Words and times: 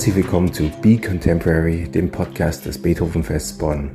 Herzlich 0.00 0.16
willkommen 0.16 0.50
zu 0.50 0.70
Be 0.80 0.96
Contemporary, 0.96 1.86
dem 1.86 2.10
Podcast 2.10 2.64
des 2.64 2.80
Beethovenfests 2.80 3.58
Bonn. 3.58 3.90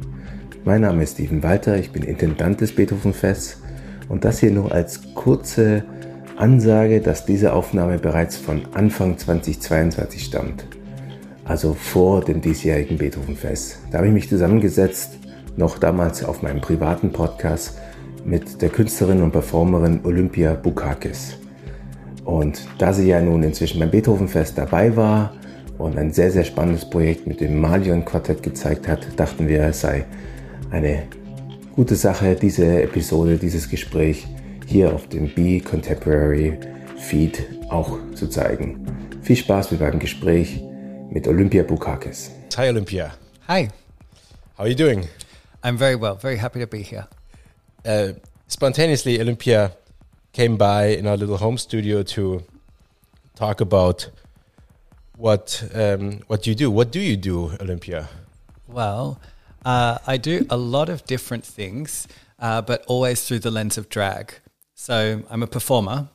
Mein 0.63 0.81
Name 0.81 1.01
ist 1.01 1.13
Steven 1.13 1.41
Walter, 1.41 1.79
ich 1.79 1.91
bin 1.91 2.03
Intendant 2.03 2.61
des 2.61 2.75
Beethovenfests 2.75 3.63
und 4.07 4.23
das 4.23 4.37
hier 4.37 4.51
nur 4.51 4.71
als 4.71 5.15
kurze 5.15 5.83
Ansage, 6.37 7.01
dass 7.01 7.25
diese 7.25 7.53
Aufnahme 7.53 7.97
bereits 7.97 8.37
von 8.37 8.67
Anfang 8.75 9.17
2022 9.17 10.25
stammt. 10.25 10.67
Also 11.43 11.73
vor 11.73 12.23
dem 12.23 12.39
diesjährigen 12.39 12.99
Beethovenfest. 12.99 13.79
Da 13.89 13.97
habe 13.97 14.07
ich 14.09 14.13
mich 14.13 14.29
zusammengesetzt, 14.29 15.17
noch 15.57 15.79
damals 15.79 16.23
auf 16.23 16.43
meinem 16.43 16.61
privaten 16.61 17.13
Podcast, 17.13 17.79
mit 18.23 18.61
der 18.61 18.69
Künstlerin 18.69 19.23
und 19.23 19.31
Performerin 19.31 20.01
Olympia 20.03 20.53
Bukakis. 20.53 21.37
Und 22.23 22.67
da 22.77 22.93
sie 22.93 23.07
ja 23.07 23.19
nun 23.21 23.41
inzwischen 23.41 23.79
beim 23.79 23.89
Beethovenfest 23.89 24.55
dabei 24.55 24.95
war 24.95 25.33
und 25.77 25.97
ein 25.97 26.11
sehr, 26.11 26.31
sehr 26.31 26.43
spannendes 26.43 26.89
Projekt 26.89 27.27
mit 27.27 27.41
dem 27.41 27.59
Malion 27.59 28.05
Quartett 28.05 28.43
gezeigt 28.43 28.87
hat, 28.87 29.07
dachten 29.17 29.47
wir, 29.47 29.63
es 29.63 29.81
sei 29.81 30.05
eine 30.71 31.03
gute 31.75 31.95
Sache, 31.95 32.35
diese 32.35 32.83
Episode, 32.83 33.37
dieses 33.37 33.69
Gespräch 33.69 34.27
hier 34.65 34.93
auf 34.93 35.07
dem 35.09 35.33
Be 35.33 35.59
Contemporary 35.59 36.57
Feed 36.97 37.45
auch 37.69 37.97
zu 38.15 38.27
zeigen. 38.27 38.85
Viel 39.21 39.35
Spaß 39.35 39.71
mit 39.71 39.79
beim 39.79 39.99
Gespräch 39.99 40.61
mit 41.09 41.27
Olympia 41.27 41.63
Bukakis. 41.63 42.31
Hi 42.57 42.69
Olympia. 42.69 43.13
Hi. 43.47 43.67
How 44.57 44.63
are 44.63 44.69
you 44.69 44.75
doing? 44.75 45.07
I'm 45.63 45.77
very 45.77 45.99
well. 45.99 46.15
Very 46.15 46.37
happy 46.37 46.59
to 46.59 46.67
be 46.67 46.81
here. 46.81 47.07
Uh, 47.85 48.13
spontaneously, 48.47 49.19
Olympia 49.19 49.71
came 50.31 50.57
by 50.57 50.95
in 50.97 51.07
our 51.07 51.17
little 51.17 51.37
home 51.37 51.57
studio 51.57 52.03
to 52.03 52.43
talk 53.35 53.61
about 53.61 54.09
what 55.17 55.63
um, 55.73 56.21
what 56.27 56.43
do 56.43 56.49
you 56.49 56.55
do. 56.55 56.71
What 56.71 56.91
do 56.91 56.99
you 56.99 57.17
do, 57.17 57.51
Olympia? 57.61 58.09
Well, 58.67 59.19
uh, 59.63 59.99
I 60.05 60.17
do 60.17 60.45
a 60.49 60.57
lot 60.57 60.89
of 60.89 61.05
different 61.05 61.45
things, 61.45 62.07
uh, 62.39 62.61
but 62.61 62.83
always 62.87 63.27
through 63.27 63.39
the 63.39 63.51
lens 63.51 63.77
of 63.77 63.89
drag. 63.89 64.33
So 64.73 65.23
I'm 65.29 65.43
a 65.43 65.47
performer. 65.47 66.09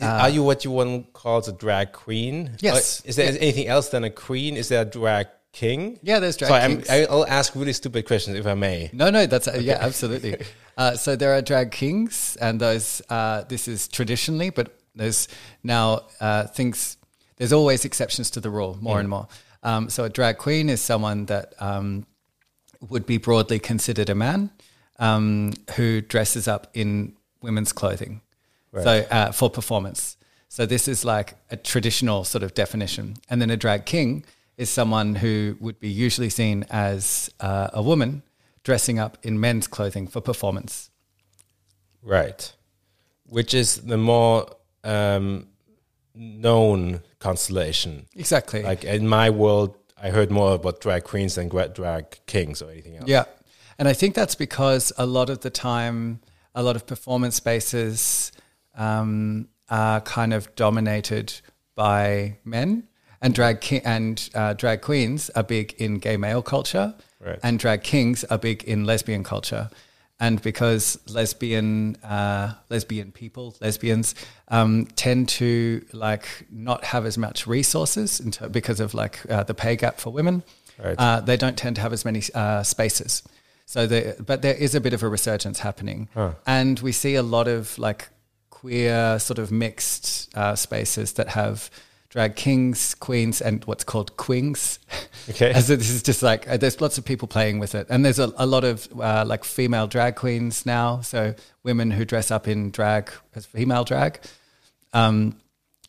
Are 0.00 0.28
you 0.28 0.44
what 0.44 0.64
you 0.64 0.70
want 0.70 1.12
calls 1.12 1.48
a 1.48 1.52
drag 1.52 1.92
queen? 1.92 2.52
Yes. 2.60 3.04
Or 3.04 3.08
is 3.08 3.16
there 3.16 3.28
anything 3.28 3.66
else 3.66 3.88
than 3.88 4.04
a 4.04 4.10
queen? 4.10 4.56
Is 4.56 4.68
there 4.68 4.82
a 4.82 4.84
drag 4.84 5.26
king? 5.52 5.98
Yeah, 6.02 6.20
there's 6.20 6.36
drag 6.36 6.50
Sorry, 6.50 6.74
kings. 6.76 7.08
I'll 7.10 7.26
ask 7.26 7.56
really 7.56 7.72
stupid 7.72 8.06
questions 8.06 8.36
if 8.36 8.46
I 8.46 8.54
may. 8.54 8.90
No, 8.92 9.10
no, 9.10 9.26
that's 9.26 9.48
uh, 9.48 9.58
yeah, 9.60 9.78
absolutely. 9.80 10.36
Uh, 10.76 10.94
so 10.94 11.16
there 11.16 11.34
are 11.34 11.42
drag 11.42 11.72
kings, 11.72 12.36
and 12.40 12.60
those 12.60 13.02
uh, 13.08 13.42
this 13.48 13.66
is 13.66 13.88
traditionally, 13.88 14.50
but 14.50 14.78
there's 14.94 15.26
now 15.64 16.02
uh, 16.20 16.44
things. 16.46 16.97
There's 17.38 17.52
always 17.52 17.84
exceptions 17.84 18.30
to 18.32 18.40
the 18.40 18.50
rule, 18.50 18.76
more 18.80 19.00
and 19.00 19.08
more. 19.08 19.28
Um, 19.62 19.88
so 19.88 20.04
a 20.04 20.08
drag 20.08 20.38
queen 20.38 20.68
is 20.68 20.80
someone 20.80 21.26
that 21.26 21.54
um, 21.58 22.06
would 22.88 23.06
be 23.06 23.18
broadly 23.18 23.58
considered 23.58 24.10
a 24.10 24.14
man 24.14 24.50
um, 24.98 25.52
who 25.76 26.00
dresses 26.00 26.46
up 26.46 26.68
in 26.74 27.14
women's 27.40 27.72
clothing, 27.72 28.20
so 28.72 29.06
uh, 29.10 29.32
for 29.32 29.48
performance. 29.48 30.16
So 30.48 30.66
this 30.66 30.88
is 30.88 31.04
like 31.04 31.34
a 31.50 31.56
traditional 31.56 32.24
sort 32.24 32.42
of 32.42 32.54
definition, 32.54 33.16
and 33.28 33.40
then 33.40 33.50
a 33.50 33.56
drag 33.56 33.84
king 33.84 34.24
is 34.56 34.70
someone 34.70 35.14
who 35.14 35.56
would 35.60 35.78
be 35.78 35.88
usually 35.88 36.30
seen 36.30 36.66
as 36.70 37.30
uh, 37.38 37.68
a 37.72 37.82
woman 37.82 38.22
dressing 38.64 38.98
up 38.98 39.16
in 39.22 39.38
men's 39.40 39.66
clothing 39.66 40.08
for 40.08 40.20
performance. 40.20 40.90
Right. 42.02 42.52
Which 43.24 43.54
is 43.54 43.76
the 43.82 43.96
more 43.96 44.50
um, 44.84 45.47
known 46.18 47.02
constellation. 47.20 48.06
Exactly. 48.16 48.62
Like 48.62 48.84
in 48.84 49.06
my 49.08 49.30
world, 49.30 49.76
I 50.02 50.10
heard 50.10 50.30
more 50.30 50.54
about 50.54 50.80
drag 50.80 51.04
queens 51.04 51.36
than 51.36 51.48
drag 51.48 52.04
kings 52.26 52.60
or 52.62 52.70
anything 52.70 52.96
else. 52.96 53.08
Yeah. 53.08 53.24
And 53.78 53.86
I 53.88 53.92
think 53.92 54.14
that's 54.14 54.34
because 54.34 54.92
a 54.98 55.06
lot 55.06 55.30
of 55.30 55.40
the 55.40 55.50
time, 55.50 56.20
a 56.54 56.62
lot 56.62 56.74
of 56.76 56.86
performance 56.86 57.36
spaces 57.36 58.32
um, 58.76 59.48
are 59.70 60.00
kind 60.00 60.34
of 60.34 60.52
dominated 60.56 61.40
by 61.76 62.38
men, 62.44 62.88
and 63.20 63.34
drag 63.34 63.60
ki- 63.60 63.82
and 63.84 64.28
uh, 64.34 64.52
drag 64.54 64.80
queens 64.80 65.30
are 65.30 65.42
big 65.44 65.74
in 65.78 65.98
gay 65.98 66.16
male 66.16 66.42
culture, 66.42 66.94
Right. 67.20 67.38
and 67.42 67.58
drag 67.58 67.82
kings 67.82 68.24
are 68.24 68.38
big 68.38 68.62
in 68.64 68.84
lesbian 68.84 69.24
culture. 69.24 69.70
And 70.20 70.42
because 70.42 70.98
lesbian 71.08 71.96
uh, 72.02 72.54
lesbian 72.70 73.12
people, 73.12 73.54
lesbians, 73.60 74.14
um, 74.48 74.86
tend 74.96 75.28
to 75.30 75.84
like 75.92 76.26
not 76.50 76.84
have 76.84 77.06
as 77.06 77.16
much 77.16 77.46
resources 77.46 78.20
ter- 78.32 78.48
because 78.48 78.80
of 78.80 78.94
like 78.94 79.18
uh, 79.30 79.44
the 79.44 79.54
pay 79.54 79.76
gap 79.76 80.00
for 80.00 80.10
women, 80.12 80.42
Right. 80.82 80.96
uh, 80.98 81.20
they 81.20 81.36
don't 81.36 81.56
tend 81.56 81.76
to 81.76 81.82
have 81.82 81.92
as 81.92 82.04
many 82.04 82.22
uh, 82.34 82.62
spaces. 82.64 83.22
So, 83.66 83.86
there, 83.86 84.16
but 84.18 84.42
there 84.42 84.54
is 84.54 84.74
a 84.74 84.80
bit 84.80 84.92
of 84.92 85.02
a 85.02 85.08
resurgence 85.08 85.60
happening, 85.60 86.08
and 86.46 86.80
we 86.80 86.90
see 86.92 87.14
a 87.16 87.22
lot 87.22 87.46
of 87.48 87.78
like 87.78 88.08
queer 88.50 89.18
sort 89.20 89.38
of 89.38 89.52
mixed 89.52 90.34
uh, 90.36 90.56
spaces 90.56 91.12
that 91.12 91.28
have 91.28 91.70
drag 92.10 92.36
kings, 92.36 92.94
queens, 92.94 93.40
and 93.40 93.64
what's 93.64 93.84
called 93.84 94.16
queens. 94.16 94.78
Okay. 95.30 95.52
As 95.52 95.68
this 95.68 95.90
is 95.90 96.02
just 96.02 96.22
like 96.22 96.48
uh, 96.48 96.56
there's 96.56 96.80
lots 96.80 96.96
of 96.96 97.04
people 97.04 97.28
playing 97.28 97.58
with 97.58 97.74
it, 97.74 97.86
and 97.90 98.02
there's 98.02 98.18
a, 98.18 98.32
a 98.38 98.46
lot 98.46 98.64
of 98.64 98.88
uh, 98.98 99.24
like 99.26 99.44
female 99.44 99.86
drag 99.86 100.16
queens 100.16 100.64
now. 100.64 101.02
So 101.02 101.34
women 101.62 101.90
who 101.90 102.06
dress 102.06 102.30
up 102.30 102.48
in 102.48 102.70
drag 102.70 103.10
as 103.34 103.44
female 103.44 103.84
drag. 103.84 104.20
Um, 104.94 105.36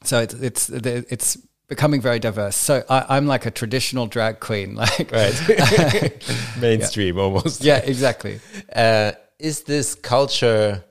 so 0.04 0.20
it's 0.20 0.34
it's 0.34 0.70
it's 0.70 1.38
becoming 1.70 2.02
very 2.02 2.20
diverse. 2.20 2.58
So 2.58 2.84
I, 2.90 3.06
I'm 3.16 3.28
like 3.28 3.46
a 3.46 3.52
traditional 3.52 4.08
drag 4.08 4.42
queen, 4.42 4.76
like 4.84 5.10
Right. 5.10 6.28
Mainstream 6.60 7.18
almost. 7.18 7.64
yeah, 7.64 7.78
exactly. 7.78 8.42
Uh, 8.76 9.14
is 9.40 9.64
this 9.64 9.96
culture 9.96 10.84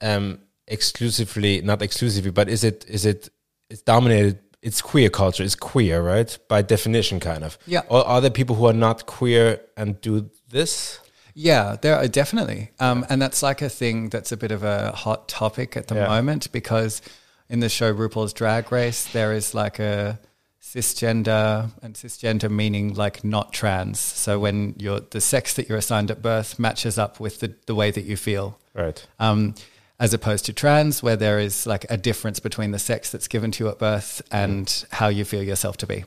um, 0.00 0.38
exclusively, 0.66 1.60
not 1.60 1.82
exclusively, 1.82 2.30
but 2.30 2.48
is 2.48 2.64
it, 2.64 2.86
is 2.88 3.04
it, 3.04 3.28
it's 3.74 3.82
dominated, 3.82 4.38
it's 4.62 4.80
queer 4.80 5.10
culture, 5.10 5.42
it's 5.42 5.56
queer, 5.56 6.00
right? 6.00 6.38
By 6.48 6.62
definition, 6.62 7.18
kind 7.20 7.42
of. 7.42 7.58
Yeah. 7.66 7.82
Or 7.88 8.06
are 8.06 8.20
there 8.20 8.30
people 8.30 8.54
who 8.56 8.66
are 8.66 8.72
not 8.88 9.06
queer 9.06 9.60
and 9.76 10.00
do 10.00 10.30
this? 10.48 11.00
Yeah, 11.34 11.74
there 11.82 11.96
are 11.96 12.06
definitely, 12.06 12.70
um, 12.78 13.04
and 13.10 13.20
that's 13.20 13.42
like 13.42 13.60
a 13.62 13.68
thing 13.68 14.10
that's 14.10 14.30
a 14.30 14.36
bit 14.36 14.52
of 14.52 14.62
a 14.62 14.92
hot 14.92 15.28
topic 15.28 15.76
at 15.76 15.88
the 15.88 15.96
Yeah. 15.96 16.06
moment 16.06 16.52
because 16.52 17.02
in 17.50 17.58
the 17.58 17.68
show 17.68 17.92
RuPaul's 17.92 18.32
Drag 18.32 18.70
Race 18.70 19.02
there 19.12 19.32
is 19.32 19.54
like 19.54 19.80
a 19.80 20.20
cisgender 20.62 21.70
and 21.82 21.94
cisgender 21.94 22.48
meaning 22.50 22.94
like 22.94 23.24
not 23.24 23.52
trans. 23.52 23.98
So 23.98 24.38
when 24.38 24.74
you're 24.78 25.00
the 25.00 25.20
sex 25.20 25.54
that 25.54 25.68
you're 25.68 25.78
assigned 25.78 26.10
at 26.12 26.22
birth 26.22 26.58
matches 26.58 26.96
up 26.98 27.18
with 27.20 27.40
the, 27.40 27.54
the 27.66 27.74
way 27.74 27.90
that 27.90 28.04
you 28.04 28.16
feel. 28.16 28.58
Right. 28.72 29.04
um, 29.18 29.54
as 30.00 30.12
opposed 30.12 30.44
to 30.46 30.52
trans, 30.52 31.02
where 31.02 31.16
there 31.16 31.38
is 31.38 31.66
like 31.66 31.86
a 31.88 31.96
difference 31.96 32.40
between 32.40 32.72
the 32.72 32.78
sex 32.78 33.10
that's 33.10 33.28
given 33.28 33.50
to 33.52 33.64
you 33.64 33.70
at 33.70 33.78
birth 33.78 34.22
and 34.30 34.84
how 34.90 35.08
you 35.08 35.24
feel 35.24 35.42
yourself 35.42 35.76
to 35.78 35.86
be. 35.86 36.04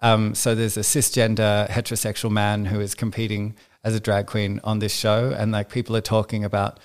Um, 0.00 0.34
so 0.34 0.54
there's 0.54 0.76
a 0.76 0.80
cisgender 0.80 1.68
heterosexual 1.68 2.30
man 2.30 2.64
who 2.66 2.80
is 2.80 2.94
competing 2.94 3.54
as 3.84 3.94
a 3.94 4.00
drag 4.00 4.26
queen 4.26 4.60
on 4.64 4.80
this 4.80 4.94
show, 4.94 5.34
and 5.36 5.52
like 5.52 5.70
people 5.70 5.96
are 5.96 6.00
talking 6.02 6.44
about 6.44 6.78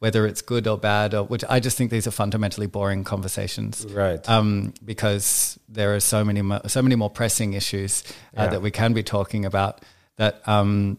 whether 0.00 0.26
it's 0.26 0.42
good 0.42 0.66
or 0.66 0.76
bad, 0.76 1.14
or 1.14 1.24
which 1.24 1.44
I 1.48 1.60
just 1.60 1.78
think 1.78 1.90
these 1.90 2.06
are 2.06 2.10
fundamentally 2.10 2.66
boring 2.66 3.04
conversations, 3.04 3.86
Right. 3.88 4.26
Um, 4.28 4.74
because 4.84 5.58
there 5.68 5.94
are 5.94 6.00
so 6.00 6.24
many 6.24 6.42
mo- 6.42 6.60
so 6.66 6.82
many 6.82 6.96
more 6.96 7.08
pressing 7.08 7.54
issues 7.54 8.02
uh, 8.36 8.42
Yeah. 8.42 8.46
that 8.48 8.62
we 8.62 8.70
can 8.70 8.92
be 8.92 9.02
talking 9.02 9.44
about 9.46 9.82
that. 10.16 10.46
Um, 10.46 10.98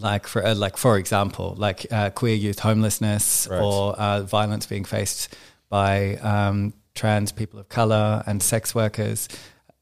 like 0.00 0.26
for 0.26 0.44
uh, 0.44 0.54
like 0.54 0.76
for 0.76 0.96
example, 0.98 1.54
like 1.58 1.86
uh, 1.92 2.10
queer 2.10 2.34
youth 2.34 2.60
homelessness 2.60 3.48
Right. 3.50 3.60
or 3.60 3.94
uh, 3.98 4.22
violence 4.22 4.66
being 4.66 4.84
faced 4.84 5.36
by 5.68 6.16
um, 6.16 6.72
trans 6.94 7.32
people 7.32 7.58
of 7.60 7.68
color 7.68 8.22
and 8.26 8.42
sex 8.42 8.74
workers 8.74 9.28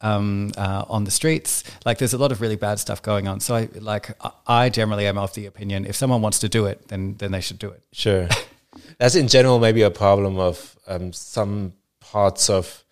um, 0.01 0.53
uh, 0.59 0.85
on 0.89 1.05
the 1.05 1.11
streets. 1.11 1.65
Like, 1.87 1.99
there's 1.99 2.13
a 2.15 2.19
lot 2.19 2.33
of 2.33 2.41
really 2.41 2.57
bad 2.57 2.79
stuff 2.79 3.01
going 3.03 3.29
on. 3.29 3.41
So, 3.41 3.55
I 3.55 3.69
like 3.81 4.11
I- 4.25 4.65
I 4.65 4.69
generally 4.71 5.07
am 5.07 5.17
of 5.19 5.33
the 5.35 5.47
opinion 5.47 5.87
if 5.87 5.97
someone 5.97 6.23
wants 6.23 6.39
to 6.41 6.49
do 6.49 6.67
it, 6.67 6.89
then 6.89 7.15
then 7.19 7.33
they 7.33 7.41
should 7.41 7.59
do 7.59 7.69
it. 7.71 7.83
Sure. 7.93 8.29
That's 8.99 9.15
in 9.15 9.29
general 9.29 9.59
maybe 9.59 9.83
a 9.83 9.91
problem 9.91 10.39
of 10.39 10.77
um, 10.87 11.13
some 11.13 11.73
parts 12.01 12.49
of, 12.51 12.85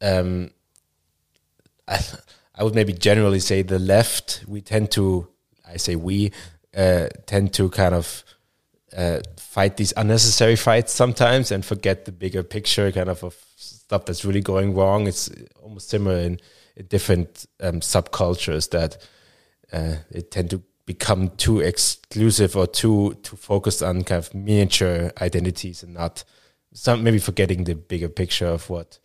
um, 0.00 0.50
I, 1.88 1.98
I 2.54 2.64
would 2.64 2.74
maybe 2.74 2.92
generally 2.92 3.40
say 3.40 3.62
the 3.62 3.78
left. 3.78 4.44
We 4.46 4.60
tend 4.60 4.90
to, 4.92 5.28
I 5.72 5.76
say 5.78 5.96
we, 5.96 6.32
uh, 6.76 7.08
tend 7.26 7.52
to 7.54 7.68
kind 7.70 7.94
of 7.94 8.24
uh, 8.96 9.20
fight 9.36 9.76
these 9.76 9.92
unnecessary 9.96 10.56
fights 10.56 10.92
sometimes 10.92 11.50
and 11.50 11.64
forget 11.64 12.04
the 12.04 12.12
bigger 12.12 12.42
picture, 12.42 12.92
kind 12.92 13.08
of 13.08 13.24
of 13.24 13.34
stuff 13.56 14.04
that's 14.04 14.24
really 14.24 14.40
going 14.40 14.74
wrong. 14.74 15.06
It's 15.06 15.30
almost 15.62 15.88
similar 15.88 16.18
in, 16.18 16.40
in 16.76 16.86
different 16.86 17.46
um, 17.60 17.80
subcultures 17.80 18.70
that 18.70 18.98
uh, 19.72 19.96
tend 20.30 20.50
to 20.50 20.62
become 20.84 21.30
too 21.36 21.60
exclusive 21.60 22.56
or 22.56 22.66
too 22.66 23.14
too 23.22 23.36
focused 23.36 23.82
on 23.82 24.02
kind 24.02 24.18
of 24.18 24.34
miniature 24.34 25.12
identities 25.20 25.82
and 25.82 25.94
not 25.94 26.24
some 26.74 27.04
maybe 27.04 27.18
forgetting 27.18 27.64
the 27.64 27.74
bigger 27.74 28.08
picture 28.08 28.46
of 28.46 28.68
what 28.68 28.98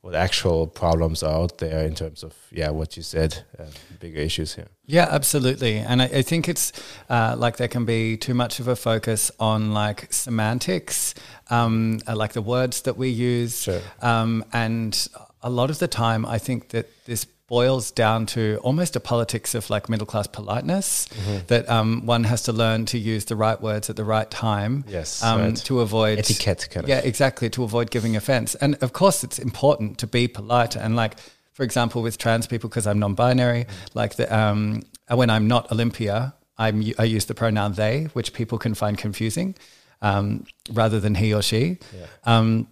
what 0.00 0.14
actual 0.14 0.66
problems 0.66 1.22
are 1.22 1.42
out 1.42 1.58
there 1.58 1.84
in 1.84 1.94
terms 1.94 2.22
of 2.22 2.34
yeah 2.50 2.70
what 2.70 2.96
you 2.96 3.02
said 3.02 3.44
uh, 3.58 3.64
bigger 4.00 4.20
issues 4.20 4.54
here 4.54 4.68
Yeah, 4.90 5.06
absolutely. 5.10 5.76
And 5.76 6.00
I, 6.00 6.06
I 6.06 6.22
think 6.22 6.48
it's 6.48 6.72
uh, 7.10 7.36
like 7.38 7.58
there 7.58 7.68
can 7.68 7.84
be 7.84 8.16
too 8.16 8.32
much 8.32 8.58
of 8.58 8.68
a 8.68 8.74
focus 8.74 9.30
on 9.38 9.74
like 9.74 10.10
semantics, 10.10 11.14
um, 11.50 12.00
uh, 12.08 12.16
like 12.16 12.32
the 12.32 12.40
words 12.40 12.80
that 12.82 12.96
we 12.96 13.10
use. 13.10 13.62
Sure. 13.64 13.82
Um, 14.00 14.46
and 14.50 15.08
a 15.42 15.50
lot 15.50 15.68
of 15.68 15.78
the 15.78 15.88
time, 15.88 16.24
I 16.24 16.38
think 16.38 16.70
that 16.70 16.86
this 17.04 17.26
boils 17.48 17.90
down 17.90 18.26
to 18.26 18.58
almost 18.62 18.94
a 18.94 19.00
politics 19.00 19.54
of 19.54 19.68
like 19.70 19.88
middle 19.88 20.06
class 20.06 20.26
politeness 20.26 21.08
Mm-hmm. 21.08 21.46
that 21.46 21.68
um, 21.68 22.04
one 22.06 22.24
has 22.24 22.42
to 22.44 22.52
learn 22.52 22.84
to 22.86 22.98
use 22.98 23.24
the 23.24 23.34
right 23.36 23.60
words 23.60 23.88
at 23.90 23.96
the 23.96 24.04
right 24.04 24.30
time 24.30 24.84
Yes, 24.86 25.22
um, 25.22 25.40
right. 25.40 25.56
to 25.56 25.80
avoid 25.80 26.18
Etiquette 26.18 26.68
kind 26.70 26.84
of. 26.84 26.88
yeah 26.90 26.98
exactly 26.98 27.48
to 27.50 27.64
avoid 27.64 27.90
giving 27.90 28.14
offense 28.16 28.54
and 28.56 28.76
of 28.82 28.92
course 28.92 29.24
it's 29.24 29.38
important 29.38 29.98
to 29.98 30.06
be 30.06 30.28
polite 30.28 30.76
and 30.76 30.94
like 30.96 31.14
for 31.52 31.62
example 31.64 32.02
with 32.02 32.18
trans 32.18 32.46
people 32.46 32.68
because 32.68 32.86
i'm 32.86 32.98
non-binary 32.98 33.66
like 33.94 34.14
the 34.16 34.26
um 34.36 34.82
when 35.10 35.30
i'm 35.30 35.48
not 35.48 35.72
olympia 35.72 36.34
i'm 36.58 36.82
i 36.98 37.04
use 37.04 37.24
the 37.26 37.34
pronoun 37.34 37.72
they 37.72 38.04
which 38.12 38.32
people 38.34 38.58
can 38.58 38.74
find 38.74 38.98
confusing 38.98 39.54
um, 40.02 40.44
rather 40.72 41.00
than 41.00 41.14
he 41.16 41.34
or 41.34 41.42
she 41.42 41.78
um, 42.24 42.68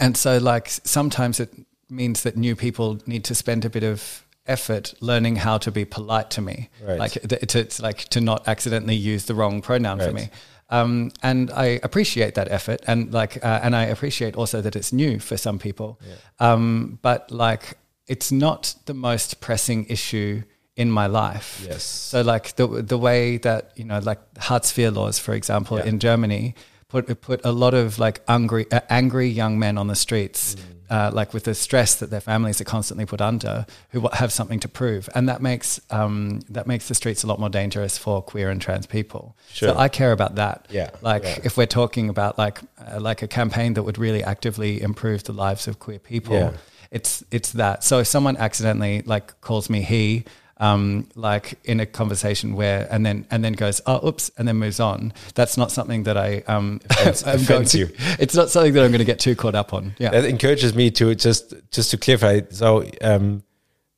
and 0.00 0.16
so 0.16 0.38
like 0.38 0.68
sometimes 0.68 1.40
it 1.40 1.50
means 1.90 2.22
that 2.22 2.36
new 2.36 2.54
people 2.56 2.98
need 3.06 3.24
to 3.24 3.34
spend 3.34 3.64
a 3.64 3.70
bit 3.70 3.82
of 3.84 4.24
effort 4.46 4.94
learning 5.00 5.36
how 5.36 5.58
to 5.58 5.70
be 5.70 5.84
polite 5.84 6.30
to 6.30 6.40
me 6.40 6.68
Right. 6.82 6.98
like 6.98 7.12
to, 7.12 7.82
like 7.82 7.98
to 8.10 8.20
not 8.20 8.48
accidentally 8.48 8.94
use 8.96 9.26
the 9.26 9.34
wrong 9.34 9.60
pronoun 9.62 9.98
for 10.00 10.12
me 10.12 10.30
um, 10.70 11.10
and 11.22 11.50
I 11.50 11.80
appreciate 11.82 12.34
that 12.34 12.48
effort, 12.50 12.82
and 12.86 13.10
like, 13.10 13.42
uh, 13.42 13.60
and 13.62 13.74
I 13.74 13.84
appreciate 13.84 14.36
also 14.36 14.60
that 14.60 14.76
it's 14.76 14.92
new 14.92 15.18
for 15.18 15.38
some 15.38 15.58
people. 15.58 15.98
Um, 16.40 16.98
but 17.00 17.30
like, 17.30 17.78
it's 18.06 18.30
not 18.30 18.74
the 18.84 18.92
most 18.94 19.40
pressing 19.40 19.86
issue 19.86 20.42
in 20.76 20.90
my 20.90 21.06
life. 21.06 21.64
Yes. 21.66 21.82
So 21.84 22.20
like 22.20 22.56
the 22.56 22.66
the 22.82 22.98
way 22.98 23.38
that 23.38 23.72
you 23.76 23.84
know, 23.84 23.98
like 24.00 24.18
Hartz 24.38 24.76
IV 24.78 24.92
laws, 24.94 25.18
for 25.18 25.32
example, 25.34 25.78
Yeah. 25.78 25.86
in 25.86 25.98
Germany, 25.98 26.54
put 26.88 27.18
put 27.22 27.40
a 27.44 27.52
lot 27.52 27.72
of 27.74 27.98
like 27.98 28.20
angry 28.28 28.66
uh, 28.70 28.80
angry 28.90 29.28
young 29.28 29.58
men 29.58 29.78
on 29.78 29.86
the 29.88 29.96
streets. 29.96 30.54
Uh, 30.90 31.10
like 31.12 31.34
with 31.34 31.44
the 31.44 31.54
stress 31.54 31.96
that 31.96 32.08
their 32.10 32.20
families 32.20 32.60
are 32.62 32.64
constantly 32.64 33.04
put 33.04 33.20
under, 33.20 33.66
who 33.90 34.08
have 34.14 34.32
something 34.32 34.58
to 34.60 34.68
prove, 34.68 35.08
and 35.14 35.28
that 35.28 35.42
makes 35.42 35.80
um, 35.90 36.40
that 36.48 36.66
makes 36.66 36.88
the 36.88 36.94
streets 36.94 37.22
a 37.24 37.26
lot 37.26 37.38
more 37.38 37.50
dangerous 37.50 37.98
for 37.98 38.22
queer 38.22 38.48
and 38.48 38.60
trans 38.62 38.86
people. 38.86 39.36
Sure. 39.52 39.68
So 39.68 39.78
I 39.78 39.88
care 39.88 40.12
about 40.12 40.36
that. 40.36 40.66
Yeah, 40.70 40.90
Like 41.02 41.24
yeah. 41.24 41.40
if 41.44 41.56
we're 41.58 41.66
talking 41.66 42.08
about 42.08 42.38
like 42.38 42.60
uh, 42.90 43.00
like 43.00 43.20
a 43.22 43.28
campaign 43.28 43.74
that 43.74 43.82
would 43.82 43.98
really 43.98 44.22
actively 44.24 44.80
improve 44.80 45.24
the 45.24 45.32
lives 45.34 45.68
of 45.68 45.78
queer 45.78 45.98
people, 45.98 46.34
Yeah. 46.36 46.52
it's 46.90 47.22
it's 47.30 47.52
that. 47.52 47.84
So 47.84 47.98
if 47.98 48.06
someone 48.06 48.36
accidentally 48.38 49.02
like 49.04 49.38
calls 49.42 49.68
me 49.68 49.82
he, 49.82 50.24
um, 50.60 51.06
like 51.14 51.58
in 51.64 51.80
a 51.80 51.86
conversation 51.86 52.54
where 52.54 52.86
and 52.90 53.04
then 53.06 53.26
and 53.30 53.44
then 53.44 53.52
goes 53.52 53.80
oh 53.86 54.06
oops 54.08 54.30
and 54.36 54.48
then 54.48 54.56
moves 54.56 54.80
on, 54.80 55.12
that's 55.34 55.56
not 55.56 55.70
something 55.70 56.02
that 56.04 56.16
I 56.16 56.42
um 56.46 56.80
Offends- 56.90 57.22
I'm 57.26 57.36
going 57.44 57.62
offends 57.62 57.72
to, 57.72 57.78
you. 57.78 57.88
It's 58.18 58.34
not 58.34 58.50
something 58.50 58.72
that 58.74 58.84
I'm 58.84 58.90
going 58.90 58.98
to 58.98 59.04
get 59.12 59.20
too 59.20 59.34
caught 59.36 59.54
up 59.54 59.72
on. 59.72 59.94
Yeah. 59.98 60.10
that 60.10 60.24
encourages 60.24 60.74
me 60.74 60.90
to 60.92 61.14
just 61.14 61.54
just 61.70 61.90
to 61.92 61.96
clarify 61.96 62.40
so 62.50 62.84
um 63.02 63.42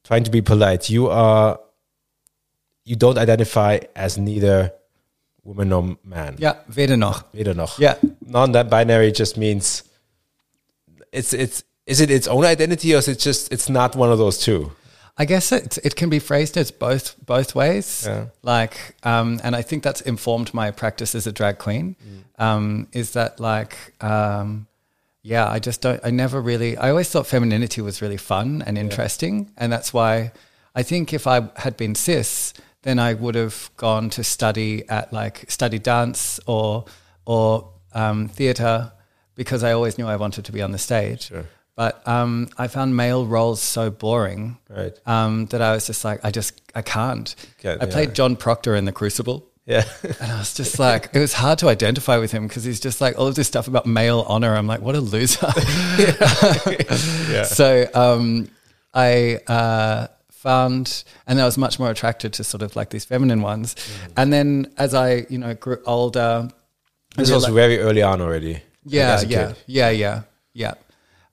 trying 0.05 0.25
to 0.25 0.31
be 0.31 0.43
polite 0.43 0.91
you 0.91 1.09
are 1.09 1.59
you 2.85 2.97
don't 2.97 3.19
identify 3.19 3.79
as 3.95 4.19
neither 4.19 4.73
woman 5.45 5.69
nor 5.69 5.97
man 6.05 6.37
Yeah, 6.39 6.55
weder 6.75 6.97
noch. 6.99 7.25
weder 7.33 7.55
noch 7.55 7.79
Yeah. 7.79 7.95
non-binary 8.27 9.12
just 9.12 9.37
means 9.39 9.83
it's 11.12 11.33
it's 11.33 11.65
is 11.87 12.01
it 12.01 12.11
its 12.11 12.29
own 12.29 12.45
identity 12.45 12.95
or 12.95 12.99
is 12.99 13.09
it 13.09 13.19
just 13.19 13.53
it's 13.53 13.69
not 13.69 13.97
one 13.97 14.12
of 14.12 14.19
those 14.19 14.39
two 14.39 14.71
I 15.20 15.26
guess 15.26 15.52
it 15.52 15.78
it 15.84 15.96
can 15.96 16.08
be 16.08 16.19
phrased 16.19 16.56
as 16.56 16.70
both 16.70 17.14
both 17.26 17.55
ways. 17.55 18.05
Yeah. 18.06 18.28
Like, 18.43 18.96
um, 19.02 19.38
and 19.44 19.55
I 19.55 19.61
think 19.61 19.82
that's 19.82 20.00
informed 20.00 20.55
my 20.55 20.70
practice 20.70 21.14
as 21.14 21.26
a 21.26 21.32
drag 21.32 21.58
queen. 21.58 21.94
Um, 22.38 22.88
is 22.93 23.12
that 23.12 23.38
like, 23.38 23.75
um, 24.00 24.67
yeah, 25.22 25.46
I 25.56 25.58
just 25.58 25.82
don't. 25.82 26.00
I 26.02 26.11
never 26.11 26.40
really. 26.40 26.78
I 26.78 26.88
always 26.88 27.11
thought 27.11 27.26
femininity 27.26 27.82
was 27.82 28.00
really 28.00 28.17
fun 28.17 28.62
and 28.67 28.78
interesting, 28.78 29.50
and 29.58 29.70
that's 29.70 29.93
why 29.93 30.32
I 30.75 30.82
think 30.82 31.12
if 31.12 31.26
I 31.26 31.50
had 31.56 31.76
been 31.76 31.94
cis, 31.94 32.55
then 32.82 32.99
I 32.99 33.12
would 33.12 33.34
have 33.34 33.70
gone 33.76 34.08
to 34.11 34.25
study 34.25 34.88
at 34.88 35.12
like 35.12 35.50
study 35.50 35.78
dance 35.78 36.40
or 36.46 36.87
or 37.26 37.69
um, 37.93 38.28
theater 38.28 38.93
because 39.34 39.62
I 39.62 39.73
always 39.73 39.99
knew 39.99 40.06
I 40.06 40.16
wanted 40.16 40.46
to 40.46 40.52
be 40.52 40.62
on 40.62 40.73
the 40.73 40.78
stage. 40.78 41.28
Sure. 41.28 41.44
But 41.81 42.06
um, 42.06 42.50
I 42.59 42.69
found 42.69 42.94
male 42.94 43.25
roles 43.25 43.62
so 43.62 43.91
boring 43.91 44.59
Right. 44.69 44.93
um, 45.06 45.47
that 45.47 45.62
I 45.62 45.73
was 45.73 45.87
just 45.87 46.05
like, 46.05 46.23
I 46.23 46.31
just, 46.31 46.61
I 46.75 46.82
can't. 46.82 47.35
I 47.65 47.87
played 47.87 48.09
yeah. 48.11 48.15
John 48.17 48.37
Proctor 48.37 48.77
in 48.77 48.85
The 48.85 48.93
Crucible. 48.93 49.49
yeah 49.65 49.85
And 50.03 50.31
I 50.31 50.37
was 50.41 50.53
just 50.53 50.79
like, 50.79 51.09
it 51.15 51.19
was 51.19 51.32
hard 51.32 51.59
to 51.61 51.71
identify 51.71 52.19
with 52.19 52.32
him 52.32 52.47
because 52.47 52.65
he's 52.65 52.81
just 52.81 53.00
like 53.00 53.19
all 53.19 53.27
of 53.29 53.35
this 53.35 53.49
stuff 53.49 53.67
about 53.67 53.87
male 53.87 54.27
honor. 54.29 54.55
I'm 54.55 54.67
like, 54.67 54.82
what 54.82 54.94
a 54.94 55.00
loser. 55.00 55.47
yeah 57.31 57.44
So 57.44 57.88
um, 57.94 58.50
I 58.93 59.41
uh, 59.47 60.09
found, 60.33 61.05
and 61.26 61.41
I 61.41 61.47
was 61.47 61.56
much 61.56 61.79
more 61.79 61.88
attracted 61.88 62.35
to 62.35 62.44
sort 62.44 62.61
of 62.61 62.76
like 62.76 62.91
these 62.91 63.06
feminine 63.06 63.41
ones. 63.41 63.75
Mm. 63.75 64.12
And 64.19 64.33
then 64.35 64.73
as 64.76 64.93
I, 64.93 65.25
you 65.31 65.38
know, 65.38 65.55
grew 65.55 65.79
older, 65.87 66.50
this 67.17 67.31
was 67.31 67.47
reali- 67.47 67.55
very 67.55 67.79
early 67.79 68.03
on 68.03 68.21
already 68.21 68.53
like 68.53 68.62
yeah, 68.85 69.15
as 69.15 69.25
yeah, 69.25 69.55
yeah, 69.67 69.88
yeah, 69.88 70.23
yeah. 70.53 70.75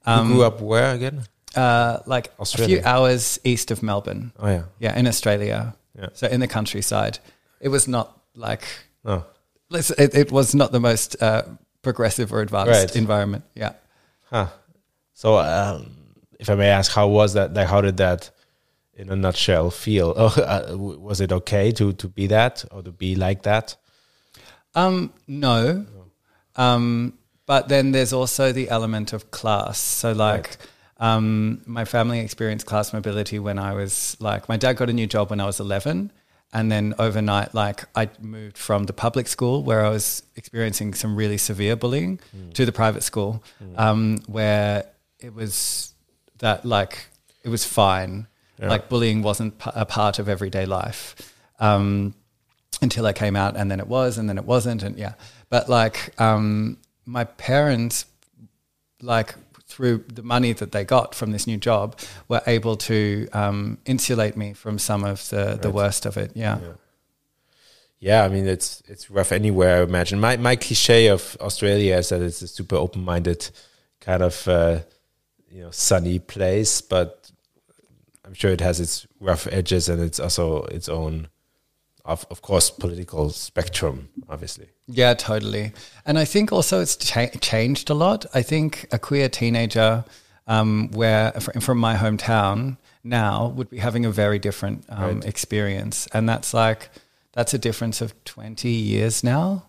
You 0.08 0.24
grew 0.34 0.44
up 0.44 0.62
where 0.62 0.92
again 0.96 1.24
Uh, 1.56 2.00
like 2.06 2.30
Australia. 2.40 2.78
a 2.78 2.82
few 2.82 2.88
hours 2.92 3.40
east 3.44 3.72
of 3.72 3.82
Melbourne. 3.82 4.32
oh 4.40 4.48
yeah 4.48 4.64
Yeah, 4.80 5.00
in 5.00 5.08
Australia. 5.08 5.76
Yeah. 6.00 6.10
So 6.14 6.28
in 6.28 6.40
the 6.40 6.48
countryside, 6.48 7.20
it 7.60 7.70
was 7.70 7.88
not 7.88 8.08
like 8.36 8.64
no 9.04 9.24
let's- 9.70 9.92
it, 9.98 10.14
it 10.16 10.32
was 10.32 10.54
not 10.54 10.72
the 10.72 10.80
most 10.80 11.16
uh, 11.22 11.42
progressive 11.82 12.32
or 12.34 12.42
advanced 12.42 12.72
Right. 12.72 12.96
environment. 12.96 13.44
Yeah. 13.56 13.74
Huh. 14.32 14.48
So, 15.14 15.38
um, 15.38 15.92
if 16.40 16.50
I 16.50 16.56
may 16.56 16.70
ask, 16.70 16.92
how 16.92 17.08
was 17.08 17.34
that? 17.34 17.54
Like, 17.54 17.68
how 17.68 17.82
did 17.82 17.98
that, 17.98 18.30
in 18.94 19.10
a 19.10 19.16
nutshell, 19.16 19.72
feel? 19.72 20.14
Oh, 20.16 20.28
uh, 20.38 20.78
was 20.78 21.20
it 21.22 21.32
okay 21.32 21.72
to 21.72 21.94
to 21.94 22.08
be 22.08 22.28
that 22.28 22.66
or 22.72 22.84
to 22.84 22.92
be 22.92 23.16
like 23.16 23.42
that? 23.42 23.78
Um, 24.76 25.12
no. 25.28 25.86
Um, 26.56 27.14
but 27.48 27.68
then 27.70 27.92
there's 27.92 28.14
also 28.14 28.52
the 28.52 28.70
element 28.70 29.14
of 29.14 29.32
class. 29.32 29.80
So 29.80 30.12
like. 30.12 30.58
Um, 31.00 31.62
my 31.68 31.86
family 31.86 32.22
experienced 32.22 32.66
class 32.66 32.92
mobility 32.92 33.38
when 33.38 33.60
I 33.60 33.74
was 33.74 34.18
like, 34.20 34.50
my 34.50 34.58
dad 34.58 34.78
got 34.78 34.90
a 34.90 34.94
new 34.94 35.06
job 35.06 35.30
when 35.30 35.40
I 35.40 35.46
was 35.46 35.60
11. 35.60 36.12
And 36.54 36.72
then 36.72 36.96
overnight, 36.98 37.54
like, 37.54 37.84
I 37.94 38.10
moved 38.20 38.58
from 38.58 38.86
the 38.86 38.94
public 38.94 39.28
school 39.28 39.62
where 39.62 39.86
I 39.86 39.90
was 39.90 40.24
experiencing 40.36 40.96
some 40.96 41.16
really 41.16 41.38
severe 41.38 41.76
bullying 41.76 42.20
to 42.56 42.66
the 42.66 42.72
private 42.72 43.04
school 43.04 43.44
um, 43.76 44.18
where 44.26 44.88
it 45.20 45.36
was 45.36 45.94
that, 46.40 46.66
like, 46.66 47.10
it 47.44 47.50
was 47.50 47.64
fine. 47.64 48.26
Yeah. 48.60 48.70
Like, 48.70 48.90
bullying 48.90 49.22
wasn't 49.22 49.54
a 49.68 49.86
part 49.86 50.18
of 50.18 50.28
everyday 50.28 50.66
life. 50.66 51.16
Um, 51.60 52.16
until 52.82 53.06
I 53.06 53.14
came 53.14 53.36
out, 53.36 53.58
and 53.58 53.70
then 53.70 53.80
it 53.80 53.88
was, 53.88 54.18
and 54.18 54.30
then 54.30 54.38
it 54.38 54.46
wasn't, 54.46 54.84
and 54.84 54.98
yeah. 54.98 55.14
But 55.50 55.70
like, 55.70 56.20
um, 56.20 56.78
my 57.08 57.24
parents, 57.24 58.06
like 59.02 59.36
through 59.66 60.06
the 60.14 60.24
money 60.24 60.54
that 60.54 60.72
they 60.72 60.86
got 60.86 61.16
from 61.16 61.32
this 61.32 61.48
new 61.48 61.58
job, 61.58 62.00
were 62.28 62.42
able 62.46 62.78
to 62.78 63.28
um, 63.34 63.80
insulate 63.86 64.38
me 64.38 64.54
from 64.54 64.78
some 64.78 65.04
of 65.04 65.28
the 65.30 65.58
the 65.62 65.72
worst 65.72 66.06
of 66.06 66.18
it. 66.18 66.32
Yeah. 66.36 66.60
Yeah, 68.00 68.24
I 68.24 68.28
mean 68.28 68.48
it's 68.48 68.84
it's 68.88 69.10
rough 69.10 69.32
anywhere. 69.32 69.80
I 69.80 69.84
imagine 69.84 70.20
my 70.20 70.38
my 70.38 70.56
cliche 70.56 71.08
of 71.08 71.36
Australia 71.42 71.98
is 71.98 72.10
that 72.10 72.22
it's 72.22 72.44
a 72.44 72.48
super 72.48 72.76
open 72.76 73.04
minded 73.04 73.50
kind 74.00 74.22
of 74.22 74.48
uh, 74.48 74.80
you 75.50 75.64
know 75.64 75.72
sunny 75.72 76.20
place, 76.20 76.82
but 76.82 77.32
I'm 78.28 78.34
sure 78.34 78.52
it 78.52 78.62
has 78.62 78.80
its 78.80 79.08
rough 79.20 79.48
edges 79.48 79.90
and 79.90 80.02
it's 80.02 80.20
also 80.20 80.64
its 80.66 80.90
own, 80.90 81.30
of 82.08 82.26
of 82.30 82.42
course, 82.42 82.72
political 82.72 83.30
spectrum. 83.30 84.10
Obviously, 84.30 84.68
Yeah, 84.88 85.14
totally. 85.16 85.72
And 86.06 86.18
I 86.18 86.26
think 86.26 86.52
also 86.52 86.82
it's 86.82 86.96
cha- 86.96 87.38
changed 87.42 87.90
a 87.90 87.94
lot. 87.94 88.26
I 88.34 88.42
think 88.44 88.88
a 88.92 88.98
queer 89.00 89.30
teenager, 89.30 90.04
um, 90.48 90.90
where 90.94 91.32
from 91.62 91.78
my 91.78 91.96
hometown 91.96 92.78
now 93.04 93.48
would 93.56 93.70
be 93.70 93.78
having 93.78 94.06
a 94.06 94.12
very 94.12 94.40
different 94.40 94.86
um, 94.90 95.04
Right. 95.20 95.26
experience, 95.26 96.08
and 96.14 96.28
that's 96.30 96.54
like 96.54 96.90
that's 97.34 97.54
a 97.54 97.58
difference 97.58 98.02
of 98.02 98.14
twenty 98.26 98.72
years 98.72 99.24
now. 99.24 99.64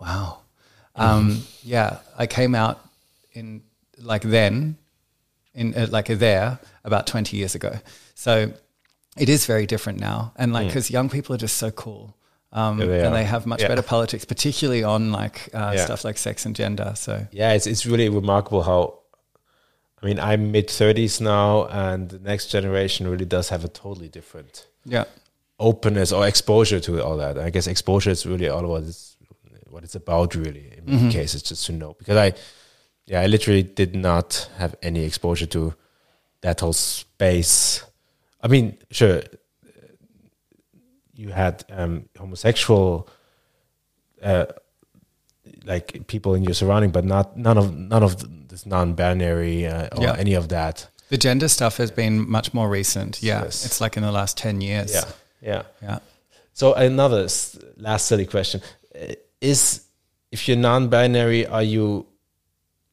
Wow. 0.00 0.38
Um, 0.94 1.42
yeah, 1.64 1.98
I 2.18 2.26
came 2.26 2.54
out 2.54 2.78
in 3.32 3.62
like 3.98 4.22
then, 4.22 4.76
in 5.54 5.74
uh, 5.74 5.86
like 5.90 6.06
there 6.18 6.58
about 6.84 7.06
twenty 7.06 7.36
years 7.38 7.54
ago. 7.54 7.72
So 8.14 8.52
it 9.16 9.28
is 9.28 9.46
very 9.46 9.66
different 9.66 10.00
now, 10.00 10.32
and 10.36 10.52
like 10.52 10.66
because 10.68 10.90
young 10.90 11.08
people 11.10 11.34
are 11.34 11.38
just 11.38 11.56
so 11.58 11.70
cool. 11.70 12.16
Um, 12.54 12.80
Yeah, 12.80 12.86
they 12.86 13.00
and 13.06 13.14
they 13.14 13.24
have 13.24 13.46
much 13.46 13.60
Yeah. 13.62 13.68
better 13.68 13.82
politics, 13.82 14.24
particularly 14.26 14.82
on 14.84 15.10
like 15.12 15.48
uh, 15.54 15.72
Yeah. 15.74 15.84
stuff 15.84 16.04
like 16.04 16.18
sex 16.18 16.44
and 16.46 16.54
gender. 16.56 16.92
So 16.96 17.26
yeah, 17.32 17.52
it's 17.54 17.66
it's 17.66 17.86
really 17.86 18.08
remarkable 18.08 18.62
how. 18.62 18.98
I 20.02 20.06
mean, 20.06 20.18
I'm 20.18 20.50
mid 20.50 20.66
30s 20.68 21.20
now, 21.20 21.66
and 21.66 22.08
the 22.10 22.18
next 22.18 22.48
generation 22.48 23.06
really 23.08 23.24
does 23.24 23.50
have 23.50 23.64
a 23.64 23.68
totally 23.68 24.08
different 24.08 24.66
Yeah. 24.84 25.04
openness 25.58 26.12
or 26.12 26.26
exposure 26.26 26.80
to 26.80 27.00
all 27.04 27.16
that. 27.18 27.38
I 27.38 27.50
guess 27.50 27.66
exposure 27.68 28.10
is 28.10 28.26
really 28.26 28.48
all 28.48 28.64
about 28.64 28.82
it's 28.88 29.16
what 29.70 29.84
it's 29.84 29.94
about. 29.94 30.34
Really, 30.34 30.74
in 30.76 30.84
many 30.86 31.12
cases, 31.12 31.42
just 31.42 31.64
to 31.66 31.72
know 31.72 31.94
because 31.98 32.16
I, 32.16 32.34
yeah, 33.06 33.20
I 33.24 33.26
literally 33.28 33.62
did 33.62 33.94
not 33.94 34.48
have 34.58 34.74
any 34.82 35.04
exposure 35.04 35.46
to 35.46 35.74
that 36.40 36.60
whole 36.60 36.72
space. 36.74 37.84
I 38.42 38.48
mean, 38.48 38.76
sure, 38.90 39.22
you 41.14 41.28
had 41.30 41.64
um, 41.70 42.08
homosexual, 42.18 43.08
uh, 44.22 44.46
like 45.64 46.06
people 46.06 46.34
in 46.34 46.42
your 46.44 46.54
surrounding, 46.54 46.90
but 46.90 47.04
not 47.04 47.36
none 47.36 47.58
of 47.58 47.74
none 47.76 48.02
of 48.02 48.48
this 48.48 48.66
non-binary 48.66 49.66
uh, 49.66 49.88
or 49.96 50.02
Yeah. 50.04 50.16
any 50.18 50.34
of 50.34 50.48
that. 50.48 50.88
The 51.08 51.18
gender 51.18 51.48
stuff 51.48 51.76
has 51.76 51.90
been 51.90 52.28
much 52.28 52.52
more 52.54 52.68
recent. 52.68 53.22
Yeah. 53.22 53.42
Yes. 53.44 53.64
It's 53.66 53.80
like 53.80 53.96
in 53.96 54.02
the 54.02 54.12
last 54.12 54.36
10 54.38 54.60
years. 54.62 54.92
Yeah, 54.94 55.04
yeah. 55.42 55.62
Yeah. 55.82 55.98
So 56.54 56.72
another 56.74 57.28
last 57.76 58.06
silly 58.06 58.26
question 58.26 58.60
is: 59.40 59.82
If 60.30 60.48
you're 60.48 60.56
non-binary, 60.56 61.46
are 61.46 61.62
you 61.62 62.06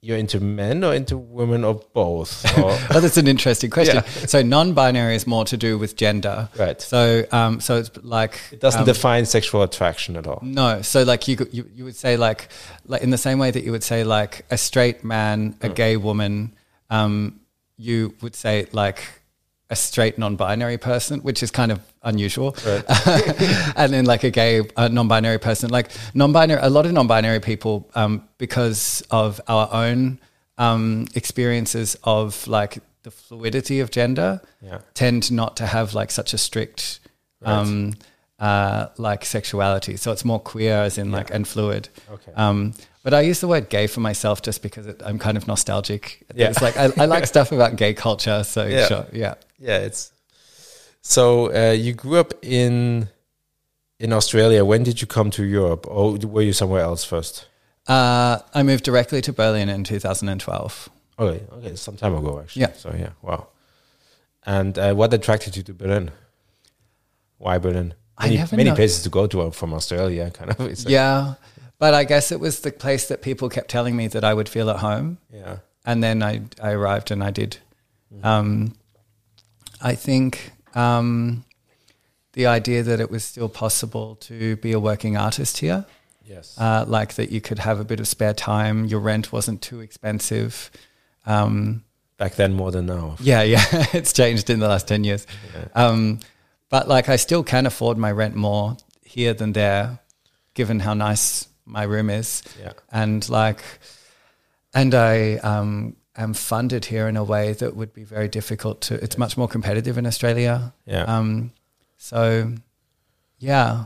you're 0.02 0.18
into 0.18 0.40
men 0.40 0.84
or 0.84 0.94
into 0.94 1.18
women 1.18 1.64
or 1.70 1.76
both? 1.94 2.46
Or, 2.58 2.72
Oh, 2.72 3.00
that's 3.00 3.18
an 3.18 3.28
interesting 3.28 3.70
question. 3.70 4.04
So 4.28 4.42
non-binary 4.42 5.16
is 5.16 5.28
more 5.28 5.46
to 5.46 5.58
do 5.58 5.78
with 5.78 5.96
gender. 5.96 6.50
Right. 6.58 6.82
So, 6.82 7.26
um, 7.32 7.60
so 7.60 7.78
it's 7.78 7.92
like 8.04 8.40
it 8.52 8.60
doesn't 8.62 8.82
um, 8.82 8.86
define 8.86 9.26
sexual 9.26 9.62
attraction 9.64 10.16
at 10.16 10.26
all. 10.28 10.40
No, 10.42 10.82
so 10.82 11.04
like 11.04 11.28
you, 11.28 11.48
you 11.52 11.70
you 11.74 11.84
would 11.84 11.96
say 11.96 12.18
like 12.18 12.50
like 12.86 13.02
in 13.02 13.10
the 13.10 13.18
same 13.18 13.40
way 13.40 13.52
that 13.52 13.64
you 13.64 13.72
would 13.72 13.84
say 13.84 14.04
like 14.04 14.46
a 14.50 14.58
straight 14.58 15.04
man, 15.04 15.56
a 15.62 15.70
gay 15.70 15.98
woman, 15.98 16.54
um, 16.90 17.42
you 17.78 18.16
would 18.22 18.36
say 18.36 18.68
like 18.72 19.04
a 19.72 19.76
straight 19.76 20.18
non-binary 20.18 20.78
person, 20.78 21.20
which 21.22 21.44
is 21.44 21.52
kind 21.52 21.72
of 21.72 21.80
unusual, 22.04 22.56
and 23.76 23.94
then 23.94 24.06
like 24.06 24.24
a 24.24 24.30
gay 24.32 24.62
uh, 24.76 24.88
non-binary 24.88 25.38
person, 25.40 25.70
like 25.70 25.92
non-binary. 26.14 26.60
A 26.64 26.70
lot 26.70 26.86
of 26.86 26.92
non-binary 26.92 27.40
people, 27.40 27.90
um, 27.96 28.28
because 28.38 29.04
of 29.12 29.40
our 29.48 29.70
own 29.72 30.20
um, 30.58 31.08
experiences 31.16 31.96
of 32.04 32.48
like 32.48 32.80
the 33.04 33.12
fluidity 33.12 33.80
of 33.80 33.92
gender, 33.92 34.42
Yeah. 34.62 34.80
tend 34.94 35.32
not 35.32 35.56
to 35.58 35.66
have 35.66 35.94
like 35.94 36.12
such 36.12 36.34
a 36.34 36.38
strict 36.38 37.00
um, 37.46 37.94
uh, 38.40 38.88
like 38.98 39.24
sexuality. 39.26 39.96
So 39.98 40.12
it's 40.12 40.26
more 40.26 40.40
queer 40.40 40.76
as 40.78 40.98
in 40.98 41.12
like 41.12 41.30
and 41.34 41.48
fluid. 41.48 41.90
Okay. 42.12 42.32
Um, 42.36 42.74
but 43.04 43.14
I 43.14 43.22
use 43.22 43.40
the 43.40 43.48
word 43.48 43.70
gay 43.70 43.88
for 43.88 44.02
myself 44.02 44.42
just 44.42 44.62
because 44.62 44.86
it, 44.88 45.02
I'm 45.06 45.20
kind 45.20 45.38
of 45.38 45.48
nostalgic. 45.48 46.26
Yeah. 46.36 46.50
It's 46.50 46.62
like 46.62 46.76
I, 46.76 46.90
I 46.98 47.06
like 47.06 47.26
stuff 47.36 47.52
about 47.52 47.76
gay 47.78 47.94
culture. 47.94 48.44
So 48.44 48.66
Yeah. 48.66 48.88
sure, 48.88 49.06
yeah. 49.14 49.36
Yeah, 49.60 49.78
it's 49.80 50.12
so 51.02 51.52
uh, 51.54 51.72
you 51.74 51.94
grew 51.94 52.20
up 52.20 52.34
in 52.42 53.10
in 54.00 54.14
Australia. 54.14 54.64
When 54.66 54.84
did 54.84 55.02
you 55.02 55.08
come 55.08 55.30
to 55.32 55.44
Europe, 55.44 55.86
or 55.90 56.14
were 56.18 56.42
you 56.42 56.54
somewhere 56.54 56.82
else 56.82 57.04
first? 57.04 57.48
Uh, 57.88 58.40
I 58.54 58.64
moved 58.64 58.84
directly 58.84 59.22
to 59.22 59.34
Berlin 59.34 59.70
in 59.70 59.84
2012. 59.84 60.90
Okay, 61.20 61.44
okay, 61.54 61.76
some 61.76 61.98
time 61.98 62.16
ago 62.16 62.40
actually. 62.40 62.62
Yeah. 62.62 62.74
So 62.74 62.94
yeah, 62.98 63.10
wow. 63.22 63.48
And 64.46 64.78
uh, 64.78 64.94
what 64.94 65.14
attracted 65.14 65.58
you 65.58 65.64
to 65.64 65.74
Berlin? 65.74 66.12
Why 67.38 67.58
Berlin? 67.58 67.94
I 68.18 68.26
Many, 68.26 68.38
never 68.38 68.56
many 68.58 68.72
places 68.72 69.04
to 69.04 69.10
go 69.10 69.28
to 69.28 69.52
from 69.52 69.74
Australia, 69.74 70.30
kind 70.32 70.52
of. 70.52 70.60
It's 70.72 70.86
like- 70.86 70.92
yeah. 70.94 71.34
But 71.78 71.94
I 71.94 72.04
guess 72.04 72.32
it 72.32 72.40
was 72.42 72.60
the 72.60 72.72
place 72.72 73.08
that 73.08 73.22
people 73.22 73.48
kept 73.50 73.70
telling 73.70 73.96
me 73.96 74.08
that 74.10 74.24
I 74.24 74.34
would 74.34 74.50
feel 74.50 74.70
at 74.70 74.78
home. 74.78 75.18
yeah, 75.34 75.58
and 75.86 76.04
then 76.04 76.22
I 76.22 76.42
I 76.62 76.72
arrived 76.72 77.12
and 77.12 77.24
I 77.24 77.32
did. 77.32 77.58
Um, 78.24 78.74
I 79.82 79.96
think 79.96 80.52
um, 80.76 81.46
the 82.34 82.48
idea 82.48 82.84
that 82.84 83.00
it 83.00 83.10
was 83.10 83.24
still 83.24 83.50
possible 83.50 84.16
to 84.22 84.56
be 84.58 84.72
a 84.72 84.80
working 84.80 85.18
artist 85.18 85.58
here, 85.60 85.86
yes, 86.26 86.56
uh, 86.60 86.86
like 86.88 87.16
that 87.16 87.32
you 87.32 87.42
could 87.42 87.60
have 87.60 87.80
a 87.80 87.84
bit 87.84 88.00
of 88.00 88.08
spare 88.08 88.34
time, 88.34 88.86
your 88.86 89.00
rent 89.00 89.32
wasn't 89.32 89.62
too 89.62 89.80
expensive. 89.80 90.70
Um, 91.26 91.84
back 92.18 92.36
then 92.36 92.54
more 92.54 92.72
than 92.72 92.86
now. 92.86 93.16
yeah, 93.20 93.42
yeah, 93.42 93.64
it's 93.94 94.14
changed 94.14 94.50
in 94.50 94.60
the 94.60 94.68
last 94.68 94.88
ten 94.88 95.04
years. 95.04 95.26
Um, 95.76 96.20
but 96.70 96.88
like 96.88 97.10
I 97.10 97.16
still 97.16 97.44
can 97.44 97.66
afford 97.66 97.98
my 97.98 98.12
rent 98.12 98.36
more 98.36 98.78
here 99.04 99.34
than 99.34 99.54
there, 99.54 100.00
given 100.54 100.80
how 100.82 100.94
nice 100.94 101.48
my 101.66 101.84
room 101.84 102.10
is 102.10 102.44
Yeah, 102.60 102.74
and 102.92 103.28
like 103.30 103.62
and 104.74 104.94
i 104.96 105.36
um 105.36 105.96
am 106.24 106.34
funded 106.34 106.86
here 106.86 107.08
in 107.08 107.18
a 107.18 107.24
way 107.24 107.54
that 107.54 107.76
would 107.76 107.94
be 107.94 108.04
very 108.04 108.28
difficult 108.28 108.82
to 108.82 108.96
it's 109.04 109.18
much 109.18 109.38
more 109.38 109.48
competitive 109.48 109.98
in 109.98 110.06
australia. 110.06 110.74
Yeah, 110.86 111.04
um 111.04 111.52
so 111.98 112.54
yeah. 113.40 113.86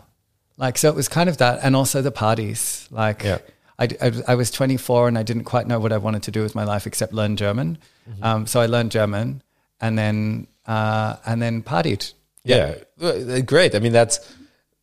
Like 0.58 0.78
so 0.78 0.90
it 0.90 0.96
was 0.96 1.08
kind 1.08 1.30
of 1.30 1.38
that 1.38 1.60
and 1.64 1.76
also 1.76 2.02
the 2.02 2.12
parties. 2.12 2.88
Like 2.92 3.24
Yeah. 3.24 3.40
I, 3.80 3.88
I, 4.02 4.12
I 4.28 4.36
was 4.36 4.52
24 4.52 5.08
and 5.08 5.18
i 5.18 5.24
didn't 5.24 5.46
quite 5.46 5.66
know 5.68 5.80
what 5.80 5.92
i 5.92 5.98
wanted 5.98 6.22
to 6.24 6.32
do 6.32 6.44
with 6.44 6.54
my 6.54 6.64
life 6.64 6.86
except 6.88 7.12
learn 7.14 7.36
german. 7.36 7.78
Um, 8.22 8.46
so 8.48 8.60
i 8.62 8.68
learned 8.68 8.92
german 8.92 9.42
and 9.82 9.98
then 9.98 10.48
uh, 10.66 11.18
and 11.26 11.42
then 11.42 11.62
partied. 11.62 12.14
Yeah. 12.44 12.76
Well, 12.98 13.32
uh, 13.32 13.42
Great. 13.42 13.76
I 13.76 13.80
mean, 13.80 13.92
that's 13.92 14.20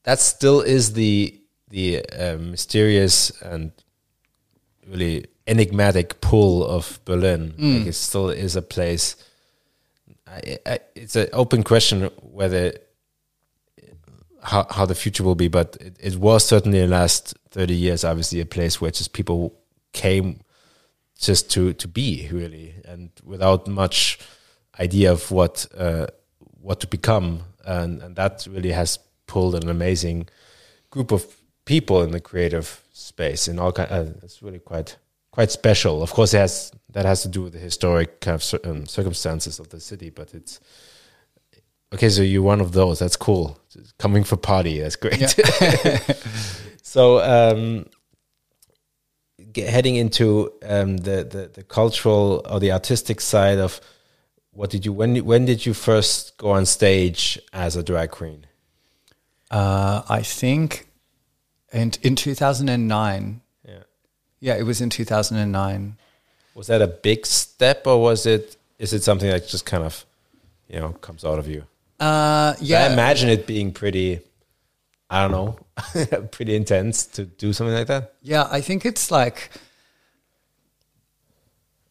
that 0.05 0.19
still 0.21 0.61
is 0.61 0.93
the 0.93 1.39
the 1.69 2.05
uh, 2.11 2.37
mysterious 2.37 3.31
and 3.43 3.73
really 4.87 5.27
enigmatic 5.51 6.21
pull 6.21 6.65
of 6.67 7.01
Berlin. 7.05 7.55
Like 7.79 7.89
it 7.89 7.95
still 7.95 8.31
is 8.31 8.57
a 8.57 8.63
place. 8.63 9.17
I, 10.27 10.59
I, 10.65 10.79
it's 10.95 11.17
an 11.17 11.29
open 11.33 11.63
question 11.63 12.05
whether 12.23 12.73
how 14.43 14.67
how 14.71 14.87
the 14.87 14.95
future 14.95 15.25
will 15.25 15.35
be, 15.35 15.49
but 15.49 15.77
it, 15.81 15.97
it 16.01 16.17
was 16.17 16.45
certainly 16.45 16.79
in 16.79 16.91
the 16.91 16.97
last 16.97 17.35
thirty 17.51 17.75
years, 17.75 18.05
obviously, 18.05 18.41
a 18.41 18.47
place 18.47 18.81
where 18.81 18.91
just 18.91 19.13
people 19.13 19.55
came 19.93 20.41
just 21.19 21.51
to 21.51 21.73
to 21.75 21.89
be 21.89 22.29
really, 22.33 22.75
and 22.85 23.11
without 23.25 23.67
much 23.67 24.19
idea 24.79 25.13
of 25.13 25.31
what 25.31 25.67
uh, 25.77 26.07
what 26.63 26.81
to 26.81 26.87
become, 26.87 27.43
and 27.65 28.03
and 28.03 28.17
that 28.17 28.47
really 28.51 28.73
has 28.73 28.99
pulled 29.27 29.55
an 29.55 29.69
amazing 29.69 30.29
group 30.91 31.13
of 31.13 31.25
people 31.65 32.03
in 32.03 32.11
the 32.11 32.21
creative 32.21 32.83
space 32.93 33.49
in 33.49 33.59
all 33.59 33.73
kind. 33.73 33.91
Uh, 33.91 34.05
it's 34.23 34.43
really 34.43 34.59
quite 34.59 34.97
quite 35.31 35.51
special. 35.51 36.03
Of 36.03 36.13
course, 36.13 36.35
it 36.35 36.39
has 36.39 36.73
that 36.91 37.05
has 37.05 37.23
to 37.23 37.29
do 37.29 37.43
with 37.43 37.53
the 37.53 37.59
historic 37.59 38.21
kind 38.21 38.35
of 38.35 38.43
cir- 38.43 38.61
um, 38.65 38.87
circumstances 38.87 39.59
of 39.59 39.69
the 39.69 39.81
city, 39.81 40.11
but 40.11 40.35
it's 40.35 40.61
okay. 41.95 42.09
So 42.09 42.23
you're 42.23 42.43
one 42.43 42.61
of 42.61 42.73
those. 42.73 42.99
That's 42.99 43.17
cool. 43.17 43.59
Coming 43.99 44.25
for 44.25 44.37
party. 44.37 44.81
That's 44.81 44.97
great. 44.97 45.21
so. 46.83 47.21
Um, 47.21 47.87
get, 49.53 49.69
heading 49.69 49.97
into 49.97 50.53
um, 50.63 50.99
the, 50.99 51.25
the 51.25 51.51
the 51.53 51.63
cultural 51.63 52.43
or 52.49 52.61
the 52.61 52.73
artistic 52.73 53.21
side 53.21 53.59
of 53.59 53.81
what 54.53 54.71
did 54.71 54.85
you 54.85 54.93
when 54.93 55.17
when 55.25 55.45
did 55.45 55.65
you 55.67 55.75
first 55.75 56.37
go 56.39 56.51
on 56.51 56.67
stage 56.67 57.39
as 57.53 57.77
a 57.77 57.83
drag 57.83 58.11
queen? 58.11 58.47
uh, 59.51 60.03
i 60.09 60.23
think 60.23 60.89
in, 61.73 61.93
in 62.03 62.17
2009 62.17 63.41
Yeah, 64.41 64.57
it 64.57 64.63
was 64.65 64.81
in 64.81 64.91
2009 64.91 65.97
was 66.55 66.67
that 66.67 66.83
a 66.83 66.87
big 66.87 67.25
step 67.27 67.87
or 67.87 68.01
was 68.01 68.27
it 68.27 68.57
is 68.79 68.93
it 68.93 69.03
something 69.03 69.31
that 69.31 69.47
just 69.49 69.65
kind 69.65 69.85
of 69.85 70.05
you 70.69 70.81
know 70.81 70.91
comes 71.01 71.25
out 71.25 71.39
of 71.39 71.47
you? 71.49 71.65
Uh, 71.99 72.55
yeah, 72.61 72.85
I 72.87 72.93
imagine 72.93 73.29
it 73.29 73.47
being 73.47 73.73
pretty, 73.73 74.21
I 75.11 75.21
don't 75.21 75.33
know, 75.33 75.59
pretty 76.31 76.57
intense 76.57 77.07
to 77.09 77.25
do 77.25 77.53
something 77.53 77.75
like 77.75 77.87
that. 77.89 78.15
yeah, 78.23 78.49
I 78.51 78.61
think 78.63 78.87
it's 78.87 79.11
like, 79.11 79.51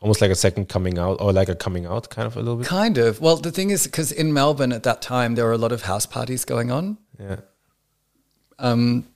Almost 0.01 0.21
like 0.21 0.31
a 0.31 0.35
second 0.35 0.69
coming 0.69 0.97
out 0.97 1.19
or 1.19 1.33
like 1.33 1.49
a 1.49 1.55
coming 1.55 1.85
out 1.85 2.09
kind 2.09 2.25
of 2.25 2.37
a 2.37 2.39
little 2.39 2.55
bit. 2.55 2.65
kind 2.67 2.97
of. 2.97 3.19
Well, 3.19 3.35
the 3.35 3.51
thing 3.51 3.69
is, 3.69 3.85
because 3.85 4.13
in 4.13 4.33
Melbourne 4.33 4.71
at 4.71 4.83
that 4.83 5.01
time, 5.01 5.35
there 5.35 5.45
were 5.45 5.51
a 5.51 5.57
lot 5.57 5.73
of 5.73 5.81
house 5.83 6.05
parties 6.05 6.45
going 6.45 6.71
on. 6.71 6.97
Yeah. 7.19 7.41
Um, 8.57 9.07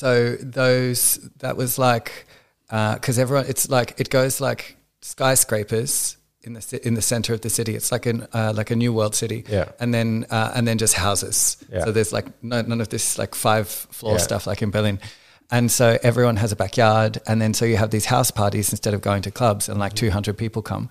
so 0.00 0.36
those, 0.36 1.18
that 1.38 1.56
was 1.56 1.78
like, 1.78 2.26
because 2.68 3.18
everyone, 3.18 3.46
it's 3.48 3.68
like, 3.70 3.98
it 4.00 4.10
goes 4.10 4.40
like 4.40 4.76
skyscrapers 5.02 6.16
in 6.42 6.52
the 6.54 6.80
in 6.86 6.94
the 6.94 7.02
center 7.02 7.34
of 7.34 7.40
the 7.40 7.50
city. 7.50 7.74
It's 7.74 7.90
like 7.90 8.06
an 8.06 8.26
uh, 8.32 8.52
like 8.54 8.70
a 8.70 8.76
new 8.76 8.92
world 8.92 9.14
city. 9.14 9.44
Yeah. 9.48 9.72
And 9.80 9.92
then 9.92 10.26
uh, 10.30 10.52
and 10.54 10.66
then 10.66 10.78
just 10.78 10.94
houses. 10.94 11.56
Yeah. 11.72 11.84
So 11.84 11.92
there's 11.92 12.12
like 12.12 12.26
no, 12.42 12.62
none 12.62 12.80
of 12.80 12.88
this 12.88 13.18
like 13.18 13.34
five 13.34 13.66
floor 13.68 14.12
Yeah. 14.14 14.18
stuff 14.28 14.46
like 14.46 14.62
in 14.62 14.70
Berlin. 14.70 14.98
And 15.50 15.70
so 15.70 15.96
everyone 16.02 16.36
has 16.36 16.52
a 16.52 16.56
backyard, 16.56 17.18
and 17.26 17.40
then 17.40 17.54
so 17.54 17.64
you 17.64 17.76
have 17.76 17.90
these 17.90 18.06
house 18.06 18.32
parties 18.32 18.70
instead 18.70 18.94
of 18.94 19.00
going 19.00 19.22
to 19.22 19.30
clubs, 19.30 19.68
and 19.68 19.78
like 19.78 19.92
Mm-hmm. 19.94 20.06
200 20.08 20.36
people 20.38 20.62
come. 20.62 20.88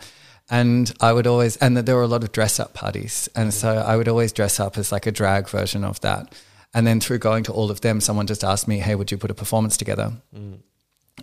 And 0.50 0.92
I 1.02 1.12
would 1.12 1.28
always, 1.28 1.58
and 1.58 1.76
there 1.78 1.96
were 1.96 2.04
a 2.04 2.08
lot 2.08 2.24
of 2.24 2.32
dress 2.32 2.60
up 2.60 2.74
parties, 2.74 3.28
and 3.36 3.54
so 3.54 3.70
I 3.70 3.96
would 3.98 4.08
always 4.08 4.32
dress 4.34 4.60
up 4.60 4.78
as 4.78 4.92
like 4.92 5.08
a 5.08 5.12
drag 5.12 5.50
version 5.50 5.84
of 5.84 6.00
that. 6.02 6.34
And 6.76 6.86
then 6.86 7.00
through 7.00 7.20
going 7.20 7.44
to 7.46 7.54
all 7.54 7.72
of 7.72 7.80
them, 7.82 8.02
someone 8.02 8.28
just 8.28 8.44
asked 8.44 8.68
me, 8.68 8.80
"Hey, 8.80 8.96
would 8.96 9.10
you 9.10 9.18
put 9.18 9.32
a 9.32 9.34
performance 9.34 9.78
together?" 9.78 10.12
Mm. 10.36 10.60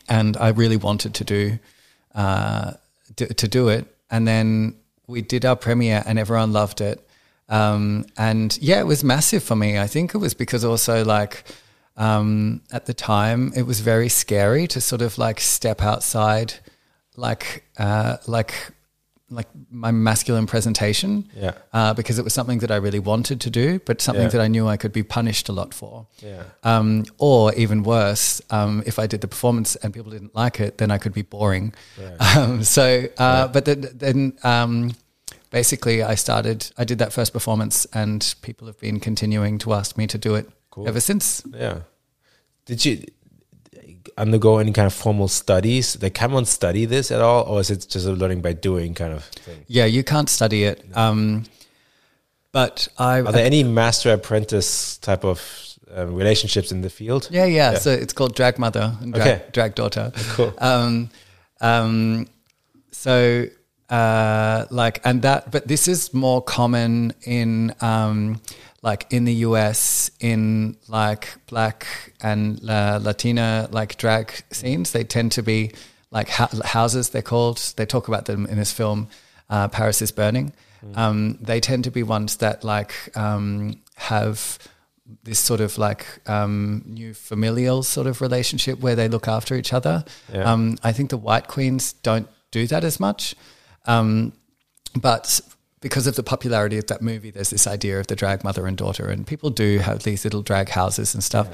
And 0.08 0.36
I 0.38 0.48
really 0.48 0.78
wanted 0.78 1.14
to 1.14 1.24
do 1.24 1.58
uh, 2.14 2.72
to 3.16 3.48
do 3.48 3.68
it, 3.68 3.84
and 4.10 4.26
then 4.26 4.74
we 5.06 5.22
did 5.22 5.44
our 5.44 5.56
premiere, 5.56 6.02
and 6.06 6.18
everyone 6.18 6.52
loved 6.52 6.80
it. 6.80 7.06
Um, 7.48 8.06
and 8.16 8.58
yeah, 8.62 8.80
it 8.80 8.86
was 8.86 9.04
massive 9.04 9.42
for 9.42 9.54
me. 9.54 9.78
I 9.78 9.86
think 9.86 10.14
it 10.14 10.18
was 10.18 10.34
because 10.34 10.64
also 10.64 11.04
like 11.04 11.44
um, 11.98 12.62
at 12.72 12.86
the 12.86 12.94
time 12.94 13.52
it 13.54 13.66
was 13.66 13.80
very 13.80 14.08
scary 14.08 14.66
to 14.68 14.80
sort 14.80 15.02
of 15.02 15.18
like 15.18 15.38
step 15.38 15.82
outside, 15.82 16.54
like 17.16 17.64
uh, 17.78 18.16
like 18.26 18.54
like 19.34 19.48
my 19.70 19.90
masculine 19.90 20.46
presentation. 20.46 21.28
Yeah. 21.34 21.52
Uh, 21.72 21.94
because 21.94 22.18
it 22.18 22.24
was 22.24 22.34
something 22.34 22.58
that 22.60 22.70
I 22.70 22.76
really 22.76 22.98
wanted 22.98 23.40
to 23.40 23.50
do, 23.50 23.78
but 23.86 24.00
something 24.00 24.24
Yeah. 24.24 24.28
that 24.30 24.40
I 24.40 24.48
knew 24.48 24.68
I 24.68 24.76
could 24.76 24.92
be 24.92 25.02
punished 25.02 25.48
a 25.48 25.52
lot 25.52 25.74
for. 25.74 26.06
Yeah. 26.18 26.42
Um, 26.62 27.04
or 27.18 27.52
even 27.54 27.82
worse, 27.82 28.40
um, 28.50 28.82
if 28.86 28.98
I 28.98 29.06
did 29.06 29.20
the 29.20 29.28
performance 29.28 29.76
and 29.76 29.92
people 29.94 30.10
didn't 30.12 30.34
like 30.34 30.60
it, 30.60 30.78
then 30.78 30.90
I 30.90 30.98
could 30.98 31.14
be 31.14 31.22
boring. 31.22 31.72
Um, 32.36 32.62
so, 32.64 33.06
uh, 33.18 33.48
but 33.48 33.64
then, 33.64 33.86
then 33.94 34.32
um, 34.44 34.92
basically, 35.50 36.02
I 36.02 36.14
started. 36.14 36.70
I 36.78 36.84
did 36.84 36.98
that 36.98 37.12
first 37.12 37.32
performance, 37.32 37.86
and 37.92 38.34
people 38.42 38.66
have 38.66 38.78
been 38.80 39.00
continuing 39.00 39.58
to 39.58 39.72
ask 39.74 39.96
me 39.98 40.06
to 40.06 40.18
do 40.18 40.34
it 40.34 40.48
Cool. 40.70 40.88
ever 40.88 41.00
since. 41.00 41.42
Yeah. 41.52 41.80
Did 42.64 42.84
you 42.84 43.04
undergo 44.16 44.58
any 44.58 44.72
kind 44.72 44.86
of 44.86 44.92
formal 44.94 45.28
studies? 45.28 46.00
Like, 46.02 46.14
can 46.14 46.32
one 46.32 46.44
study 46.46 46.84
this 46.86 47.10
at 47.10 47.20
all, 47.20 47.44
or 47.44 47.60
is 47.60 47.70
it 47.70 47.86
just 47.88 48.06
a 48.06 48.12
learning 48.12 48.40
by 48.42 48.52
doing 48.52 48.94
kind 48.94 49.12
of 49.12 49.24
thing? 49.24 49.64
Yeah, 49.68 49.84
you 49.86 50.02
can't 50.04 50.28
study 50.28 50.64
it. 50.64 50.84
Um, 50.94 51.44
but 52.52 52.88
I, 52.98 53.20
Are 53.20 53.32
there 53.32 53.46
any 53.46 53.64
master 53.64 54.12
apprentice 54.12 54.98
type 54.98 55.24
of 55.24 55.40
um, 55.94 56.14
relationships 56.14 56.70
in 56.72 56.80
the 56.82 56.90
field? 56.90 57.28
Yeah, 57.30 57.44
yeah. 57.46 57.72
Yeah. 57.72 57.78
So 57.78 57.90
it's 57.90 58.12
called 58.12 58.34
drag 58.34 58.58
mother 58.58 58.96
and 59.00 59.14
drag, 59.14 59.26
Okay. 59.28 59.44
drag 59.52 59.74
daughter. 59.74 60.12
Cool. 60.34 60.52
Um, 60.58 61.10
um, 61.60 62.26
so 62.90 63.46
uh, 63.88 64.66
like, 64.70 65.00
and 65.04 65.22
that, 65.22 65.50
but 65.50 65.66
this 65.68 65.88
is 65.88 66.12
more 66.14 66.42
common 66.42 67.12
in 67.24 67.74
um, 67.80 68.40
like 68.82 69.06
in 69.10 69.24
the 69.24 69.34
US 69.34 70.10
in 70.20 70.76
like 70.88 71.34
black 71.46 71.86
and 72.20 72.60
uh, 72.68 72.98
Latina 73.00 73.68
like 73.70 73.96
drag 73.96 74.32
scenes. 74.50 74.92
They 74.92 75.04
tend 75.04 75.32
to 75.32 75.42
be 75.42 75.72
like 76.10 76.28
hou- 76.28 76.62
houses. 76.64 77.10
They're 77.10 77.22
called. 77.22 77.58
They 77.76 77.86
talk 77.86 78.08
about 78.08 78.26
them 78.26 78.46
in 78.46 78.58
this 78.58 78.72
film. 78.72 79.08
Uh, 79.48 79.68
Paris 79.68 80.02
is 80.02 80.12
burning. 80.12 80.52
Um, 80.94 81.38
they 81.40 81.60
tend 81.60 81.84
to 81.84 81.90
be 81.90 82.02
ones 82.02 82.36
that 82.38 82.64
like 82.64 82.94
um, 83.16 83.80
have 83.94 84.58
this 85.22 85.38
sort 85.38 85.60
of 85.60 85.78
like 85.78 86.06
um, 86.28 86.82
new 86.86 87.14
familial 87.14 87.82
sort 87.82 88.06
of 88.06 88.20
relationship 88.20 88.80
where 88.80 88.96
they 88.96 89.08
look 89.08 89.28
after 89.28 89.54
each 89.54 89.72
other. 89.72 90.04
Yeah. 90.32 90.50
Um, 90.50 90.78
I 90.82 90.92
think 90.92 91.10
the 91.10 91.16
white 91.16 91.48
queens 91.48 91.92
don't 91.92 92.28
do 92.50 92.66
that 92.66 92.84
as 92.84 92.98
much. 92.98 93.34
Um, 93.86 94.32
but 95.00 95.40
because 95.82 96.06
of 96.06 96.16
the 96.16 96.22
popularity 96.22 96.78
of 96.78 96.86
that 96.86 97.02
movie, 97.02 97.30
there's 97.30 97.50
this 97.50 97.66
idea 97.66 98.00
of 98.00 98.06
the 98.06 98.16
drag 98.16 98.42
mother 98.42 98.66
and 98.66 98.78
daughter, 98.78 99.08
and 99.10 99.26
people 99.26 99.50
do 99.50 99.78
have 99.80 100.04
these 100.04 100.24
little 100.24 100.40
drag 100.40 100.70
houses 100.70 101.12
and 101.12 101.22
stuff. 101.22 101.48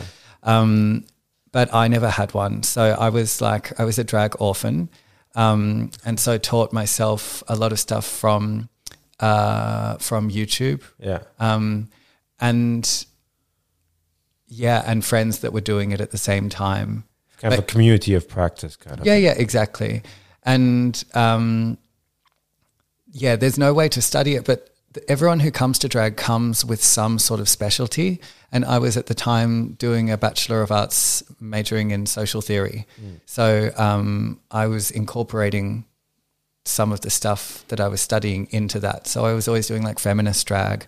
Um, 0.44 1.04
but 1.50 1.74
I 1.74 1.88
never 1.88 2.10
had 2.10 2.34
one. 2.34 2.62
So 2.62 2.94
I 2.98 3.08
was 3.08 3.40
like, 3.40 3.78
I 3.80 3.84
was 3.84 3.98
a 3.98 4.04
drag 4.04 4.36
orphan. 4.38 4.88
Um, 5.34 5.90
and 6.04 6.20
so 6.20 6.38
taught 6.38 6.72
myself 6.72 7.42
a 7.48 7.56
lot 7.56 7.72
of 7.72 7.78
stuff 7.78 8.04
from, 8.06 8.68
uh, 9.18 9.96
from 9.96 10.30
YouTube. 10.30 10.82
Yeah. 10.98 11.22
Um, 11.38 11.88
and 12.40 13.06
yeah, 14.46 14.82
and 14.86 15.04
friends 15.04 15.40
that 15.40 15.52
were 15.52 15.60
doing 15.60 15.90
it 15.92 16.00
at 16.00 16.10
the 16.10 16.18
same 16.18 16.48
time. 16.48 17.04
Kind 17.38 17.54
of 17.54 17.60
a 17.60 17.62
community 17.62 18.14
of 18.14 18.28
practice, 18.28 18.76
kind 18.76 19.00
of. 19.00 19.06
Yeah, 19.06 19.16
yeah, 19.16 19.34
exactly. 19.36 20.02
And 20.42 21.02
um, 21.14 21.78
yeah, 23.12 23.36
there's 23.36 23.58
no 23.58 23.72
way 23.72 23.88
to 23.88 24.02
study 24.02 24.34
it, 24.34 24.44
but 24.44 24.70
everyone 25.06 25.40
who 25.40 25.50
comes 25.50 25.78
to 25.80 25.88
drag 25.88 26.16
comes 26.16 26.64
with 26.64 26.82
some 26.82 27.18
sort 27.18 27.40
of 27.40 27.48
specialty. 27.48 28.20
And 28.50 28.64
I 28.64 28.78
was 28.78 28.96
at 28.96 29.06
the 29.06 29.14
time 29.14 29.72
doing 29.74 30.10
a 30.10 30.16
Bachelor 30.16 30.62
of 30.62 30.70
Arts 30.72 31.22
majoring 31.40 31.90
in 31.90 32.06
social 32.06 32.40
theory. 32.40 32.86
So 33.26 33.70
um, 33.76 34.40
I 34.50 34.66
was 34.66 34.90
incorporating 34.90 35.84
some 36.64 36.92
of 36.92 37.00
the 37.00 37.10
stuff 37.10 37.64
that 37.68 37.80
I 37.80 37.88
was 37.88 38.00
studying 38.00 38.48
into 38.50 38.80
that. 38.80 39.06
So 39.06 39.24
I 39.26 39.32
was 39.34 39.48
always 39.48 39.66
doing 39.66 39.82
like 39.82 39.98
feminist 39.98 40.46
drag. 40.46 40.86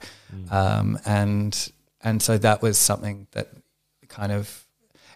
Um, 0.50 0.98
and 1.04 1.70
and 2.02 2.22
so 2.22 2.38
that 2.38 2.62
was 2.62 2.78
something 2.78 3.26
that 3.32 3.48
kind 4.08 4.32
of 4.32 4.64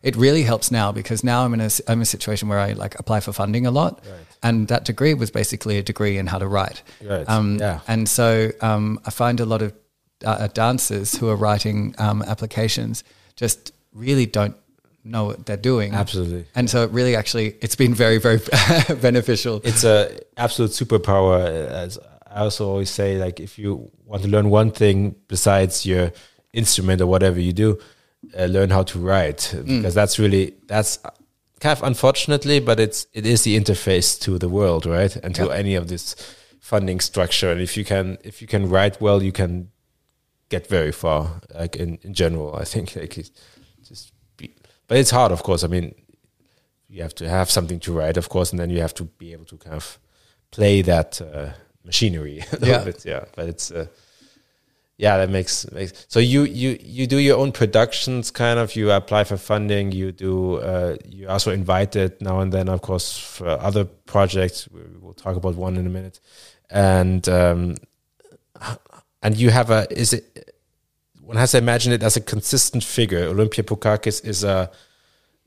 it 0.02 0.16
really 0.16 0.42
helps 0.42 0.70
now 0.70 0.92
because 0.92 1.24
now 1.24 1.44
I'm 1.46 1.54
in 1.54 1.60
a 1.62 1.70
I'm 1.88 1.98
in 1.98 2.02
a 2.02 2.06
situation 2.06 2.48
where 2.48 2.58
I 2.58 2.72
like 2.72 2.98
apply 2.98 3.20
for 3.20 3.32
funding 3.32 3.66
a 3.66 3.70
lot, 3.70 4.04
and 4.44 4.68
that 4.68 4.85
degree 4.85 5.14
was 5.14 5.30
basically 5.30 5.78
a 5.78 5.83
degree 5.83 6.18
in 6.18 6.26
how 6.26 6.38
to 6.38 6.46
write. 6.46 6.83
Right. 7.02 7.28
Um, 7.28 7.59
Yeah. 7.59 7.80
And 7.88 8.09
so 8.09 8.50
um, 8.61 9.00
I 9.07 9.11
find 9.11 9.40
a 9.40 9.46
lot 9.46 9.62
of 9.62 9.72
uh, 10.24 10.48
dancers 10.48 11.16
who 11.16 11.28
are 11.30 11.37
writing 11.37 11.94
um, 11.98 12.22
applications 12.22 13.02
just 13.37 13.72
really 13.92 14.26
don't 14.26 14.54
know 15.02 15.24
what 15.24 15.46
they're 15.46 15.57
doing. 15.57 15.94
Absolutely. 15.94 16.44
And 16.54 16.68
so 16.68 16.85
it 16.85 16.90
really 16.90 17.16
actually 17.16 17.57
it's 17.62 17.76
been 17.76 17.94
very 17.94 18.18
very 18.18 18.40
beneficial. 19.00 19.61
It's 19.64 19.85
a 19.85 20.18
absolute 20.37 20.72
superpower. 20.72 21.40
As 21.85 21.98
I 22.26 22.40
also 22.40 22.68
always 22.68 22.90
say, 22.90 23.18
like 23.18 23.40
if 23.40 23.59
you 23.59 23.90
want 24.04 24.22
to 24.24 24.28
learn 24.28 24.50
one 24.50 24.70
thing 24.70 25.16
besides 25.28 25.87
your 25.87 26.12
instrument 26.52 27.00
or 27.00 27.07
whatever 27.07 27.40
you 27.40 27.52
do, 27.52 27.78
uh, 28.38 28.44
learn 28.44 28.70
how 28.70 28.83
to 28.83 28.98
write 28.98 29.54
because 29.66 29.94
that's 29.94 30.18
really 30.18 30.54
that's 30.66 30.98
kind 31.64 31.79
of 31.79 31.83
unfortunately, 31.87 32.61
but 32.61 32.79
it's 32.79 33.07
it 33.12 33.27
is 33.27 33.42
the 33.42 33.57
interface 33.61 34.18
to 34.24 34.38
the 34.38 34.48
world, 34.48 34.87
right, 34.87 35.16
and 35.24 35.35
to 35.35 35.44
Yeah. 35.44 35.59
any 35.59 35.77
of 35.79 35.87
this 35.87 36.16
funding 36.61 37.00
structure. 37.00 37.53
And 37.53 37.61
if 37.61 37.77
you 37.77 37.85
can 37.85 38.16
if 38.24 38.40
you 38.40 38.48
can 38.48 38.68
write 38.70 39.00
well, 39.00 39.22
you 39.22 39.33
can 39.33 39.70
get 40.48 40.66
very 40.70 40.92
far. 40.92 41.40
Like 41.61 41.77
in 41.83 41.98
in 42.03 42.12
general, 42.14 42.61
I 42.62 42.64
think 42.64 42.94
like 43.00 43.18
it's 43.18 43.31
just 43.88 44.12
be, 44.37 44.46
but 44.88 44.98
it's 44.98 45.11
hard, 45.12 45.33
of 45.33 45.42
course. 45.42 45.66
I 45.66 45.68
mean, 45.68 45.94
you 46.88 47.03
have 47.03 47.14
to 47.14 47.29
have 47.29 47.50
something 47.50 47.81
to 47.81 47.92
write, 47.92 48.18
of 48.18 48.29
course, 48.29 48.53
and 48.53 48.61
then 48.61 48.70
you 48.70 48.81
have 48.81 48.94
to 48.94 49.05
be 49.18 49.33
able 49.35 49.44
to 49.46 49.57
kind 49.57 49.77
of 49.77 49.98
play 50.50 50.83
that 50.83 51.20
uh, 51.20 51.53
machinery 51.85 52.38
a 52.53 52.57
little 52.57 52.68
Yeah. 52.68 52.85
bit. 52.85 53.05
Yeah, 53.07 53.24
but 53.37 53.48
it's 53.48 53.70
uh, 53.70 53.87
yeah, 54.96 55.16
that 55.18 55.28
makes, 55.30 55.70
makes 55.72 56.07
so 56.09 56.20
you 56.20 56.44
you 56.44 56.78
you 56.80 57.07
do 57.07 57.18
your 57.18 57.38
own 57.38 57.50
productions, 57.50 58.30
kind 58.30 58.61
of. 58.61 58.76
You 58.76 58.92
apply 58.92 59.24
for 59.24 59.37
funding. 59.37 59.90
You 59.90 60.12
do. 60.12 60.57
Uh, 60.57 60.96
you 61.04 61.28
also 61.28 61.50
invited 61.50 62.20
now 62.20 62.38
and 62.40 62.52
then, 62.52 62.68
of 62.68 62.80
course, 62.83 63.18
for 63.18 63.48
other 63.48 63.85
projects. 63.85 64.68
We 64.70 64.83
will 65.00 65.14
talk 65.14 65.37
about 65.37 65.57
one 65.57 65.76
in 65.76 65.87
a 65.87 65.90
minute, 65.90 66.20
and 66.70 67.28
um, 67.28 67.76
and 69.22 69.37
you 69.37 69.50
have 69.50 69.70
a 69.70 69.87
is 69.90 70.12
it 70.12 70.54
one 71.20 71.37
has 71.38 71.52
to 71.52 71.59
imagine 71.59 71.92
it 71.92 72.02
as 72.02 72.16
a 72.16 72.20
consistent 72.20 72.85
figure. 72.85 73.24
Olympia 73.24 73.64
Bukkakis 73.64 74.24
is 74.24 74.44
a 74.44 74.70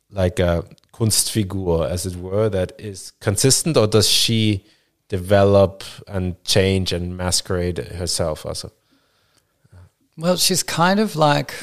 like 0.10 0.40
a 0.40 0.66
Kunstfigur, 0.94 1.90
as 1.90 2.06
it 2.06 2.16
were, 2.16 2.50
that 2.50 2.74
is 2.80 3.12
consistent, 3.22 3.78
or 3.78 3.88
does 3.88 4.10
she 4.10 4.66
develop 5.10 5.84
and 6.08 6.44
change 6.44 6.92
and 6.92 7.16
masquerade 7.16 7.78
herself 7.78 8.46
also? 8.46 8.72
Well, 10.18 10.36
she's 10.38 10.64
kind 10.64 11.00
of 11.00 11.16
like, 11.16 11.54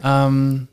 um, 0.00 0.68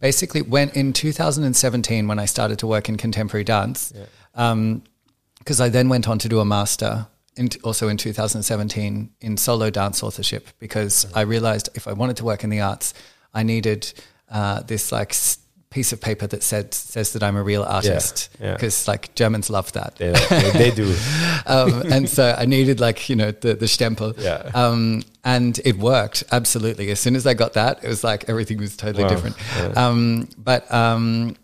basically, 0.00 0.42
when 0.42 0.70
in 0.70 0.92
2017, 0.92 2.08
when 2.08 2.18
I 2.18 2.24
started 2.24 2.58
to 2.60 2.66
work 2.66 2.88
in 2.88 2.96
contemporary 2.96 3.44
dance, 3.44 3.92
because 4.32 5.60
I 5.60 5.68
then 5.68 5.88
went 5.88 6.08
on 6.08 6.18
to 6.18 6.28
do 6.28 6.40
a 6.40 6.44
master, 6.44 7.06
in, 7.36 7.50
also 7.62 7.88
in 7.88 7.96
2017, 7.96 9.10
in 9.20 9.36
solo 9.36 9.70
dance 9.70 10.02
authorship, 10.02 10.48
because 10.58 11.06
I 11.14 11.20
realized 11.20 11.68
if 11.74 11.86
I 11.86 11.92
wanted 11.92 12.16
to 12.16 12.24
work 12.24 12.42
in 12.42 12.50
the 12.50 12.60
arts, 12.60 12.94
I 13.32 13.44
needed 13.44 13.92
uh, 14.28 14.62
this 14.62 14.90
like 14.90 15.10
s- 15.10 15.38
piece 15.70 15.92
of 15.92 16.00
paper 16.00 16.26
that 16.26 16.42
said 16.42 16.72
says 16.74 17.12
that 17.12 17.22
I'm 17.22 17.36
a 17.36 17.42
real 17.42 17.62
artist, 17.62 18.30
yeah. 18.40 18.52
because 18.54 18.86
like 18.88 19.14
Germans 19.14 19.50
love 19.50 19.72
that 19.72 19.96
They, 19.96 20.12
they, 20.52 20.70
do. 20.70 20.94
um, 21.46 21.82
and 21.92 22.08
so 22.08 22.34
I 22.38 22.46
needed 22.46 22.80
like 22.80 23.08
you 23.08 23.16
know 23.16 23.30
the 23.32 23.54
the 23.54 23.66
stempel. 23.66 24.14
Yeah. 24.18 24.50
Um, 24.54 25.02
and 25.24 25.60
it 25.64 25.76
worked 25.78 26.24
absolutely. 26.30 26.90
As 26.90 27.00
soon 27.00 27.16
as 27.16 27.26
I 27.26 27.34
got 27.34 27.52
that, 27.54 27.82
it 27.84 27.88
was 27.88 28.04
like 28.04 28.28
everything 28.28 28.58
was 28.58 28.76
totally 28.76 29.04
Wow. 29.04 29.10
different. 29.10 29.36
Um, 29.76 30.28
but 30.38 30.72
um, 30.72 31.36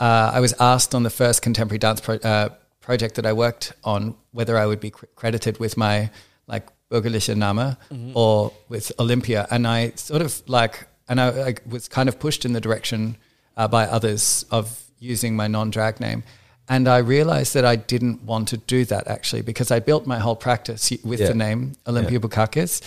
uh, 0.00 0.32
I 0.34 0.40
was 0.40 0.52
asked 0.60 0.94
on 0.94 1.02
the 1.04 1.10
first 1.10 1.40
contemporary 1.42 1.78
dance 1.78 2.00
pro- 2.00 2.16
uh, 2.16 2.48
project 2.80 3.14
that 3.14 3.26
I 3.26 3.32
worked 3.32 3.72
on 3.84 4.14
whether 4.32 4.58
I 4.58 4.66
would 4.66 4.80
be 4.80 4.90
cr- 4.90 5.06
credited 5.14 5.58
with 5.60 5.76
my 5.76 6.10
like 6.48 6.66
bürgerliche 6.90 7.36
Name 7.36 7.76
or 8.14 8.52
with 8.68 8.90
Olympia, 8.98 9.46
and 9.50 9.66
I 9.66 9.92
sort 9.94 10.22
of 10.22 10.42
like, 10.48 10.88
and 11.08 11.20
I, 11.20 11.28
I 11.50 11.54
was 11.68 11.86
kind 11.88 12.08
of 12.08 12.18
pushed 12.18 12.44
in 12.44 12.52
the 12.52 12.60
direction 12.60 13.16
uh, 13.56 13.68
by 13.68 13.86
others 13.86 14.44
of 14.50 14.84
using 14.98 15.34
my 15.36 15.46
non-drag 15.48 16.00
name. 16.00 16.22
And 16.68 16.86
I 16.86 16.98
realized 16.98 17.54
that 17.54 17.64
I 17.64 17.76
didn't 17.76 18.22
want 18.22 18.48
to 18.48 18.56
do 18.56 18.84
that 18.84 19.08
actually 19.08 19.42
because 19.42 19.70
I 19.70 19.80
built 19.80 20.06
my 20.06 20.18
whole 20.18 20.36
practice 20.36 20.90
with 21.02 21.20
Yeah. 21.20 21.28
the 21.28 21.34
name 21.34 21.72
Olympia 21.86 22.20
Bukkakis. 22.20 22.80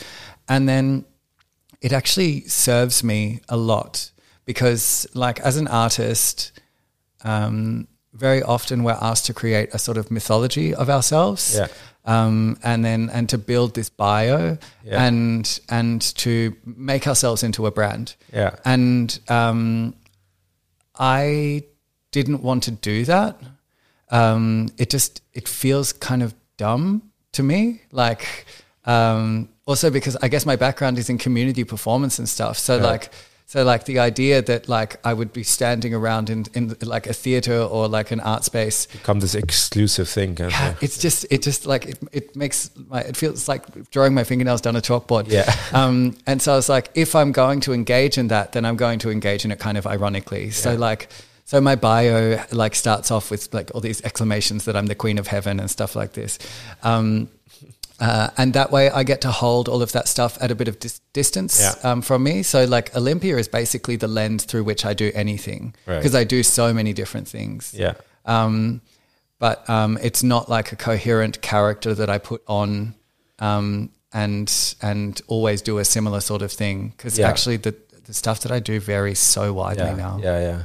And 0.48 0.68
then 0.70 1.06
it 1.82 1.92
actually 1.92 2.42
serves 2.48 3.04
me 3.04 3.42
a 3.50 3.58
lot 3.58 4.12
because 4.46 5.06
like 5.14 5.40
as 5.42 5.58
an 5.58 5.68
artist, 5.68 6.52
um, 7.24 7.88
very 8.14 8.42
often 8.44 8.84
we're 8.84 8.98
asked 9.02 9.26
to 9.26 9.34
create 9.34 9.74
a 9.74 9.80
sort 9.80 9.98
of 9.98 10.12
mythology 10.12 10.74
of 10.74 10.90
ourselves. 10.90 11.56
Yeah. 11.56 11.68
Um, 12.06 12.58
and 12.64 12.84
then 12.84 13.10
and 13.14 13.28
to 13.30 13.38
build 13.38 13.74
this 13.76 13.90
bio 13.90 14.58
Yeah. 14.84 15.04
and 15.06 15.60
and 15.70 16.02
to 16.18 16.56
make 16.66 17.08
ourselves 17.08 17.44
into 17.44 17.66
a 17.66 17.72
brand. 17.72 18.16
Yeah. 18.34 18.56
And 18.66 19.20
um, 19.30 19.96
I 20.98 21.64
didn't 22.12 22.42
want 22.42 22.64
to 22.64 22.72
do 22.72 23.06
that. 23.06 23.40
Um, 24.10 24.70
it 24.78 24.90
just 24.90 25.22
it 25.34 25.48
feels 25.48 25.94
kind 25.94 26.22
of 26.22 26.34
dumb 26.58 27.12
to 27.34 27.44
me. 27.44 27.82
Like 27.92 28.46
um, 28.86 29.50
also 29.66 29.90
because 29.90 30.16
I 30.22 30.28
guess 30.28 30.46
my 30.46 30.56
background 30.56 30.98
is 30.98 31.10
in 31.10 31.18
community 31.18 31.64
performance 31.64 32.20
and 32.20 32.30
stuff. 32.30 32.58
So 32.58 32.78
like 32.78 33.12
so 33.54 33.64
like 33.64 33.86
the 33.86 34.00
idea 34.00 34.42
that 34.42 34.68
like 34.68 35.00
I 35.04 35.14
would 35.14 35.32
be 35.32 35.44
standing 35.44 35.94
around 35.94 36.32
in 36.32 36.46
in 36.56 36.76
like 36.82 37.06
a 37.06 37.14
theater 37.14 37.60
or 37.62 37.88
like 37.88 38.10
an 38.10 38.20
art 38.20 38.44
space 38.44 38.88
Become 38.88 39.20
this 39.20 39.36
exclusive 39.36 40.10
thing. 40.10 40.38
Yeah, 40.40 40.74
it's 40.82 40.98
just 40.98 41.28
it 41.30 41.44
just 41.44 41.68
like 41.68 41.86
it, 41.86 42.00
it 42.12 42.36
makes 42.36 42.72
my 42.90 43.02
it 43.02 43.16
feels 43.16 43.48
like 43.48 43.92
drawing 43.92 44.16
my 44.16 44.24
fingernails 44.24 44.62
down 44.62 44.76
a 44.76 44.82
chalkboard. 44.82 45.28
Yeah. 45.30 45.46
Um, 45.84 46.16
and 46.26 46.42
so 46.42 46.54
I 46.54 46.56
was 46.56 46.70
like, 46.70 46.90
if 46.96 47.16
I'm 47.16 47.32
going 47.32 47.60
to 47.62 47.74
engage 47.74 48.18
in 48.18 48.28
that, 48.30 48.52
then 48.54 48.66
I'm 48.66 48.76
going 48.76 49.00
to 49.00 49.10
engage 49.12 49.46
in 49.46 49.52
it 49.52 49.60
kind 49.60 49.78
of 49.78 49.86
ironically. 49.86 50.50
So 50.52 50.72
Yeah. 50.72 50.88
like, 50.90 51.10
so 51.46 51.62
my 51.62 51.76
bio 51.76 52.44
like 52.52 52.76
starts 52.76 53.12
off 53.12 53.30
with 53.32 53.54
like 53.54 53.72
all 53.76 53.82
these 53.82 54.02
exclamations 54.04 54.66
that 54.66 54.76
I'm 54.76 54.88
the 54.88 54.96
queen 54.96 55.20
of 55.20 55.28
heaven 55.28 55.60
and 55.60 55.70
stuff 55.70 55.96
like 55.96 56.14
this. 56.14 56.40
Um, 56.84 57.30
uh, 58.00 58.30
and 58.38 58.54
that 58.54 58.72
way 58.72 58.90
I 58.90 59.04
get 59.04 59.22
to 59.22 59.32
hold 59.32 59.68
all 59.70 59.82
of 59.82 59.92
that 59.92 60.08
stuff 60.08 60.38
at 60.42 60.52
a 60.52 60.56
bit 60.56 60.68
of 60.68 60.80
dis- 60.80 61.00
distance 61.14 61.60
Yeah. 61.62 61.92
um, 61.92 62.02
from 62.02 62.24
me. 62.24 62.44
So 62.44 62.66
like 62.66 62.96
Olympia 62.96 63.38
is 63.38 63.48
basically 63.48 63.96
the 63.98 64.08
lens 64.08 64.46
through 64.46 64.64
which 64.64 64.84
I 64.86 64.94
do 64.94 65.12
anything 65.14 65.76
Right. 65.86 65.98
because 65.98 66.16
I 66.16 66.24
do 66.24 66.44
so 66.44 66.74
many 66.74 66.94
different 66.94 67.28
things 67.28 67.74
Yeah. 67.78 67.94
um, 68.26 68.82
but 69.40 69.70
um, 69.70 69.98
it's 70.02 70.24
not 70.24 70.50
like 70.50 70.72
a 70.72 70.76
coherent 70.76 71.42
character 71.42 71.94
that 71.94 72.10
I 72.10 72.18
put 72.18 72.42
on 72.48 72.96
um, 73.40 73.90
and 74.14 74.76
and 74.82 75.22
always 75.28 75.62
do 75.62 75.78
a 75.80 75.86
similar 75.86 76.20
sort 76.22 76.42
of 76.42 76.52
thing 76.52 76.94
because 76.98 77.18
Yeah. 77.20 77.30
actually 77.30 77.58
the 77.58 77.74
the 78.06 78.14
stuff 78.14 78.40
that 78.42 78.52
I 78.52 78.60
do 78.60 78.80
varies 78.80 79.20
so 79.20 79.54
widely 79.54 79.86
yeah, 79.86 79.96
now. 79.96 80.20
Yeah, 80.22 80.40
yeah. 80.40 80.62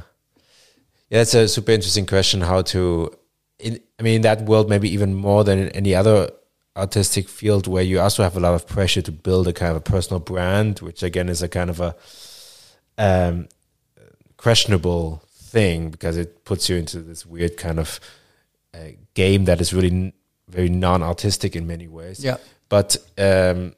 Yeah, 1.09 1.21
it's 1.21 1.33
a 1.33 1.47
super 1.47 1.71
interesting 1.71 2.05
question 2.05 2.41
how 2.41 2.61
to 2.73 3.11
in 3.59 3.79
I 3.99 4.03
mean 4.03 4.15
in 4.15 4.21
that 4.21 4.41
world 4.45 4.69
maybe 4.69 4.89
even 4.93 5.13
more 5.15 5.43
than 5.43 5.59
in 5.59 5.69
any 5.69 5.95
other 5.95 6.29
artistic 6.75 7.27
field 7.27 7.67
where 7.67 7.83
you 7.83 7.99
also 7.99 8.23
have 8.23 8.37
a 8.37 8.39
lot 8.39 8.53
of 8.53 8.67
pressure 8.67 9.01
to 9.01 9.11
build 9.11 9.47
a 9.47 9.53
kind 9.53 9.71
of 9.71 9.77
a 9.77 9.81
personal 9.81 10.19
brand, 10.19 10.79
which 10.79 11.03
again 11.03 11.29
is 11.29 11.41
a 11.41 11.49
kind 11.49 11.69
of 11.69 11.79
a 11.79 11.95
um 12.97 13.47
questionable 14.37 15.21
thing 15.27 15.89
because 15.89 16.15
it 16.17 16.45
puts 16.45 16.69
you 16.69 16.77
into 16.77 17.01
this 17.01 17.25
weird 17.25 17.57
kind 17.57 17.79
of 17.79 17.99
uh, 18.73 18.91
game 19.13 19.45
that 19.45 19.59
is 19.59 19.73
really 19.73 19.91
n- 19.91 20.13
very 20.47 20.69
non-artistic 20.69 21.55
in 21.55 21.67
many 21.67 21.87
ways. 21.87 22.23
Yeah. 22.23 22.37
But 22.69 22.97
um, 23.17 23.75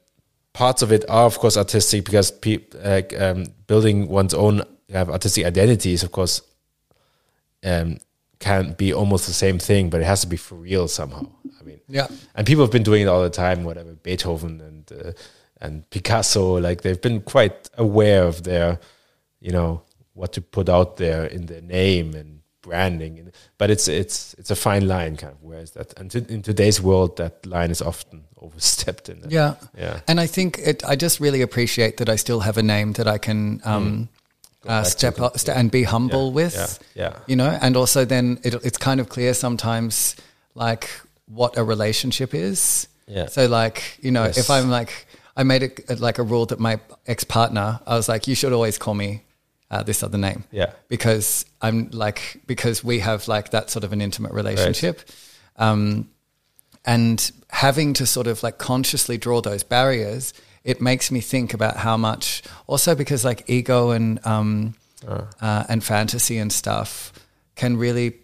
parts 0.52 0.82
of 0.82 0.92
it 0.92 1.08
are, 1.08 1.24
of 1.24 1.38
course, 1.38 1.56
artistic 1.56 2.04
because 2.04 2.30
peop 2.30 2.74
uh, 2.82 3.02
um, 3.18 3.46
building 3.66 4.08
one's 4.08 4.34
own 4.34 4.60
uh, 4.94 5.06
artistic 5.08 5.46
identity 5.46 5.94
is, 5.94 6.02
of 6.02 6.12
course, 6.12 6.42
um, 7.64 7.98
can 8.42 8.74
be 8.74 8.92
almost 8.92 9.26
the 9.26 9.32
same 9.32 9.58
thing, 9.58 9.90
but 9.90 10.00
it 10.00 10.06
has 10.06 10.20
to 10.20 10.26
be 10.26 10.36
for 10.36 10.56
real 10.56 10.88
somehow. 10.88 11.24
I 11.60 11.62
mean, 11.64 11.80
Yeah. 11.88 12.08
and 12.34 12.46
people 12.46 12.64
have 12.64 12.72
been 12.72 12.82
doing 12.82 13.02
it 13.02 13.08
all 13.08 13.22
the 13.22 13.30
time. 13.30 13.64
Whatever 13.64 13.92
Beethoven 13.94 14.60
and 14.60 14.92
uh, 14.92 15.12
and 15.60 15.88
Picasso, 15.90 16.58
like 16.68 16.82
they've 16.82 17.00
been 17.00 17.20
quite 17.20 17.70
aware 17.78 18.24
of 18.24 18.42
their, 18.42 18.78
you 19.40 19.52
know, 19.52 19.82
what 20.14 20.32
to 20.32 20.40
put 20.40 20.68
out 20.68 20.96
there 20.96 21.24
in 21.24 21.46
their 21.46 21.62
name 21.62 22.14
and 22.14 22.40
branding. 22.62 23.30
But 23.58 23.70
it's 23.70 23.86
it's 23.88 24.34
it's 24.38 24.50
a 24.50 24.56
fine 24.56 24.86
line, 24.88 25.16
kind 25.16 25.32
of. 25.32 25.42
Where 25.42 25.60
is 25.62 25.70
that? 25.72 25.98
And 25.98 26.14
in 26.14 26.42
today's 26.42 26.80
world, 26.82 27.16
that 27.16 27.46
line 27.46 27.70
is 27.70 27.80
often 27.82 28.24
overstepped. 28.40 29.08
In 29.08 29.20
that. 29.20 29.30
Yeah. 29.32 29.54
yeah. 29.78 30.00
And 30.08 30.20
I 30.20 30.26
think 30.26 30.58
it, 30.58 30.82
I 30.84 30.96
just 30.96 31.20
really 31.20 31.42
appreciate 31.42 31.96
that 31.96 32.08
I 32.08 32.16
still 32.16 32.40
have 32.40 32.58
a 32.58 32.62
name 32.62 32.92
that 32.94 33.06
I 33.06 33.18
can 33.18 33.60
um, 33.64 34.08
uh, 34.66 34.82
step 34.84 35.20
up 35.20 35.38
st- 35.38 35.56
and 35.56 35.70
be 35.70 35.82
humble 35.84 36.26
Yeah, 36.28 36.32
with. 36.34 36.78
yeah, 36.94 37.02
yeah. 37.04 37.18
You 37.26 37.36
know, 37.36 37.58
and 37.60 37.76
also 37.76 38.04
then 38.04 38.38
it, 38.44 38.54
it's 38.64 38.78
kind 38.78 39.00
of 39.00 39.08
clear 39.08 39.34
sometimes 39.34 40.16
like 40.54 40.88
what 41.26 41.56
a 41.58 41.64
relationship 41.64 42.34
is. 42.34 42.88
Yeah. 43.06 43.26
So 43.26 43.46
like, 43.46 43.98
you 44.00 44.10
know, 44.10 44.24
Yes. 44.24 44.38
if 44.38 44.50
I'm 44.50 44.70
like, 44.70 45.06
I 45.36 45.42
made 45.44 45.62
it 45.62 46.00
like 46.00 46.18
a 46.18 46.22
rule 46.22 46.46
that 46.46 46.60
my 46.60 46.78
ex 47.06 47.24
partner, 47.24 47.80
I 47.86 47.96
was 47.96 48.08
like, 48.08 48.26
you 48.28 48.34
should 48.34 48.52
always 48.52 48.78
call 48.78 48.94
me 48.94 49.22
uh, 49.70 49.82
this 49.82 50.02
other 50.02 50.18
name. 50.18 50.44
Yeah. 50.52 50.72
Because 50.88 51.46
I'm 51.62 51.88
like, 51.92 52.40
because 52.46 52.84
we 52.84 53.00
have 53.00 53.26
like 53.28 53.50
that 53.50 53.70
sort 53.70 53.84
of 53.84 53.92
an 53.92 54.00
intimate 54.00 54.32
relationship. 54.32 55.00
Um, 55.56 56.08
and 56.84 57.30
having 57.50 57.94
to 57.94 58.06
sort 58.06 58.26
of 58.26 58.42
like 58.42 58.58
consciously 58.58 59.16
draw 59.18 59.40
those 59.40 59.62
barriers, 59.62 60.34
it 60.64 60.80
makes 60.80 61.10
me 61.10 61.20
think 61.20 61.54
about 61.54 61.76
how 61.76 61.96
much, 61.96 62.42
also 62.66 62.94
because 62.94 63.24
like 63.24 63.44
ego 63.48 63.90
and, 63.90 64.24
um, 64.26 64.74
uh, 65.06 65.64
and 65.68 65.82
fantasy 65.82 66.38
and 66.38 66.52
stuff 66.52 67.12
can 67.56 67.76
really 67.76 68.14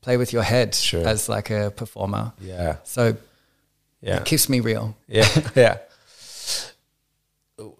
play 0.00 0.16
with 0.16 0.32
your 0.32 0.42
head 0.42 0.74
Sure. 0.74 1.06
as 1.06 1.28
like 1.28 1.50
a 1.50 1.70
performer. 1.70 2.32
Yeah. 2.40 2.76
So 2.84 3.16
Yeah. 4.02 4.16
it 4.18 4.24
keeps 4.24 4.48
me 4.48 4.60
real. 4.60 4.96
Yeah, 5.08 5.28
yeah. 5.54 5.78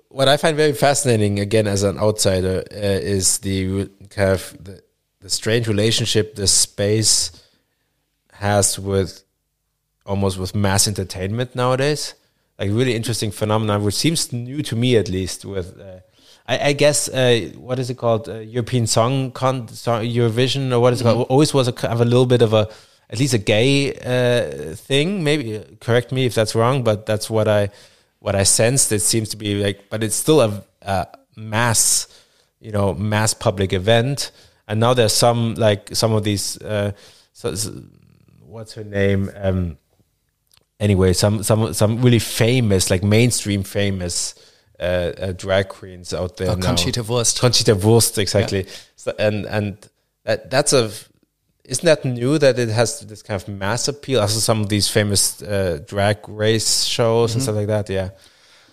What 0.09 0.29
I 0.29 0.37
find 0.39 0.57
very 0.57 0.73
fascinating, 0.73 1.39
again, 1.41 1.67
as 1.67 1.83
an 1.83 1.99
outsider, 1.99 2.65
uh, 2.73 2.77
is 3.15 3.39
the 3.39 3.87
kind 4.09 4.31
of 4.31 4.57
the, 4.65 4.81
the 5.21 5.29
strange 5.29 5.69
relationship 5.69 6.35
this 6.37 6.53
space 6.53 7.33
has 8.33 8.79
with 8.79 9.23
almost 10.07 10.39
with 10.39 10.55
mass 10.55 10.89
entertainment 10.89 11.55
nowadays. 11.55 12.15
Like 12.59 12.71
really 12.71 12.95
interesting 12.95 13.31
phenomenon, 13.31 13.85
which 13.85 13.95
seems 13.95 14.33
new 14.33 14.63
to 14.63 14.77
me 14.77 14.97
at 14.97 15.09
least. 15.09 15.45
With 15.45 15.79
uh, 15.79 16.01
I, 16.47 16.69
I 16.69 16.73
guess 16.73 17.09
uh, 17.09 17.51
what 17.57 17.79
is 17.79 17.91
it 17.91 17.99
called? 17.99 18.29
Uh, 18.29 18.39
European 18.39 18.87
Song 18.87 19.31
Con 19.33 19.69
song, 19.69 20.05
Eurovision 20.05 20.73
or 20.73 20.81
what 20.81 20.93
is 20.93 21.01
it 21.01 21.05
called? 21.05 21.27
Always 21.29 21.53
was 21.53 21.69
a 21.69 21.91
of 21.91 22.01
a 22.01 22.05
little 22.05 22.27
bit 22.27 22.43
of 22.43 22.55
a 22.55 22.69
at 23.11 23.19
least 23.19 23.35
a 23.35 23.39
gay 23.39 23.93
uh, 23.95 24.75
thing. 24.75 25.23
Maybe 25.23 25.63
correct 25.81 26.13
me 26.13 26.25
if 26.25 26.35
that's 26.35 26.55
wrong, 26.55 26.83
but 26.83 27.05
that's 27.07 27.29
what 27.29 27.47
I 27.47 27.71
what 28.21 28.35
I 28.35 28.45
sensed. 28.45 28.91
It 28.91 29.01
seems 29.01 29.29
to 29.31 29.37
be 29.37 29.63
like, 29.63 29.91
but 29.91 30.03
it's 30.03 30.17
still 30.17 30.41
a, 30.41 30.65
a 30.83 31.07
mass, 31.37 32.09
you 32.61 32.73
know, 32.73 32.95
mass 32.95 33.35
public 33.35 33.73
event. 33.73 34.33
And 34.67 34.81
now 34.81 34.95
there's 34.95 35.13
some 35.13 35.55
like 35.55 35.95
some 35.95 36.13
of 36.13 36.25
these. 36.25 36.61
Uh, 36.61 36.93
so, 37.33 37.55
so- 37.55 37.83
what's 38.41 38.73
her 38.73 38.85
name? 38.85 39.31
Um, 39.37 39.77
anyway, 40.81 41.13
some 41.13 41.43
some 41.43 41.73
some 41.73 42.03
really 42.03 42.19
famous, 42.19 42.91
like 42.91 43.03
mainstream 43.03 43.63
famous 43.63 44.35
uh, 44.79 44.83
uh, 44.83 45.33
drag 45.33 45.69
queens 45.69 46.13
out 46.13 46.37
there 46.37 46.51
Oh, 46.51 46.55
now. 46.55 46.67
Conchita 46.67 47.03
Wurst. 47.03 47.41
Conchita 47.41 47.75
Wurst, 47.75 48.19
exactly. 48.19 48.67
So, 48.97 49.13
and 49.19 49.47
and 49.47 49.89
that 50.25 50.51
that's 50.51 50.73
a 50.73 50.91
isn't 51.65 51.85
that 51.85 52.05
new 52.05 52.39
that 52.39 52.59
it 52.59 52.69
has 52.69 53.01
this 53.01 53.23
kind 53.23 53.41
of 53.43 53.49
mass 53.49 53.89
appeal? 53.89 54.21
Also, 54.21 54.39
some 54.39 54.61
of 54.61 54.69
these 54.69 54.89
famous 54.89 55.43
uh, 55.43 55.81
drag 55.87 56.29
race 56.29 56.85
shows 56.85 57.35
and 57.35 57.43
stuff 57.43 57.57
like 57.57 57.67
that. 57.67 57.91
Yeah, 57.91 58.11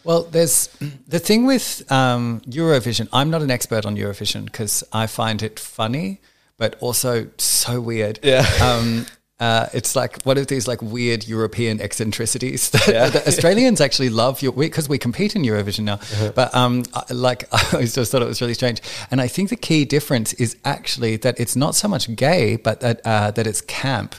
Well, 0.03 0.23
there's 0.23 0.67
the 1.07 1.19
thing 1.19 1.47
with 1.47 1.89
um, 1.91 2.41
Eurovision. 2.47 3.07
I'm 3.11 3.29
not 3.31 3.41
an 3.41 3.49
expert 3.49 3.85
on 3.85 3.95
Eurovision 3.97 4.45
because 4.45 4.83
I 4.93 5.07
find 5.07 5.41
it 5.41 5.59
funny, 5.59 6.21
but 6.57 6.75
also 6.81 7.29
so 7.37 7.81
weird. 7.81 8.19
Yeah. 8.21 8.45
Um, 8.61 9.05
uh, 9.39 9.67
it's 9.73 9.95
like 9.95 10.21
one 10.23 10.37
of 10.37 10.47
these 10.47 10.67
like 10.67 10.81
weird 10.81 11.27
European 11.27 11.81
eccentricities 11.81 12.69
that, 12.71 12.87
Yeah. 12.87 13.09
that 13.09 13.27
Australians 13.27 13.81
actually 13.81 14.09
love 14.09 14.39
because 14.57 14.87
we, 14.87 14.97
compete 14.97 15.35
in 15.35 15.41
Eurovision 15.43 15.83
now. 15.85 15.95
Uh-huh. 15.95 16.31
But 16.35 16.53
um, 16.55 16.83
I- 16.93 17.11
like 17.13 17.45
I 17.73 17.85
just 17.85 18.11
thought 18.11 18.21
it 18.21 18.27
was 18.27 18.41
really 18.41 18.53
strange. 18.53 18.81
And 19.11 19.19
I 19.21 19.27
think 19.27 19.49
the 19.49 19.55
key 19.55 19.85
difference 19.85 20.33
is 20.33 20.55
actually 20.63 21.17
that 21.17 21.39
it's 21.39 21.55
not 21.55 21.75
so 21.75 21.87
much 21.87 22.15
gay, 22.15 22.55
but 22.57 22.79
that 22.81 23.01
uh, 23.05 23.31
that 23.31 23.47
it's 23.47 23.61
camp. 23.61 24.15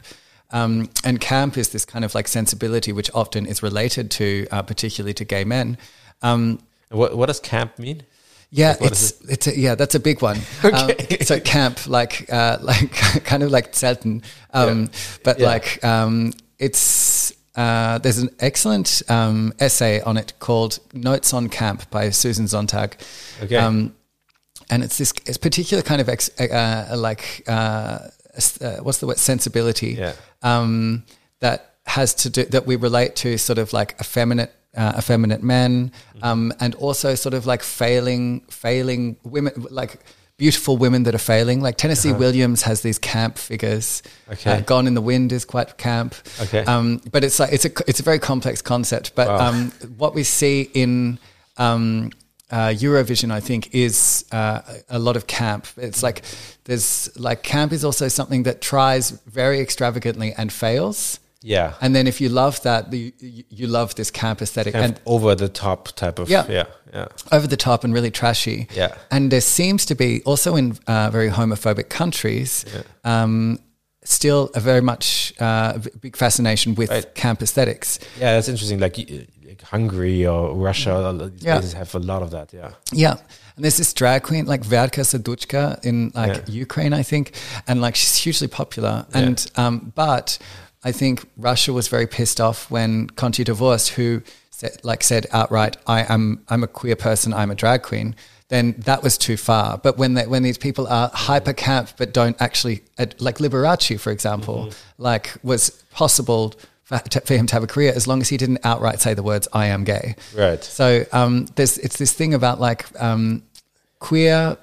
Um, 0.51 0.91
and 1.05 1.21
camp 1.21 1.57
is 1.57 1.71
this 1.71 1.85
kind 1.85 2.05
of 2.05 2.15
like 2.15 2.29
sensibility 2.29 2.93
which 2.93 3.11
often 3.15 3.45
is 3.47 3.63
related 3.63 4.11
to, 4.13 4.47
uh, 4.53 4.63
particularly 4.63 5.15
to 5.15 5.25
gay 5.25 5.45
men. 5.45 5.79
Um, 6.23 6.61
what 6.91 7.17
what 7.17 7.27
does 7.27 7.41
camp 7.41 7.79
mean? 7.79 8.03
Yeah, 8.57 8.77
it's 8.81 9.21
it's 9.29 9.47
a, 9.49 9.59
yeah, 9.59 9.75
that's 9.75 9.95
a 9.97 10.01
big 10.01 10.23
one. 10.23 10.39
Um, 10.63 10.91
so 11.23 11.41
camp, 11.41 11.87
like 11.89 12.27
uh, 12.33 12.59
like 12.63 12.93
kind 13.25 13.43
of 13.43 13.51
like 13.51 13.73
Zelten, 13.73 14.23
um, 14.53 14.91
but 15.25 15.39
Yeah. 15.39 15.47
like 15.47 15.85
um, 15.85 16.33
it's 16.59 17.33
uh, 17.57 17.99
there's 17.99 18.19
an 18.19 18.31
excellent 18.39 19.03
um, 19.09 19.53
essay 19.59 20.01
on 20.03 20.17
it 20.17 20.33
called 20.39 20.79
"Notes 20.93 21.35
on 21.35 21.49
Camp" 21.49 21.91
by 21.91 22.11
Susan 22.11 22.47
Sontag. 22.49 22.97
Okay. 23.43 23.57
Um, 23.57 23.95
and 24.71 24.83
it's 24.85 24.99
this 24.99 25.13
it's 25.27 25.39
particular 25.39 25.83
kind 25.83 26.01
of 26.01 26.09
ex, 26.09 26.31
uh, 26.41 26.95
like 26.97 27.43
uh, 27.49 27.99
uh, 28.61 28.77
what's 28.83 28.99
the 28.99 29.07
word 29.07 29.19
sensibility 29.19 29.95
Yeah. 29.99 30.13
um, 30.43 31.05
that 31.41 31.75
has 31.87 32.15
to 32.15 32.31
do 32.31 32.45
that 32.47 32.67
we 32.67 32.77
relate 32.77 33.15
to 33.17 33.37
sort 33.39 33.59
of 33.59 33.73
like 33.73 33.95
effeminate 34.01 34.51
uh, 34.77 34.95
effeminate 34.99 35.43
men 35.43 35.93
um, 36.23 36.53
and 36.61 36.75
also 36.77 37.15
sort 37.15 37.35
of 37.35 37.47
like 37.47 37.63
failing 37.63 38.41
failing 38.51 39.17
women 39.25 39.53
like 39.71 40.01
beautiful 40.37 40.77
women 40.77 41.05
that 41.05 41.15
are 41.15 41.19
failing. 41.19 41.61
Like 41.61 41.77
Tennessee 41.77 42.13
Williams 42.13 42.63
has 42.63 42.81
these 42.81 42.99
camp 42.99 43.39
figures. 43.39 44.03
Uh-huh. 44.05 44.33
Okay. 44.33 44.53
Uh, 44.53 44.61
Gone 44.63 44.87
in 44.87 44.95
the 44.95 45.01
Wind 45.01 45.33
is 45.33 45.45
quite 45.45 45.79
camp. 45.79 46.15
Okay. 46.41 46.65
Um, 46.65 47.01
but 47.13 47.23
it's 47.25 47.39
like 47.39 47.53
it's 47.53 47.65
a 47.65 47.71
it's 47.87 48.01
a 48.01 48.03
very 48.03 48.19
complex 48.19 48.61
concept. 48.63 49.15
But 49.15 49.29
Wow. 49.29 49.49
um, 49.49 49.71
what 49.97 50.15
we 50.15 50.25
see 50.25 50.71
in 50.75 51.19
um, 51.57 52.11
uh, 52.51 52.69
Eurovision, 52.69 53.31
I 53.31 53.41
think, 53.41 53.75
is 53.75 54.25
uh, 54.33 54.61
a 54.89 54.99
lot 54.99 55.17
of 55.17 55.27
camp. 55.27 55.67
It's 55.77 56.03
like 56.03 56.23
there's 56.65 57.11
like 57.17 57.43
camp 57.43 57.73
is 57.73 57.85
also 57.85 58.09
something 58.09 58.43
that 58.45 58.61
tries 58.61 59.11
very 59.27 59.61
extravagantly 59.61 60.33
and 60.37 60.53
fails. 60.53 61.21
Yeah. 61.47 61.75
And 61.81 61.95
then 61.95 62.07
if 62.07 62.21
you 62.21 62.31
love 62.31 62.63
that, 62.63 62.91
you, 62.93 63.13
you 63.51 63.67
love 63.67 63.95
this 63.95 64.11
camp 64.11 64.41
aesthetic 64.41 64.73
kind 64.73 64.85
and 64.85 65.01
over 65.05 65.35
the 65.35 65.49
top 65.49 65.89
type 65.95 66.19
of 66.19 66.29
Yeah. 66.31 66.47
yeah 66.49 66.65
yeah 66.95 67.07
over 67.33 67.47
the 67.47 67.57
top 67.57 67.85
and 67.85 67.93
really 67.95 68.11
trashy. 68.11 68.67
Yeah. 68.75 68.95
And 69.11 69.31
there 69.31 69.43
seems 69.43 69.85
to 69.87 69.95
be 69.95 70.23
also 70.25 70.57
in 70.57 70.79
uh, 70.87 71.11
very 71.11 71.31
homophobic 71.31 71.89
countries. 71.89 72.65
Um, 73.05 73.59
Still, 74.07 74.51
a 74.55 74.61
very 74.61 74.83
much 74.83 75.33
uh, 75.41 75.79
big 76.03 76.15
fascination 76.17 76.75
with 76.75 76.91
Right. 76.91 77.15
camp 77.15 77.41
aesthetics. 77.41 77.99
yeah 78.21 78.35
that's 78.35 78.49
interesting 78.49 78.79
like, 78.79 78.99
like 79.49 79.63
Hungary 79.63 80.27
or 80.27 80.55
Russia 80.69 80.93
all 80.95 81.15
these 81.15 81.43
Yeah. 81.43 81.55
places 81.55 81.73
have 81.73 81.95
a 81.95 81.99
lot 82.13 82.23
of 82.23 82.31
that 82.31 82.53
yeah 82.53 82.73
Yeah. 82.93 83.17
And 83.57 83.65
there's 83.65 83.77
this 83.79 83.95
drag 83.95 84.23
queen 84.23 84.45
like 84.47 84.63
Verka 84.63 85.01
Serduchka 85.05 85.79
in 85.85 86.11
like 86.15 86.37
Yeah. 86.37 86.63
Ukraine, 86.67 86.93
I 87.01 87.03
think. 87.03 87.33
And 87.69 87.81
like 87.81 87.97
she's 87.97 88.17
hugely 88.25 88.49
popular. 88.49 89.07
And 89.15 89.39
um, 89.57 89.93
but 89.95 90.39
I 90.85 90.93
think 90.93 91.27
Russia 91.37 91.73
was 91.73 91.89
very 91.89 92.07
pissed 92.07 92.41
off 92.41 92.71
when 92.71 93.09
Conchita 93.09 93.55
Wurst, 93.55 93.91
who 93.91 94.23
said, 94.51 94.79
like 94.85 95.03
said 95.03 95.27
outright, 95.33 95.77
I 95.87 96.05
am 96.13 96.45
I'm 96.49 96.63
a 96.63 96.67
queer 96.69 96.97
person, 96.97 97.33
I'm 97.33 97.51
a 97.51 97.55
drag 97.55 97.83
queen. 97.83 98.15
Then 98.49 98.75
that 98.79 99.03
was 99.03 99.17
too 99.17 99.39
far. 99.39 99.79
But 99.79 99.97
when 99.97 100.15
they, 100.15 100.27
when 100.27 100.43
these 100.43 100.59
people 100.59 100.87
are 100.87 101.11
hyper 101.13 101.55
camp 101.55 101.91
but 101.97 102.13
don't 102.13 102.37
actually 102.41 102.83
like 103.19 103.39
Liberace, 103.39 103.99
for 103.99 104.13
example, 104.13 104.71
like 104.99 105.35
was 105.43 105.71
possible 105.91 106.55
for, 106.83 106.99
for 107.25 107.35
him 107.35 107.47
to 107.47 107.55
have 107.55 107.63
a 107.63 107.67
career 107.67 107.93
as 107.97 108.07
long 108.07 108.21
as 108.21 108.29
he 108.29 108.37
didn't 108.37 108.59
outright 108.63 109.01
say 109.01 109.15
the 109.15 109.23
words 109.23 109.49
"I 109.55 109.67
am 109.67 109.85
gay." 109.85 110.15
Right. 110.37 110.63
So 110.63 111.07
um, 111.13 111.47
there's 111.57 111.79
it's 111.79 111.97
this 111.97 112.13
thing 112.13 112.35
about 112.35 112.61
like 112.61 112.85
um, 113.01 113.43
queer 113.99 114.59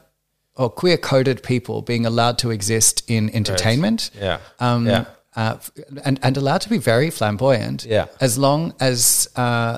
or 0.56 0.70
queer 0.70 0.98
coded 0.98 1.42
people 1.42 1.82
being 1.82 2.06
allowed 2.06 2.38
to 2.40 2.52
exist 2.52 3.04
in 3.08 3.34
entertainment. 3.36 4.12
yeah 4.16 4.38
Um, 4.60 4.86
yeah 4.86 5.06
Uh, 5.36 5.58
and, 6.04 6.20
and 6.24 6.36
allowed 6.38 6.62
to 6.62 6.70
be 6.70 6.78
very 6.78 7.10
flamboyant. 7.10 7.86
Yeah. 7.86 8.08
As 8.20 8.38
long 8.38 8.74
as 8.80 9.30
uh, 9.36 9.78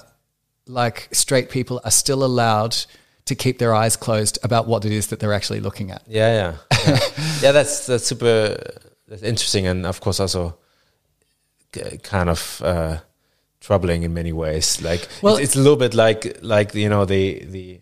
like 0.68 1.10
straight 1.12 1.50
people 1.50 1.80
are 1.84 1.92
still 1.92 2.24
allowed 2.24 2.76
to 3.26 3.36
keep 3.36 3.60
their 3.60 3.74
eyes 3.74 3.96
closed 3.96 4.40
about 4.44 4.68
what 4.68 4.84
it 4.86 4.92
is 4.92 5.08
that 5.08 5.20
they're 5.20 5.34
actually 5.34 5.60
looking 5.60 5.92
at. 5.92 6.02
Yeah, 6.08 6.58
yeah, 6.72 6.78
yeah. 6.88 7.00
yeah 7.42 7.52
that's 7.52 7.86
that's 7.86 8.06
super 8.06 8.58
that's 9.08 9.24
interesting, 9.24 9.68
and 9.68 9.86
of 9.86 10.02
course 10.02 10.20
also 10.20 10.58
kind 12.04 12.30
of 12.30 12.62
uh, 12.64 12.98
troubling 13.62 14.04
in 14.04 14.14
many 14.14 14.32
ways. 14.34 14.82
Like, 14.82 15.08
Well- 15.22 15.36
it's, 15.38 15.44
it's 15.50 15.56
a 15.56 15.60
little 15.60 15.78
bit 15.78 15.94
like 15.94 16.38
like 16.42 16.74
you 16.76 16.90
know 16.90 17.06
the 17.06 17.46
the 17.46 17.82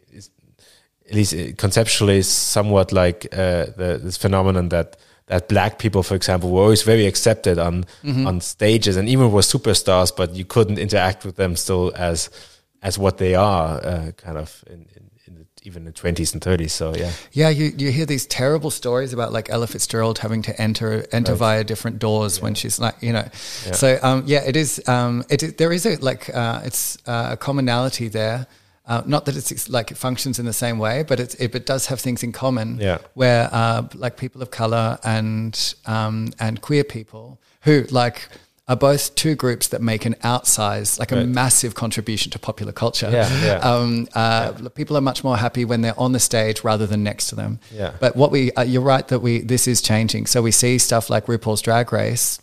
at 1.10 1.16
least 1.16 1.58
conceptually 1.58 2.18
is 2.18 2.28
somewhat 2.28 2.92
like 2.92 3.26
uh, 3.34 3.66
the 3.76 4.00
this 4.02 4.18
phenomenon 4.18 4.70
that 4.70 4.98
that 5.28 5.48
black 5.48 5.80
people, 5.80 6.04
for 6.04 6.16
example, 6.16 6.50
were 6.50 6.62
always 6.62 6.84
very 6.84 7.06
accepted 7.06 7.58
on 7.60 7.86
on 8.28 8.42
stages 8.42 8.98
and 8.98 9.08
even 9.08 9.32
were 9.32 9.42
superstars, 9.42 10.16
but 10.16 10.36
you 10.36 10.46
couldn't 10.46 10.80
interact 10.80 11.26
with 11.26 11.36
them 11.36 11.56
still 11.56 11.92
as 11.96 12.30
as 12.82 12.98
what 12.98 13.18
they 13.18 13.36
are, 13.36 13.78
uh, 13.86 14.12
kind 14.18 14.38
of 14.38 14.64
in, 14.68 14.88
in, 14.96 15.12
in 15.28 15.36
the, 15.36 15.46
even 15.64 15.86
the 15.86 15.92
twenties 15.92 16.34
and 16.34 16.44
thirties. 16.44 16.74
So 16.74 16.96
yeah. 16.96 17.12
Yeah, 17.32 17.50
you, 17.50 17.72
you 17.78 17.92
hear 17.92 18.08
these 18.08 18.26
terrible 18.26 18.72
stories 18.72 19.14
about 19.14 19.32
like 19.32 19.50
Ella 19.50 19.68
Fitzgerald 19.68 20.18
having 20.20 20.42
to 20.44 20.62
enter 20.62 21.06
enter 21.12 21.36
via 21.36 21.64
different 21.64 22.00
doors 22.00 22.42
when 22.42 22.56
she's 22.56 22.80
like 22.80 22.96
you 23.02 23.14
know. 23.14 23.28
So 23.74 24.00
um, 24.02 24.24
yeah, 24.26 24.44
it 24.44 24.56
is. 24.56 24.82
Um, 24.88 25.24
it 25.30 25.58
there 25.58 25.72
is 25.72 25.86
a 25.86 25.96
like 25.98 26.30
uh, 26.34 26.62
it's 26.66 26.98
uh, 27.08 27.30
a 27.32 27.38
commonality 27.38 28.10
there. 28.10 28.48
Uh, 28.92 29.02
not 29.06 29.24
that 29.24 29.38
it's 29.38 29.70
like 29.70 29.90
it 29.90 29.96
functions 29.98 30.38
in 30.38 30.46
the 30.46 30.52
same 30.52 30.78
way, 30.78 31.02
but 31.08 31.18
it's, 31.18 31.34
it, 31.36 31.56
it 31.56 31.66
does 31.66 31.86
have 31.88 32.02
things 32.02 32.24
in 32.24 32.34
common. 32.34 32.78
Yeah. 32.78 32.98
Where 33.14 33.48
uh, 33.50 33.88
like 33.96 34.18
people 34.18 34.42
of 34.42 34.52
color 34.52 35.00
and 35.06 35.76
um, 35.86 36.34
and 36.42 36.60
queer 36.60 36.84
people 36.84 37.40
who 37.62 37.84
like 37.90 38.28
are 38.68 38.76
both 38.76 39.16
two 39.16 39.34
groups 39.36 39.70
that 39.70 39.82
make 39.82 40.04
an 40.06 40.16
outsized, 40.16 41.00
like 41.00 41.14
a 41.14 41.26
massive 41.26 41.74
contribution 41.74 42.32
to 42.32 42.40
popular 42.40 42.74
culture. 42.74 43.10
Yeah, 43.10 43.44
yeah. 43.44 43.60
Um, 43.72 44.08
uh, 44.14 44.52
People 44.76 44.98
are 44.98 45.02
much 45.02 45.24
more 45.24 45.38
happy 45.38 45.64
when 45.64 45.82
they're 45.82 46.00
on 46.00 46.12
the 46.12 46.20
stage 46.20 46.64
rather 46.64 46.86
than 46.86 47.02
next 47.02 47.28
to 47.28 47.36
them. 47.36 47.60
Yeah. 47.74 47.94
But 48.00 48.18
what 48.18 48.30
we, 48.32 48.52
uh, 48.54 48.64
you're 48.64 48.82
right 48.82 49.08
that 49.08 49.20
we, 49.20 49.40
this 49.40 49.68
is 49.68 49.82
changing. 49.82 50.26
So 50.26 50.42
we 50.42 50.52
see 50.52 50.78
stuff 50.78 51.10
like 51.10 51.26
RuPaul's 51.28 51.62
Drag 51.62 51.92
Race, 51.92 52.40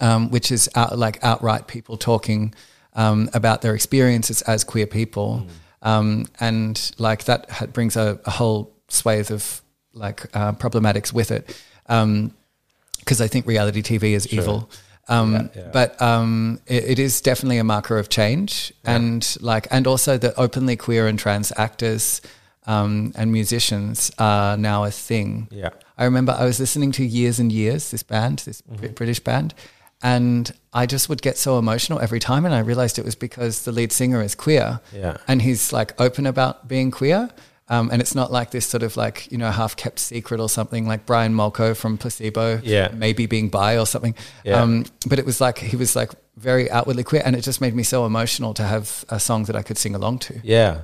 um, 0.00 0.30
which 0.30 0.50
is 0.50 0.68
out, 0.74 0.98
like 0.98 1.22
outright 1.22 1.68
people 1.68 1.96
talking 1.96 2.54
um, 2.94 3.28
about 3.32 3.62
their 3.62 3.74
experiences 3.74 4.42
as 4.42 4.64
queer 4.64 4.86
people, 4.86 5.46
um, 5.82 6.26
and 6.40 6.92
like 6.98 7.24
that 7.24 7.72
brings 7.72 7.96
a, 7.96 8.18
a 8.24 8.30
whole 8.30 8.72
swathe 8.88 9.30
of 9.30 9.62
like 9.92 10.24
uh, 10.34 10.52
problematics 10.52 11.12
with 11.12 11.30
it. 11.30 11.62
Because 11.86 13.20
I 13.20 13.28
think 13.28 13.46
reality 13.46 13.82
TV 13.82 14.12
is 14.14 14.32
evil. 14.32 14.68
Um, 15.08 15.32
Yeah, 15.32 15.48
yeah. 15.54 15.70
But 15.72 16.02
um, 16.02 16.60
it, 16.66 16.84
it 16.84 16.98
is 16.98 17.20
definitely 17.20 17.58
a 17.58 17.64
marker 17.64 17.98
of 17.98 18.08
change, 18.08 18.72
and 18.84 19.36
like, 19.40 19.68
and 19.70 19.86
also 19.86 20.18
that 20.18 20.34
openly 20.36 20.76
queer 20.76 21.06
and 21.06 21.16
trans 21.18 21.52
actors 21.56 22.20
um, 22.66 23.12
and 23.14 23.30
musicians 23.30 24.10
are 24.18 24.56
now 24.56 24.82
a 24.84 24.90
thing. 24.90 25.46
Yeah. 25.52 25.70
I 25.96 26.04
remember 26.04 26.32
I 26.32 26.44
was 26.44 26.58
listening 26.58 26.90
to 26.92 27.04
Years 27.04 27.38
and 27.38 27.52
Years, 27.52 27.90
this 27.90 28.02
band, 28.02 28.40
this 28.40 28.62
Mm-hmm. 28.62 28.94
British 28.94 29.20
band, 29.20 29.54
and 30.02 30.52
I 30.72 30.86
just 30.86 31.08
would 31.08 31.22
get 31.22 31.38
so 31.38 31.58
emotional 31.58 32.00
every 32.00 32.20
time. 32.20 32.44
And 32.44 32.54
I 32.54 32.58
realized 32.60 32.98
it 32.98 33.04
was 33.04 33.14
because 33.14 33.64
the 33.64 33.72
lead 33.72 33.92
singer 33.92 34.22
is 34.22 34.34
queer. 34.34 34.80
Yeah. 34.92 35.16
And 35.26 35.42
he's 35.42 35.72
like 35.72 35.98
open 36.00 36.26
about 36.26 36.68
being 36.68 36.90
queer. 36.90 37.30
Um, 37.68 37.90
and 37.90 38.00
it's 38.00 38.14
not 38.14 38.30
like 38.30 38.50
this 38.52 38.64
sort 38.66 38.82
of 38.84 38.96
like, 38.96 39.30
you 39.32 39.38
know, 39.38 39.50
half 39.50 39.74
kept 39.76 39.98
secret 39.98 40.38
or 40.40 40.48
something 40.48 40.86
like 40.86 41.04
Brian 41.04 41.34
Molko 41.34 41.76
from 41.76 41.98
Placebo, 41.98 42.60
Yeah. 42.62 42.90
maybe 42.94 43.26
being 43.26 43.48
bi 43.48 43.76
or 43.78 43.86
something. 43.86 44.14
Yeah. 44.44 44.62
Um, 44.62 44.84
but 45.08 45.18
it 45.18 45.26
was 45.26 45.40
like, 45.40 45.58
he 45.58 45.76
was 45.76 45.96
like 45.96 46.12
very 46.36 46.70
outwardly 46.70 47.02
queer. 47.02 47.22
And 47.24 47.34
it 47.34 47.40
just 47.40 47.60
made 47.60 47.74
me 47.74 47.82
so 47.82 48.06
emotional 48.06 48.54
to 48.54 48.62
have 48.62 49.04
a 49.08 49.18
song 49.18 49.44
that 49.46 49.56
I 49.56 49.62
could 49.62 49.78
sing 49.78 49.94
along 49.96 50.18
to. 50.20 50.40
Yeah. 50.44 50.82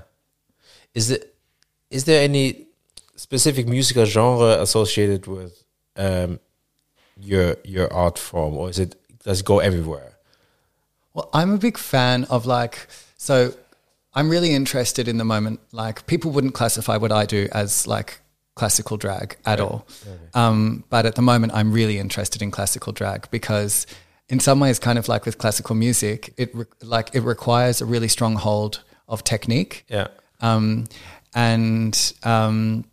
Is 0.94 1.10
it 1.10 1.34
is 1.90 2.04
there 2.04 2.22
any 2.24 2.66
specific 3.16 3.66
musical 3.68 4.04
genre 4.06 4.60
associated 4.60 5.26
with 5.26 5.62
um, 5.96 6.40
your 7.20 7.56
your 7.64 7.92
art 7.92 8.18
form, 8.18 8.54
or 8.56 8.68
is 8.70 8.78
it 8.78 8.96
does 9.24 9.40
it 9.40 9.46
go 9.46 9.58
everywhere? 9.60 10.12
Well, 11.14 11.28
I'm 11.32 11.52
a 11.52 11.58
big 11.58 11.76
fan 11.78 12.24
of 12.24 12.46
like, 12.46 12.88
so 13.16 13.54
I'm 14.14 14.28
really 14.30 14.54
interested 14.54 15.08
in 15.08 15.18
the 15.18 15.24
moment. 15.24 15.60
Like, 15.72 16.06
people 16.06 16.30
wouldn't 16.30 16.54
classify 16.54 16.96
what 16.96 17.12
I 17.12 17.26
do 17.26 17.48
as 17.52 17.86
like 17.86 18.20
classical 18.54 18.96
drag 18.96 19.36
at 19.46 19.60
all. 19.60 19.86
Um, 20.34 20.84
but 20.90 21.06
at 21.06 21.14
the 21.14 21.22
moment, 21.22 21.52
I'm 21.54 21.72
really 21.72 21.98
interested 21.98 22.42
in 22.42 22.50
classical 22.50 22.92
drag 22.92 23.30
because, 23.30 23.86
in 24.28 24.40
some 24.40 24.60
ways, 24.60 24.78
kind 24.78 24.98
of 24.98 25.08
like 25.08 25.24
with 25.26 25.38
classical 25.38 25.74
music, 25.74 26.32
it 26.36 26.54
re- 26.54 26.64
like 26.82 27.14
it 27.14 27.20
requires 27.20 27.80
a 27.80 27.86
really 27.86 28.08
strong 28.08 28.36
hold 28.36 28.82
of 29.08 29.22
technique 29.24 29.84
Yeah. 29.88 30.08
um, 30.40 30.86
and 31.34 32.12
um, 32.22 32.84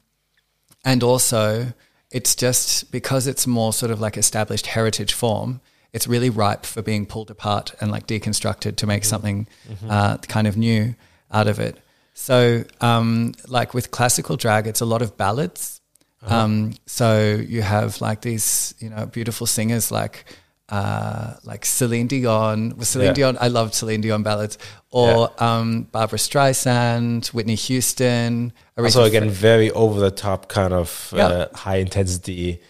and 0.83 1.03
also 1.03 1.73
it's 2.11 2.35
just 2.35 2.91
because 2.91 3.27
it's 3.27 3.45
more 3.45 3.71
sort 3.71 3.91
of 3.91 4.01
like 4.01 4.17
established 4.17 4.67
heritage 4.67 5.13
form. 5.13 5.61
It's 5.93 6.08
really 6.08 6.30
ripe 6.30 6.65
for 6.65 6.82
being 6.82 7.06
pulled 7.06 7.32
apart 7.32 7.73
and 7.82 7.89
like 7.91 8.06
deconstructed 8.08 8.75
to 8.78 8.88
make 8.88 9.04
something 9.06 9.47
uh, 9.89 10.17
kind 10.17 10.47
of 10.47 10.56
new 10.58 10.95
out 11.32 11.47
of 11.47 11.60
it. 11.60 11.78
So, 12.13 12.63
um, 12.82 13.34
like 13.47 13.73
with 13.73 13.91
classical 13.91 14.36
drag, 14.38 14.67
it's 14.67 14.82
a 14.82 14.86
lot 14.86 15.02
of 15.02 15.17
ballads. 15.17 15.82
Um, 16.21 16.73
so 16.86 17.36
you 17.47 17.62
have 17.62 18.02
like 18.02 18.21
these, 18.21 18.75
you 18.80 18.89
know, 18.89 19.06
beautiful 19.06 19.47
singers 19.47 19.89
like 19.89 20.25
uh, 20.67 21.34
like 21.43 21.65
Celine 21.65 22.08
Dion. 22.08 22.75
With 22.78 22.88
Celine 22.88 23.08
Yeah. 23.08 23.13
Dion, 23.13 23.38
I 23.41 23.47
loved 23.47 23.73
Celine 23.73 24.02
Dion 24.02 24.21
ballads, 24.21 24.58
or 24.91 25.32
um, 25.41 25.84
Barbra 25.84 26.19
Streisand, 26.19 27.28
Whitney 27.34 27.56
Houston. 27.56 28.54
Aretha 28.78 28.84
Also, 28.84 29.04
again, 29.06 29.23
Frank- 29.23 29.34
very 29.34 29.71
over 29.71 29.99
the 29.99 30.12
top 30.12 30.47
kind 30.49 30.73
of 30.73 31.12
Yeah. 31.15 31.25
uh, 31.28 31.58
high 31.58 31.78
intensity 31.78 32.62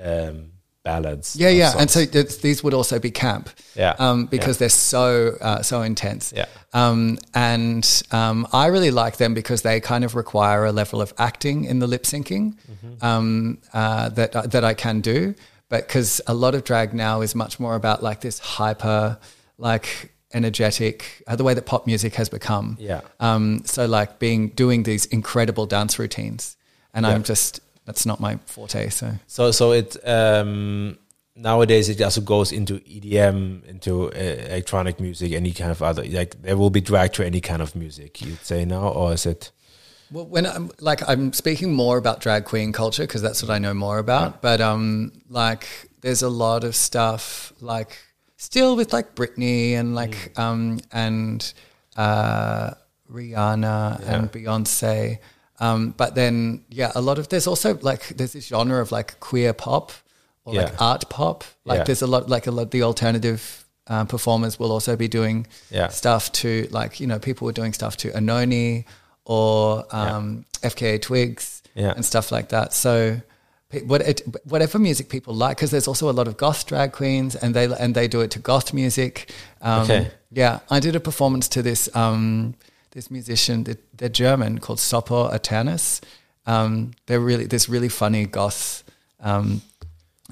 um, 0.00 0.52
ballads. 0.84 1.36
yeah, 1.36 1.48
yeah, 1.50 1.74
and 1.78 1.90
so 1.90 2.00
it's, 2.00 2.36
these 2.38 2.62
would 2.64 2.74
also 2.74 2.98
be 2.98 3.10
camp, 3.10 3.50
Yeah. 3.74 3.94
um, 3.98 4.26
because 4.26 4.58
they're 4.58 4.68
so 4.68 5.36
uh, 5.40 5.62
so 5.62 5.82
intense. 5.82 6.32
Yeah. 6.34 6.46
Um, 6.72 7.18
and 7.34 8.02
um, 8.12 8.46
I 8.52 8.66
really 8.66 8.90
like 8.90 9.16
them 9.16 9.34
because 9.34 9.62
they 9.62 9.80
kind 9.80 10.04
of 10.04 10.14
require 10.14 10.64
a 10.64 10.72
level 10.72 11.00
of 11.00 11.12
acting 11.18 11.64
in 11.64 11.78
the 11.78 11.86
lip 11.86 12.04
syncing 12.04 12.54
Mm-hmm. 12.70 13.04
um, 13.04 13.58
uh, 13.72 14.08
that 14.10 14.32
that 14.50 14.64
I 14.64 14.74
can 14.74 15.00
do. 15.00 15.34
But 15.70 15.86
because 15.86 16.20
a 16.26 16.32
lot 16.34 16.54
of 16.54 16.64
drag 16.64 16.94
now 16.94 17.20
is 17.22 17.34
much 17.34 17.60
more 17.60 17.74
about 17.74 18.02
like 18.02 18.20
this 18.20 18.38
hyper, 18.38 19.18
like 19.58 20.12
energetic, 20.32 21.22
uh, 21.26 21.36
the 21.36 21.44
way 21.44 21.54
that 21.54 21.66
pop 21.66 21.86
music 21.86 22.14
has 22.14 22.28
become. 22.28 22.76
Yeah. 22.80 23.00
Um, 23.20 23.62
so 23.64 23.86
like 23.86 24.18
being 24.18 24.48
doing 24.48 24.84
these 24.84 25.04
incredible 25.06 25.66
dance 25.66 25.98
routines, 25.98 26.56
and 26.94 27.06
I'm 27.06 27.22
just 27.22 27.60
that's 27.88 28.04
not 28.04 28.20
my 28.20 28.38
forte. 28.44 28.90
So 28.90 29.14
So 29.26 29.50
so 29.50 29.72
it 29.72 29.96
um, 30.06 30.98
nowadays 31.34 31.88
it 31.88 32.02
also 32.02 32.20
goes 32.20 32.52
into 32.52 32.74
EDM, 32.80 33.64
into 33.64 34.12
uh, 34.12 34.18
electronic 34.18 35.00
music, 35.00 35.32
any 35.32 35.52
kind 35.52 35.70
of 35.70 35.82
other 35.82 36.04
like 36.04 36.42
there 36.42 36.58
will 36.58 36.68
be 36.68 36.82
drag 36.82 37.14
to 37.14 37.24
any 37.24 37.40
kind 37.40 37.62
of 37.62 37.74
music. 37.74 38.20
You'd 38.20 38.44
say 38.44 38.66
now, 38.66 38.88
or 38.88 39.14
is 39.14 39.24
it? 39.24 39.50
Well, 40.12 40.26
when 40.26 40.44
I'm 40.44 40.70
like 40.80 41.00
I'm 41.08 41.32
speaking 41.32 41.72
more 41.72 41.96
about 41.96 42.20
drag 42.20 42.44
queen 42.44 42.72
culture 42.72 43.04
because 43.04 43.22
that's 43.22 43.42
what 43.42 43.50
I 43.50 43.58
know 43.58 43.72
more 43.72 43.98
about. 43.98 44.42
But 44.42 44.60
um, 44.60 45.12
like 45.30 45.66
there's 46.02 46.22
a 46.22 46.28
lot 46.28 46.64
of 46.64 46.76
stuff 46.76 47.54
like 47.60 47.96
still 48.36 48.76
with 48.76 48.92
like 48.92 49.14
Britney 49.14 49.72
and 49.72 49.94
like 49.94 50.38
um 50.38 50.80
and 50.92 51.40
uh, 51.96 52.74
Rihanna 53.10 54.06
and 54.06 54.30
Beyonce. 54.30 55.20
Um, 55.60 55.94
but 55.96 56.14
then 56.14 56.64
yeah, 56.70 56.92
a 56.94 57.00
lot 57.00 57.18
of 57.18 57.28
there's 57.28 57.46
also 57.46 57.78
like 57.82 58.08
there's 58.16 58.32
this 58.32 58.46
genre 58.48 58.80
of 58.80 58.92
like 58.92 59.18
queer 59.20 59.52
pop 59.52 59.92
or 60.44 60.54
Yeah. 60.54 60.62
like 60.64 60.80
art 60.80 61.08
pop. 61.08 61.44
Like 61.64 61.78
Yeah. 61.78 61.84
there's 61.84 62.02
a 62.02 62.06
lot 62.06 62.28
like 62.28 62.46
a 62.46 62.50
lot 62.50 62.70
the 62.70 62.82
alternative. 62.82 63.64
Uh, 63.90 64.04
performers 64.04 64.58
will 64.58 64.70
also 64.70 64.96
be 64.96 65.08
doing 65.08 65.46
Yeah. 65.70 65.88
stuff 65.88 66.30
to 66.32 66.68
like 66.70 67.00
you 67.00 67.06
know 67.06 67.18
people 67.18 67.46
were 67.46 67.54
doing 67.54 67.72
stuff 67.72 67.96
to 67.98 68.10
Anohni 68.10 68.84
or 69.24 69.84
um, 69.96 70.44
FKA 70.62 71.00
Twigs 71.00 71.62
and 71.96 72.04
stuff 72.04 72.30
like 72.30 72.48
that. 72.50 72.74
So 72.74 73.20
what 73.86 74.00
it, 74.02 74.22
whatever 74.44 74.78
music 74.78 75.08
people 75.08 75.34
like, 75.34 75.56
because 75.56 75.70
there's 75.70 75.88
also 75.88 76.10
a 76.10 76.12
lot 76.12 76.28
of 76.28 76.36
goth 76.36 76.66
drag 76.66 76.92
queens, 76.92 77.34
and 77.34 77.54
they 77.54 77.64
and 77.64 77.94
they 77.94 78.08
do 78.08 78.20
it 78.20 78.30
to 78.32 78.38
goth 78.38 78.72
music. 78.72 79.30
Um, 79.62 79.82
Okay. 79.82 80.10
Yeah, 80.30 80.60
I 80.70 80.80
did 80.80 80.94
a 80.96 81.00
performance 81.00 81.48
to 81.48 81.62
this 81.62 81.88
um, 81.96 82.54
this 82.92 83.10
musician. 83.10 83.64
They're, 83.94 84.08
German 84.08 84.58
called 84.58 84.78
Sopor 84.78 85.32
Aeternus. 85.32 86.00
Um, 86.46 86.92
they're 87.06 87.20
really 87.20 87.46
this 87.46 87.68
really 87.68 87.88
funny 87.88 88.26
goth. 88.26 88.84
Um, 89.20 89.62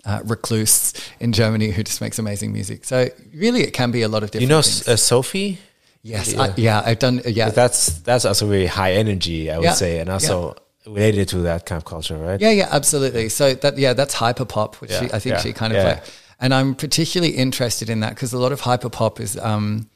uh, 0.05 0.21
recluse 0.25 0.93
in 1.19 1.33
Germany 1.33 1.71
who 1.71 1.83
just 1.83 2.01
makes 2.01 2.19
amazing 2.19 2.53
music. 2.53 2.85
So 2.85 3.09
really, 3.35 3.63
it 3.63 3.73
can 3.73 3.91
be 3.91 4.03
a 4.03 4.09
lot 4.09 4.23
of 4.23 4.31
different. 4.31 4.43
You 4.43 4.49
know, 4.49 4.59
uh, 4.59 4.97
Sophie. 4.97 5.59
yes, 6.03 6.33
yeah. 6.35 6.43
I, 6.43 6.55
yeah, 6.57 6.83
I've 6.85 6.99
done. 7.01 7.21
Yeah, 7.27 7.49
That's 7.51 7.99
that's 8.01 8.25
also 8.25 8.47
very 8.47 8.67
high 8.67 8.93
energy, 8.93 9.51
I 9.51 9.57
would 9.59 9.65
Yeah. 9.65 9.73
say, 9.73 9.99
and 9.99 10.09
also 10.11 10.55
related 10.87 11.29
to 11.31 11.39
that 11.39 11.67
kind 11.67 11.79
of 11.79 11.85
culture, 11.85 12.17
right? 12.17 12.41
Yeah, 12.41 12.51
yeah, 12.51 12.69
absolutely. 12.71 13.29
So 13.31 13.55
that 13.55 13.79
yeah, 13.79 13.95
that's 13.95 14.15
hyperpop, 14.15 14.77
which 14.77 14.93
Yeah, 14.93 15.01
she, 15.01 15.05
I 15.07 15.19
think 15.19 15.35
yeah, 15.37 15.41
she 15.41 15.53
kind 15.53 15.73
of 15.73 15.79
yeah. 15.79 15.89
like, 15.89 16.05
and 16.39 16.55
I'm 16.55 16.75
particularly 16.77 17.35
interested 17.35 17.91
in 17.91 18.01
that 18.01 18.11
because 18.11 18.33
a 18.33 18.39
lot 18.39 18.53
of 18.53 18.61
hyperpop 18.61 19.19
is, 19.19 19.37
um, 19.39 19.89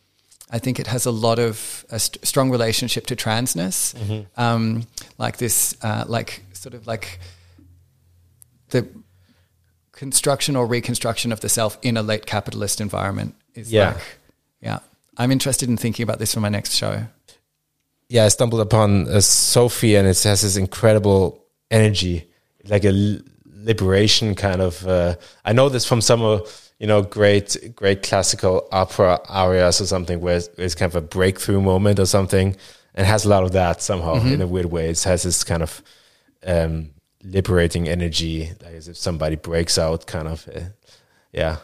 I 0.53 0.59
think 0.59 0.79
it 0.81 0.87
has 0.89 1.07
a 1.07 1.11
lot 1.11 1.39
of 1.39 1.85
a 1.91 1.99
st- 1.99 2.25
strong 2.27 2.51
relationship 2.51 3.07
to 3.07 3.17
transness, 3.17 3.95
Mm-hmm. 3.95 4.41
um, 4.41 4.87
like 5.19 5.37
this, 5.37 5.77
uh, 5.83 6.05
like 6.09 6.43
sort 6.53 6.75
of 6.75 6.87
like 6.87 7.21
the 8.71 8.87
construction 9.93 10.57
or 10.57 10.67
reconstruction 10.67 11.33
of 11.33 11.41
the 11.41 11.49
self 11.49 11.79
in 11.83 11.97
a 11.97 12.03
late 12.03 12.27
capitalist 12.27 12.81
environment 12.81 13.35
is 13.55 13.71
Yeah. 13.73 13.89
like, 13.93 14.03
yeah. 14.63 14.79
I'm 15.17 15.31
interested 15.31 15.69
in 15.69 15.77
thinking 15.77 16.03
about 16.03 16.19
this 16.19 16.33
for 16.35 16.41
my 16.41 16.49
next 16.49 16.75
show. 16.75 17.07
yeah, 18.09 18.25
I 18.25 18.29
stumbled 18.29 18.61
upon 18.61 19.07
uh, 19.09 19.21
Sophie, 19.21 19.95
and 19.97 20.07
it 20.09 20.21
has 20.25 20.41
this 20.43 20.57
incredible 20.57 21.45
energy, 21.71 22.29
like 22.69 22.85
a 22.85 23.19
liberation 23.47 24.35
kind 24.35 24.61
of. 24.61 24.85
Uh, 24.87 25.15
I 25.45 25.53
know 25.53 25.69
this 25.69 25.85
from 25.87 26.01
some 26.01 26.23
of 26.23 26.70
you 26.81 26.87
know 26.87 27.03
great 27.03 27.57
great 27.77 28.03
classical 28.03 28.67
opera 28.73 29.21
arias 29.29 29.81
or 29.81 29.87
something, 29.87 30.21
where 30.21 30.39
it's, 30.39 30.49
it's 30.59 30.75
kind 30.75 30.91
of 30.91 30.97
a 30.97 31.07
breakthrough 31.07 31.61
moment 31.61 31.99
or 32.01 32.07
something, 32.07 32.57
and 32.95 33.07
has 33.07 33.25
a 33.25 33.29
lot 33.29 33.45
of 33.45 33.53
that 33.53 33.83
somehow 33.83 34.15
in 34.35 34.41
a 34.41 34.47
weird 34.47 34.67
way. 34.67 34.89
It 34.91 35.03
has 35.05 35.23
this 35.23 35.45
kind 35.45 35.63
of 35.63 35.83
um, 36.45 36.91
liberating 37.23 37.89
energy, 37.89 38.51
like 38.63 38.75
as 38.75 38.89
if 38.89 38.97
somebody 38.97 39.37
breaks 39.37 39.79
out, 39.79 40.07
kind 40.07 40.27
of. 40.29 40.49
Uh, 40.49 40.61
yeah, 41.33 41.57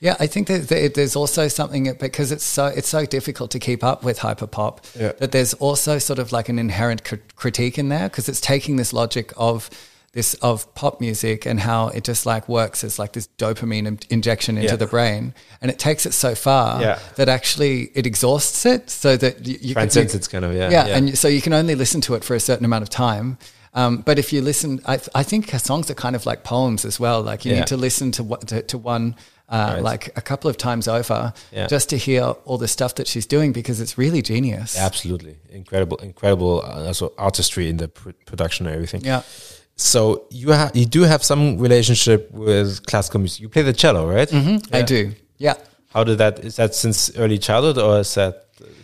Yeah, 0.00 0.16
I 0.20 0.26
think 0.26 0.48
that 0.48 0.92
there's 0.94 1.16
also 1.16 1.48
something 1.48 1.94
because 2.00 2.32
it's 2.32 2.44
so 2.44 2.66
it's 2.66 2.88
so 2.88 3.06
difficult 3.06 3.50
to 3.52 3.58
keep 3.58 3.82
up 3.84 4.02
with 4.04 4.18
hyperpop 4.18 4.78
Yeah. 5.00 5.12
that 5.20 5.30
there's 5.32 5.54
also 5.54 5.98
sort 5.98 6.18
of 6.18 6.32
like 6.32 6.48
an 6.50 6.58
inherent 6.58 7.04
cr- 7.04 7.16
critique 7.36 7.78
in 7.78 7.88
there 7.88 8.08
because 8.08 8.28
it's 8.28 8.40
taking 8.40 8.76
this 8.76 8.92
logic 8.92 9.32
of 9.36 9.70
this 10.12 10.34
of 10.42 10.72
pop 10.74 11.00
music 11.00 11.46
and 11.46 11.60
how 11.60 11.86
it 11.88 12.02
just 12.02 12.26
like 12.26 12.48
works 12.48 12.82
as 12.82 12.98
like 12.98 13.12
this 13.12 13.28
dopamine 13.38 13.86
in- 13.86 13.98
injection 14.10 14.56
into 14.56 14.70
Yeah. 14.70 14.76
the 14.76 14.86
brain 14.88 15.34
and 15.62 15.70
it 15.70 15.78
takes 15.78 16.04
it 16.04 16.12
so 16.12 16.34
far 16.34 16.82
Yeah. 16.82 16.98
that 17.14 17.28
actually 17.28 17.92
it 17.94 18.06
exhausts 18.06 18.66
it 18.66 18.90
so 18.90 19.16
that 19.16 19.46
you, 19.46 19.56
you 19.60 19.74
transcends 19.74 20.12
you, 20.14 20.18
it's 20.18 20.26
kind 20.28 20.44
of 20.44 20.52
yeah, 20.54 20.68
yeah, 20.70 20.86
and 20.96 21.16
so 21.16 21.28
you 21.28 21.40
can 21.40 21.52
only 21.52 21.76
listen 21.76 22.00
to 22.02 22.14
it 22.14 22.24
for 22.24 22.34
a 22.34 22.40
certain 22.40 22.64
amount 22.64 22.82
of 22.82 22.90
time. 22.90 23.38
Um, 23.72 23.98
but 23.98 24.18
if 24.18 24.32
you 24.32 24.42
listen, 24.42 24.80
I, 24.84 24.98
I 25.14 25.22
think 25.22 25.50
her 25.50 25.60
songs 25.60 25.88
are 25.92 25.94
kind 25.94 26.16
of 26.16 26.26
like 26.26 26.42
poems 26.42 26.84
as 26.84 26.98
well. 26.98 27.22
Like 27.22 27.44
you 27.44 27.52
Yeah. 27.52 27.58
need 27.60 27.68
to 27.68 27.76
listen 27.76 28.10
to 28.12 28.24
what 28.24 28.48
to, 28.48 28.62
to 28.62 28.78
one 28.78 29.14
uh, 29.48 29.74
Right. 29.74 29.82
like 29.82 30.12
a 30.16 30.20
couple 30.20 30.50
of 30.50 30.56
times 30.56 30.88
over 30.88 31.32
Yeah. 31.52 31.68
just 31.68 31.88
to 31.90 31.96
hear 31.96 32.24
all 32.46 32.58
the 32.58 32.66
stuff 32.66 32.96
that 32.96 33.06
she's 33.06 33.26
doing 33.26 33.52
because 33.52 33.80
it's 33.80 33.96
really 33.96 34.22
genius. 34.22 34.76
absolutely 34.76 35.36
incredible, 35.50 35.98
incredible 35.98 36.62
uh, 36.64 36.86
also 36.86 37.12
artistry 37.16 37.68
in 37.68 37.76
the 37.76 37.86
pr- 37.88 38.10
production 38.26 38.66
and 38.66 38.74
everything. 38.74 39.02
Yeah. 39.04 39.22
So 39.80 40.24
you 40.30 40.50
have 40.52 40.76
you 40.76 40.84
do 40.84 41.02
have 41.02 41.22
some 41.24 41.58
relationship 41.58 42.30
with 42.32 42.84
classical 42.86 43.20
music. 43.20 43.40
You 43.40 43.48
play 43.48 43.62
the 43.62 43.72
cello, 43.72 44.06
right? 44.06 44.28
Mm-hmm. 44.28 44.74
I 44.74 44.82
do. 44.82 45.12
Yeah. 45.38 45.54
How 45.94 46.04
did 46.04 46.18
that? 46.18 46.38
Is 46.44 46.56
that 46.56 46.74
since 46.74 47.10
early 47.16 47.38
childhood, 47.38 47.78
or 47.78 48.00
is 48.00 48.14
that 48.14 48.34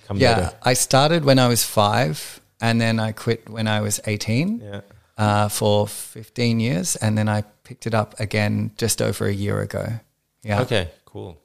come 0.08 0.16
Yeah. 0.18 0.30
later? 0.36 0.52
I 0.62 0.74
started 0.74 1.24
when 1.24 1.38
I 1.38 1.48
was 1.48 1.64
five 1.64 2.40
and 2.60 2.80
then 2.80 2.98
I 2.98 3.12
quit 3.12 3.48
when 3.50 3.68
I 3.68 3.80
was 3.82 4.00
18 4.06 4.60
Yeah. 4.64 4.80
uh, 5.18 5.48
for 5.48 5.86
15 5.86 6.60
years. 6.60 6.96
And 6.96 7.16
then 7.18 7.28
I 7.28 7.42
picked 7.62 7.86
it 7.86 7.94
up 7.94 8.18
again 8.18 8.70
just 8.78 9.02
over 9.02 9.26
a 9.26 9.34
year 9.34 9.60
ago. 9.60 10.00
Yeah. 10.42 10.62
Okay. 10.62 10.88
Cool. 11.04 11.36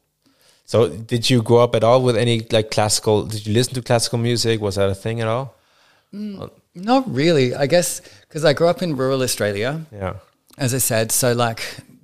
So 0.66 0.88
did 0.88 1.30
you 1.30 1.42
grow 1.42 1.58
up 1.64 1.76
at 1.76 1.84
all 1.84 2.02
with 2.02 2.16
any 2.16 2.40
like 2.52 2.72
classical? 2.72 3.26
Did 3.26 3.46
you 3.46 3.54
listen 3.54 3.74
to 3.74 3.82
classical 3.82 4.18
music? 4.20 4.62
Was 4.62 4.76
that 4.76 4.90
a 4.90 4.96
thing 4.96 5.20
at 5.22 5.28
all? 5.28 5.56
Not 6.76 7.04
really. 7.14 7.54
I 7.56 7.66
guess 7.68 8.02
because 8.28 8.46
I 8.46 8.54
grew 8.54 8.68
up 8.68 8.82
in 8.82 8.96
rural 8.96 9.22
Australia, 9.22 9.86
Yeah. 9.92 10.14
as 10.58 10.74
I 10.74 10.78
said. 10.80 11.12
So, 11.12 11.34
like, 11.34 11.62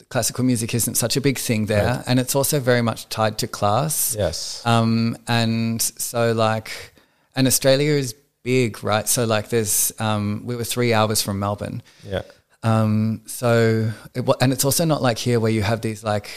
classical 0.10 0.44
music 0.44 0.74
isn't 0.74 0.96
such 0.96 1.16
a 1.18 1.22
big 1.22 1.38
thing 1.38 1.66
there. 1.68 2.04
And 2.08 2.20
it's 2.20 2.36
also 2.36 2.60
very 2.60 2.82
much 2.82 3.08
tied 3.10 3.38
to 3.40 3.48
class. 3.48 4.16
Yes. 4.18 4.62
Um, 4.66 5.18
and 5.28 5.82
so, 5.82 6.32
like, 6.34 6.94
and 7.36 7.48
Australia 7.48 7.92
is 7.94 8.14
big, 8.44 8.84
right? 8.84 9.08
So, 9.08 9.26
like, 9.26 9.50
there's, 9.50 9.92
um, 10.00 10.42
we 10.46 10.56
were 10.56 10.64
three 10.64 10.94
hours 10.94 11.22
from 11.22 11.40
Melbourne. 11.40 11.82
yeah. 12.04 12.22
Um, 12.64 13.22
so, 13.28 13.92
it, 14.16 14.26
and 14.42 14.52
it's 14.52 14.66
also 14.66 14.84
not 14.84 15.02
like 15.02 15.18
here 15.20 15.40
where 15.40 15.52
you 15.52 15.62
have 15.62 15.82
these, 15.82 16.04
like, 16.04 16.30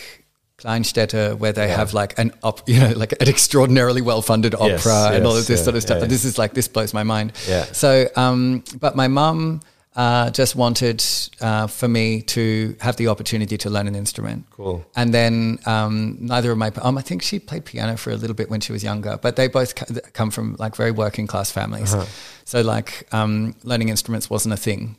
Kleinstädte 0.61 1.39
where 1.39 1.53
they 1.53 1.69
have 1.69 1.95
like 1.95 2.15
an 2.19 2.33
op, 2.43 2.61
you 2.69 2.79
know, 2.81 2.93
like 2.97 3.13
an 3.21 3.29
extraordinarily 3.29 4.03
well-funded 4.03 4.55
opera 4.55 4.69
Yes, 4.69 5.15
and 5.15 5.27
all 5.27 5.37
of 5.37 5.47
this 5.47 5.61
yeah, 5.61 5.65
sort 5.65 5.77
of 5.77 5.83
stuff. 5.83 5.97
yeah. 5.99 6.03
And 6.03 6.11
this 6.11 6.25
is 6.25 6.39
like, 6.39 6.55
this 6.55 6.69
blows 6.69 6.93
my 6.93 7.03
mind. 7.03 7.33
Yeah. 7.49 7.65
So, 7.73 8.09
um, 8.17 8.63
but 8.79 8.95
my 8.95 9.09
mum 9.09 9.61
uh, 9.97 10.31
just 10.31 10.55
wanted 10.55 11.03
uh, 11.41 11.67
for 11.67 11.89
me 11.89 12.23
to 12.23 12.77
have 12.81 12.97
the 12.97 13.09
opportunity 13.09 13.59
to 13.59 13.71
learn 13.71 13.89
an 13.89 13.95
instrument. 13.95 14.45
Cool. 14.51 14.85
And 14.95 15.13
then 15.13 15.59
um, 15.67 16.17
neither 16.21 16.53
of 16.53 16.59
my, 16.59 16.71
um, 16.83 16.97
I 16.97 17.03
think 17.03 17.23
she 17.23 17.39
played 17.41 17.65
piano 17.65 17.97
for 17.97 18.11
a 18.11 18.17
little 18.17 18.37
bit 18.37 18.49
when 18.51 18.61
she 18.61 18.73
was 18.73 18.85
younger, 18.85 19.19
but 19.21 19.37
they 19.37 19.49
both 19.49 19.75
come 20.13 20.31
from 20.31 20.57
like 20.59 20.77
very 20.77 20.93
working 20.93 21.27
class 21.27 21.51
families. 21.51 21.93
Uh-huh. 21.93 22.07
So 22.45 22.61
like 22.61 23.09
um, 23.13 23.55
learning 23.65 23.89
instruments 23.89 24.31
wasn't 24.31 24.55
a 24.55 24.57
thing. 24.57 24.97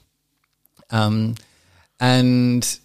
Um, 0.90 1.36
and 2.00 2.80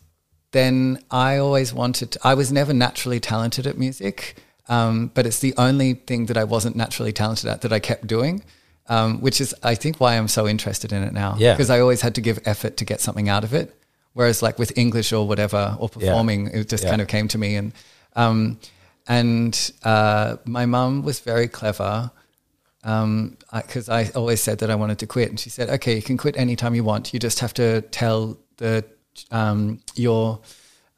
then 0.52 1.02
I 1.10 1.38
always 1.38 1.72
wanted, 1.74 2.12
to, 2.12 2.20
I 2.24 2.34
was 2.34 2.52
never 2.52 2.72
naturally 2.72 3.20
talented 3.20 3.66
at 3.66 3.76
music, 3.78 4.36
um, 4.68 5.10
but 5.14 5.26
it's 5.26 5.40
the 5.40 5.54
only 5.56 5.94
thing 5.94 6.26
that 6.26 6.36
I 6.36 6.44
wasn't 6.44 6.76
naturally 6.76 7.12
talented 7.12 7.48
at 7.50 7.60
that 7.62 7.72
I 7.72 7.78
kept 7.78 8.06
doing, 8.06 8.42
um, 8.88 9.20
which 9.20 9.40
is, 9.40 9.54
I 9.62 9.74
think, 9.74 10.00
why 10.00 10.16
I'm 10.16 10.28
so 10.28 10.46
interested 10.48 10.92
in 10.92 11.02
it 11.02 11.12
now. 11.12 11.36
Yeah. 11.38 11.52
Because 11.54 11.70
I 11.70 11.80
always 11.80 12.00
had 12.00 12.14
to 12.14 12.20
give 12.20 12.38
effort 12.44 12.76
to 12.78 12.84
get 12.84 13.00
something 13.00 13.28
out 13.28 13.44
of 13.44 13.52
it. 13.52 13.74
Whereas, 14.14 14.42
like 14.42 14.58
with 14.58 14.76
English 14.78 15.12
or 15.12 15.26
whatever, 15.28 15.76
or 15.78 15.88
performing, 15.88 16.46
it 16.48 16.68
just 16.68 16.84
Yeah. 16.84 16.90
kind 16.90 17.02
of 17.02 17.08
came 17.08 17.28
to 17.28 17.38
me. 17.38 17.56
And, 17.56 17.72
um, 18.14 18.58
and 19.06 19.70
uh, 19.84 20.36
my 20.46 20.64
mum 20.66 21.02
was 21.02 21.20
very 21.20 21.48
clever 21.48 22.10
because 22.82 23.88
I, 23.88 24.10
always 24.14 24.40
said 24.40 24.58
that 24.60 24.70
I 24.70 24.74
wanted 24.76 24.98
to 25.00 25.06
quit, 25.06 25.28
and 25.28 25.38
she 25.40 25.50
said, 25.50 25.68
"Okay, 25.68 25.96
you 25.96 26.02
can 26.02 26.16
quit 26.16 26.36
anytime 26.36 26.74
you 26.74 26.84
want. 26.84 27.12
You 27.12 27.18
just 27.18 27.40
have 27.40 27.52
to 27.54 27.82
tell 27.82 28.38
the 28.58 28.84
um, 29.30 29.80
your 29.94 30.40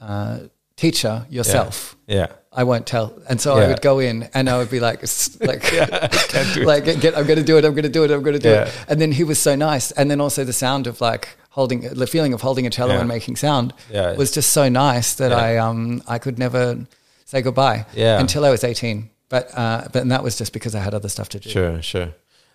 uh, 0.01 0.41
teacher 0.77 1.27
yourself." 1.31 1.97
Yeah. 2.07 2.29
I 2.51 2.64
won't 2.64 2.87
tell, 2.87 3.12
and 3.29 3.41
so 3.41 3.57
I 3.57 3.69
would 3.69 3.83
go 3.83 4.01
in, 4.01 4.29
and 4.35 4.49
I 4.51 4.57
would 4.59 4.71
be 4.71 4.81
like, 4.81 5.01
like, 5.41 5.62
do 6.55 6.64
like, 6.64 6.85
get, 7.01 7.16
I'm 7.16 7.27
going 7.27 7.39
to 7.39 7.45
do 7.45 7.57
it, 7.59 7.64
I'm 7.64 7.73
going 7.73 7.85
to 7.85 7.89
do 7.91 8.03
it, 8.05 8.11
I'm 8.11 8.23
going 8.23 8.35
to 8.35 8.43
do 8.43 8.49
Yeah. 8.49 8.64
it. 8.64 8.85
And 8.89 9.01
then 9.01 9.12
he 9.12 9.23
was 9.23 9.39
so 9.39 9.55
nice, 9.55 9.93
and 9.93 10.11
then 10.11 10.21
also 10.21 10.43
the 10.45 10.53
sound 10.53 10.87
of 10.89 11.01
like 11.01 11.29
holding, 11.51 11.83
the 11.83 12.07
feeling 12.07 12.33
of 12.33 12.41
holding 12.41 12.66
a 12.66 12.71
cello 12.71 12.95
Yeah. 12.95 13.01
and 13.01 13.09
making 13.09 13.37
sound 13.37 13.75
Yeah. 13.91 14.14
was 14.14 14.33
just 14.33 14.51
so 14.53 14.69
nice 14.69 15.14
that 15.16 15.31
Yeah. 15.31 15.37
I, 15.37 15.57
um, 15.59 16.03
I 16.09 16.19
could 16.19 16.39
never 16.39 16.79
say 17.27 17.43
goodbye 17.43 17.87
Yeah. 17.95 18.19
until 18.19 18.45
I 18.45 18.51
was 18.51 18.64
18. 18.64 19.11
But, 19.29 19.51
uh, 19.57 19.87
but 19.93 20.03
and 20.03 20.11
that 20.11 20.25
was 20.25 20.37
just 20.37 20.53
because 20.53 20.75
I 20.75 20.81
had 20.81 20.95
other 20.95 21.11
stuff 21.11 21.29
to 21.31 21.39
do. 21.39 21.51
Sure, 21.51 21.83
sure. 21.83 22.14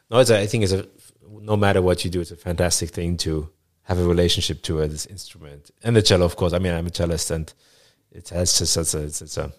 No, 0.09 0.17
it's 0.17 0.31
a, 0.31 0.39
I 0.39 0.47
think 0.47 0.63
it's 0.63 0.73
a 0.73 0.85
no 1.39 1.55
matter 1.55 1.81
what 1.81 2.03
you 2.03 2.09
do, 2.11 2.19
it's 2.19 2.31
a 2.31 2.35
fantastic 2.35 2.89
thing 2.89 3.15
to 3.17 3.49
have 3.83 3.99
a 3.99 4.03
relationship 4.03 4.61
to 4.63 4.81
uh, 4.81 4.87
this 4.87 5.05
instrument 5.05 5.71
and 5.83 5.95
the 5.95 6.01
cello, 6.01 6.25
of 6.25 6.35
course. 6.35 6.53
I 6.53 6.59
mean, 6.59 6.73
I'm 6.73 6.87
a 6.87 6.91
cellist, 6.91 7.31
and 7.31 7.53
it 8.11 8.29
has 8.29 8.57
just 8.57 8.77
it's 8.95 9.37
a, 9.37 9.43
a 9.45 9.51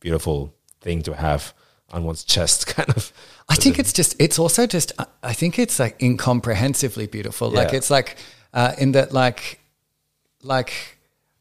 beautiful 0.00 0.54
thing 0.80 1.02
to 1.02 1.14
have 1.14 1.52
on 1.92 2.04
one's 2.04 2.24
chest, 2.24 2.66
kind 2.76 2.88
of. 2.90 3.12
I 3.48 3.54
think 3.54 3.78
it's 3.78 3.92
just, 3.92 4.16
it's 4.18 4.38
also 4.38 4.66
just, 4.66 4.92
I- 4.98 5.06
I 5.22 5.32
think 5.32 5.58
it's 5.58 5.78
like 5.78 6.00
incomprehensibly 6.02 7.06
beautiful. 7.06 7.50
Like 7.50 7.72
it's 7.76 7.90
like, 7.90 8.16
uh, 8.52 8.72
in 8.78 8.92
that, 8.92 9.12
like, 9.12 9.60
like 10.42 10.72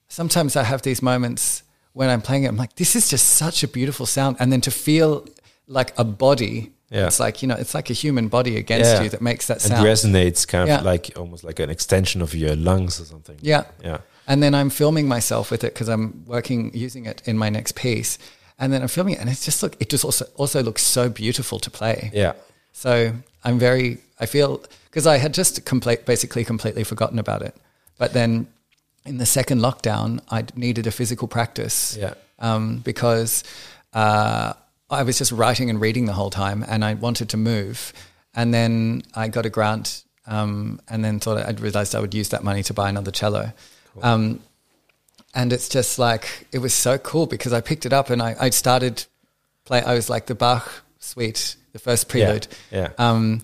sometimes 0.08 0.56
I 0.56 0.64
have 0.64 0.82
these 0.82 1.02
moments 1.02 1.64
when 1.94 2.10
I'm 2.10 2.22
playing 2.22 2.44
it, 2.44 2.48
I'm 2.48 2.58
like, 2.58 2.76
this 2.76 2.96
is 2.96 3.08
just 3.10 3.26
such 3.38 3.64
a 3.64 3.68
beautiful 3.68 4.06
sound. 4.06 4.36
And 4.40 4.52
then 4.52 4.62
to 4.62 4.72
feel 4.72 5.26
like 5.68 5.98
a 5.98 6.04
body, 6.04 6.74
Yeah. 6.96 7.08
it's 7.08 7.20
like, 7.20 7.42
you 7.42 7.48
know, 7.50 7.56
it's 7.64 7.74
like 7.76 7.90
a 7.90 7.94
human 7.94 8.28
body 8.30 8.56
against 8.58 8.90
Yeah. 8.92 9.04
you 9.04 9.10
that 9.10 9.22
makes 9.22 9.48
that 9.48 9.62
sound. 9.62 9.74
and 9.86 9.86
resonates 9.86 10.48
kind 10.48 10.70
of 10.70 10.84
like 10.86 11.12
almost 11.18 11.44
like 11.44 11.60
an 11.60 11.70
extension 11.70 12.22
of 12.22 12.34
your 12.34 12.56
lungs 12.56 13.00
or 13.02 13.06
something. 13.06 13.38
Yeah. 13.42 13.64
Yeah. 13.84 13.98
And 14.28 14.42
then 14.42 14.54
I'm 14.56 14.70
filming 14.70 15.08
myself 15.08 15.52
with 15.52 15.64
it 15.64 15.74
because 15.74 15.90
I'm 15.90 16.24
working 16.26 16.72
using 16.74 17.06
it 17.06 17.22
in 17.26 17.38
my 17.38 17.50
next 17.50 17.76
piece. 17.76 18.18
And 18.58 18.72
then 18.72 18.82
I'm 18.82 18.88
filming 18.88 19.16
it, 19.16 19.20
and 19.22 19.30
it's 19.30 19.44
just 19.46 19.62
look. 19.62 19.76
It 19.82 19.90
just 19.90 20.06
also 20.06 20.26
also 20.38 20.64
looks 20.64 20.82
so 20.82 21.10
beautiful 21.10 21.60
to 21.60 21.70
play. 21.70 22.10
Yeah. 22.14 22.34
So 22.72 23.12
I'm 23.44 23.60
very. 23.60 23.98
I 24.20 24.26
feel 24.26 24.62
because 24.90 25.06
I 25.06 25.18
had 25.18 25.34
just 25.34 25.66
complete, 25.66 26.06
basically 26.06 26.46
completely 26.46 26.86
forgotten 26.86 27.20
about 27.20 27.42
it. 27.42 27.54
But 27.98 28.14
then 28.14 28.48
in 29.06 29.18
the 29.18 29.26
second 29.26 29.60
lockdown, 29.60 30.20
I 30.32 30.46
needed 30.56 30.88
a 30.88 30.92
physical 30.92 31.28
practice. 31.28 31.98
Yeah. 32.00 32.14
Um, 32.40 32.78
because 32.86 33.44
uh, 33.94 34.54
I 34.96 35.04
was 35.04 35.18
just 35.18 35.32
writing 35.32 35.70
and 35.70 35.80
reading 35.80 36.06
the 36.06 36.14
whole 36.14 36.30
time, 36.30 36.66
and 36.68 36.84
I 36.84 36.94
wanted 36.96 37.30
to 37.30 37.38
move. 37.38 37.94
And 38.34 38.54
then 38.54 39.04
I 39.14 39.28
got 39.30 39.46
a 39.46 39.50
grant, 39.50 40.04
um, 40.28 40.82
and 40.90 41.04
then 41.04 41.20
thought 41.20 41.38
I'd 41.38 41.60
realized 41.60 41.96
I 41.96 42.00
would 42.00 42.14
use 42.14 42.30
that 42.30 42.44
money 42.44 42.64
to 42.64 42.74
buy 42.74 42.90
another 42.90 43.12
cello. 43.12 43.54
Um, 44.02 44.42
and 45.34 45.52
it's 45.54 45.70
just 45.70 46.00
like 46.00 46.48
it 46.52 46.60
was 46.60 46.74
so 46.74 46.98
cool 46.98 47.28
because 47.28 47.54
I 47.54 47.62
picked 47.62 47.86
it 47.86 47.94
up 47.94 48.10
and 48.10 48.22
I, 48.22 48.36
I 48.40 48.50
started 48.50 49.06
play. 49.66 49.82
I 49.82 49.94
was 49.94 50.10
like 50.10 50.26
the 50.26 50.36
Bach 50.36 50.84
suite, 51.00 51.56
the 51.74 51.80
first 51.80 52.10
prelude. 52.10 52.48
Yeah. 52.72 52.90
Um, 52.98 53.42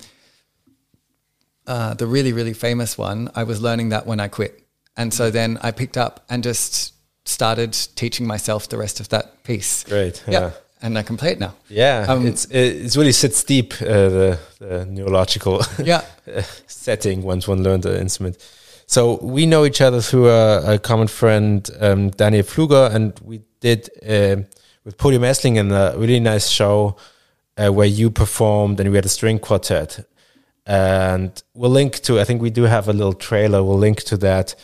uh, 1.68 1.94
the 1.94 2.08
really 2.08 2.34
really 2.34 2.54
famous 2.54 2.98
one. 2.98 3.30
I 3.36 3.44
was 3.44 3.62
learning 3.62 3.90
that 3.90 4.08
when 4.08 4.20
I 4.20 4.28
quit, 4.30 4.64
and 4.98 5.14
so 5.14 5.30
then 5.32 5.58
I 5.62 5.72
picked 5.72 5.98
up 5.98 6.26
and 6.30 6.44
just 6.44 6.94
started 7.26 7.74
teaching 7.96 8.26
myself 8.26 8.68
the 8.70 8.78
rest 8.78 9.00
of 9.00 9.10
that 9.10 9.44
piece. 9.44 9.84
Great. 9.84 10.24
Yeah. 10.28 10.40
Yeah. 10.40 10.52
And 10.82 10.98
I 10.98 11.04
can 11.04 11.18
play 11.18 11.32
it 11.32 11.40
now. 11.40 11.54
Yeah, 11.70 12.06
Um, 12.10 12.26
it's 12.26 12.46
it's 12.50 12.98
really 12.98 13.12
sits 13.12 13.44
deep 13.44 13.74
uh, 13.82 13.86
the, 13.86 14.40
the 14.60 14.86
neurological 14.86 15.62
Yeah. 15.84 16.02
uh, 16.28 16.42
setting 16.68 17.22
once 17.24 17.48
one 17.48 17.64
learned 17.64 17.84
the 17.84 18.00
instrument. 18.00 18.38
So 18.88 19.20
we 19.22 19.46
know 19.46 19.64
each 19.66 19.80
other 19.82 20.02
through 20.02 20.30
a, 20.30 20.74
a 20.74 20.80
common 20.80 21.08
friend, 21.08 21.70
um, 21.80 22.10
Daniel 22.10 22.44
Pfluger, 22.44 22.94
and 22.94 23.14
we 23.24 23.42
did 23.60 23.90
um 24.08 24.46
with 24.84 24.98
Podium 24.98 25.22
Esslingen 25.24 25.72
a 25.72 25.98
really 25.98 26.20
nice 26.20 26.50
show 26.50 26.96
uh, 27.58 27.70
where 27.72 27.88
you 27.88 28.10
performed 28.10 28.80
and 28.80 28.90
we 28.90 28.96
had 28.98 29.06
a 29.06 29.10
string 29.10 29.40
quartet. 29.40 30.00
And 30.66 31.32
we'll 31.54 31.72
link 31.72 32.00
to, 32.02 32.20
I 32.20 32.24
think 32.24 32.42
we 32.42 32.50
do 32.50 32.64
have 32.64 32.88
a 32.88 32.94
little 32.94 33.14
trailer, 33.14 33.64
we'll 33.64 33.78
link 33.78 34.02
to 34.04 34.18
that. 34.18 34.56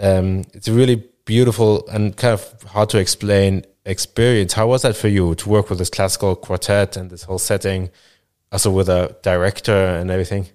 Um, 0.00 0.44
it's 0.54 0.68
a 0.68 0.72
really 0.72 1.04
beautiful 1.24 1.86
and 1.88 2.16
kind 2.16 2.32
of 2.34 2.62
hard 2.62 2.88
to 2.90 2.98
explain 2.98 3.64
experience. 3.90 4.52
How 4.54 4.66
was 4.68 4.82
that 4.82 4.96
for 4.96 5.08
you 5.08 5.34
to 5.34 5.48
work 5.48 5.68
with 5.70 5.78
this 5.78 5.90
classical 5.90 6.36
quartet 6.36 6.96
and 6.96 7.10
this 7.10 7.22
whole 7.24 7.38
setting, 7.38 7.90
also 8.52 8.70
with 8.70 8.88
a 8.88 9.16
director 9.22 9.74
and 9.98 10.10
everything? 10.10 10.46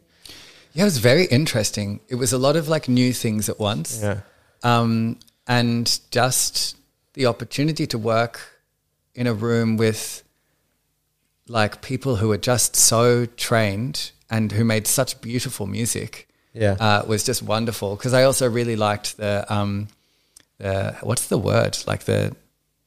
Yeah, 0.73 0.83
it 0.83 0.85
was 0.85 0.97
very 0.99 1.25
interesting. 1.25 1.99
It 2.07 2.15
was 2.15 2.33
a 2.33 2.37
lot 2.37 2.55
of 2.55 2.67
like 2.67 2.87
new 2.87 3.13
things 3.13 3.49
at 3.49 3.59
once. 3.59 3.99
Yeah. 4.01 4.19
um, 4.63 5.17
and 5.47 5.99
just 6.09 6.77
the 7.13 7.25
opportunity 7.25 7.85
to 7.87 7.97
work 7.97 8.39
in 9.13 9.27
a 9.27 9.33
room 9.33 9.75
with 9.77 10.23
like 11.49 11.81
people 11.81 12.15
who 12.15 12.29
were 12.29 12.37
just 12.37 12.75
so 12.75 13.25
trained 13.25 14.11
and 14.29 14.51
who 14.53 14.63
made 14.63 14.87
such 14.87 15.19
beautiful 15.21 15.67
music 15.67 16.27
Yeah. 16.53 16.77
uh, 16.79 17.03
was 17.05 17.23
just 17.25 17.43
wonderful 17.43 17.95
because 17.97 18.13
I 18.13 18.23
also 18.23 18.49
really 18.49 18.75
liked 18.77 19.17
the 19.17 19.45
um, 19.53 19.89
the 20.59 20.95
what's 21.01 21.27
the 21.27 21.37
word 21.37 21.77
like 21.85 22.05
the 22.05 22.33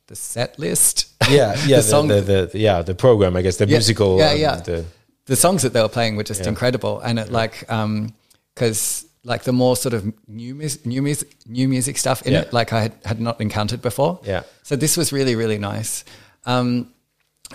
the 0.08 0.16
set 0.16 0.58
list 0.58 1.12
yeah, 1.28 1.56
yeah, 1.66 1.76
the, 1.78 1.82
song- 1.82 2.08
the, 2.08 2.20
the, 2.20 2.46
the- 2.52 2.58
yeah, 2.58 2.82
the 2.82 2.94
program, 2.94 3.36
I 3.36 3.42
guess, 3.42 3.56
the 3.56 3.66
Yeah, 3.66 3.76
musical, 3.76 4.18
yeah, 4.18 4.30
um, 4.30 4.38
yeah. 4.40 4.56
the- 4.56 4.84
the 5.26 5.34
songs 5.36 5.62
that 5.62 5.72
they 5.72 5.82
were 5.82 5.88
playing 5.88 6.14
were 6.16 6.22
just 6.22 6.42
Yeah. 6.42 6.48
incredible, 6.50 7.00
and 7.00 7.18
it 7.18 7.32
like 7.32 7.68
um 7.70 8.14
because 8.54 9.04
like 9.24 9.42
the 9.42 9.52
more 9.52 9.74
sort 9.76 9.92
of 9.92 10.04
new 10.28 10.54
music, 10.54 10.86
new 10.86 11.02
music, 11.02 11.34
new 11.46 11.66
music 11.68 11.98
stuff 11.98 12.22
in 12.22 12.32
Yeah. 12.32 12.42
it, 12.42 12.52
like 12.52 12.72
I 12.72 12.82
had, 12.82 12.92
had 13.04 13.20
not 13.20 13.40
encountered 13.40 13.82
before. 13.82 14.20
Yeah. 14.22 14.42
So 14.62 14.76
this 14.76 14.96
was 14.96 15.12
really 15.12 15.34
really 15.34 15.58
nice. 15.58 16.04
Um, 16.44 16.92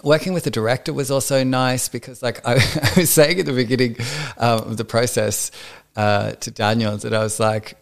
working 0.04 0.34
with 0.34 0.44
the 0.44 0.52
director 0.52 0.92
was 0.94 1.10
also 1.12 1.44
nice 1.46 1.88
because 1.88 2.22
like 2.22 2.46
I, 2.48 2.56
I 2.56 2.92
was 3.00 3.10
saying 3.10 3.40
at 3.40 3.46
the 3.46 3.54
beginning 3.54 3.96
um, 4.38 4.60
of 4.72 4.76
the 4.78 4.84
process 4.86 5.52
uh, 5.96 6.32
to 6.32 6.52
Daniel 6.52 6.98
that 6.98 7.14
I 7.14 7.24
was 7.24 7.40
like, 7.40 7.78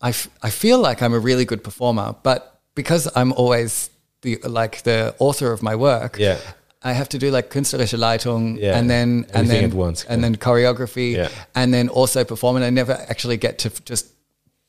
I, 0.00 0.08
f- 0.10 0.28
I 0.42 0.50
feel 0.50 0.78
like 0.80 1.00
I'm 1.02 1.14
a 1.14 1.18
really 1.18 1.44
good 1.44 1.62
performer, 1.62 2.14
but 2.24 2.60
because 2.74 3.08
I'm 3.16 3.32
always 3.32 3.90
the 4.22 4.38
like 4.44 4.82
the 4.82 5.14
author 5.18 5.52
of 5.52 5.62
my 5.62 5.74
work, 5.76 6.16
Yeah. 6.18 6.38
I 6.82 6.92
have 6.92 7.08
to 7.08 7.18
do 7.18 7.30
like 7.30 7.50
künstlerische 7.50 7.98
Leitung 7.98 8.58
Yeah, 8.60 8.78
and 8.78 8.88
then 8.88 9.26
and 9.34 9.48
then 9.48 9.64
at 9.64 9.74
once, 9.74 10.04
and 10.04 10.20
yeah. 10.20 10.28
then 10.28 10.36
choreography 10.36 11.14
Yeah. 11.16 11.28
and 11.54 11.72
then 11.74 11.88
also 11.88 12.24
perform 12.24 12.56
and 12.56 12.64
I 12.64 12.70
never 12.70 12.92
actually 13.08 13.36
get 13.36 13.58
to 13.58 13.70
just 13.84 14.06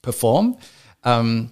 perform. 0.01 0.57
Um, 1.03 1.51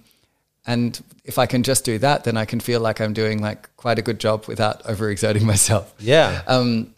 and 0.66 1.00
if 1.24 1.38
I 1.38 1.46
can 1.46 1.62
just 1.62 1.84
do 1.84 1.98
that, 1.98 2.24
then 2.24 2.36
I 2.36 2.44
can 2.44 2.60
feel 2.60 2.80
like 2.80 3.00
I'm 3.00 3.12
doing 3.14 3.40
like 3.40 3.68
quite 3.76 3.98
a 3.98 4.02
good 4.02 4.18
job 4.20 4.46
without 4.48 4.82
overexerting 4.84 5.42
myself. 5.42 5.94
yeah. 5.98 6.42
Um, 6.46 6.94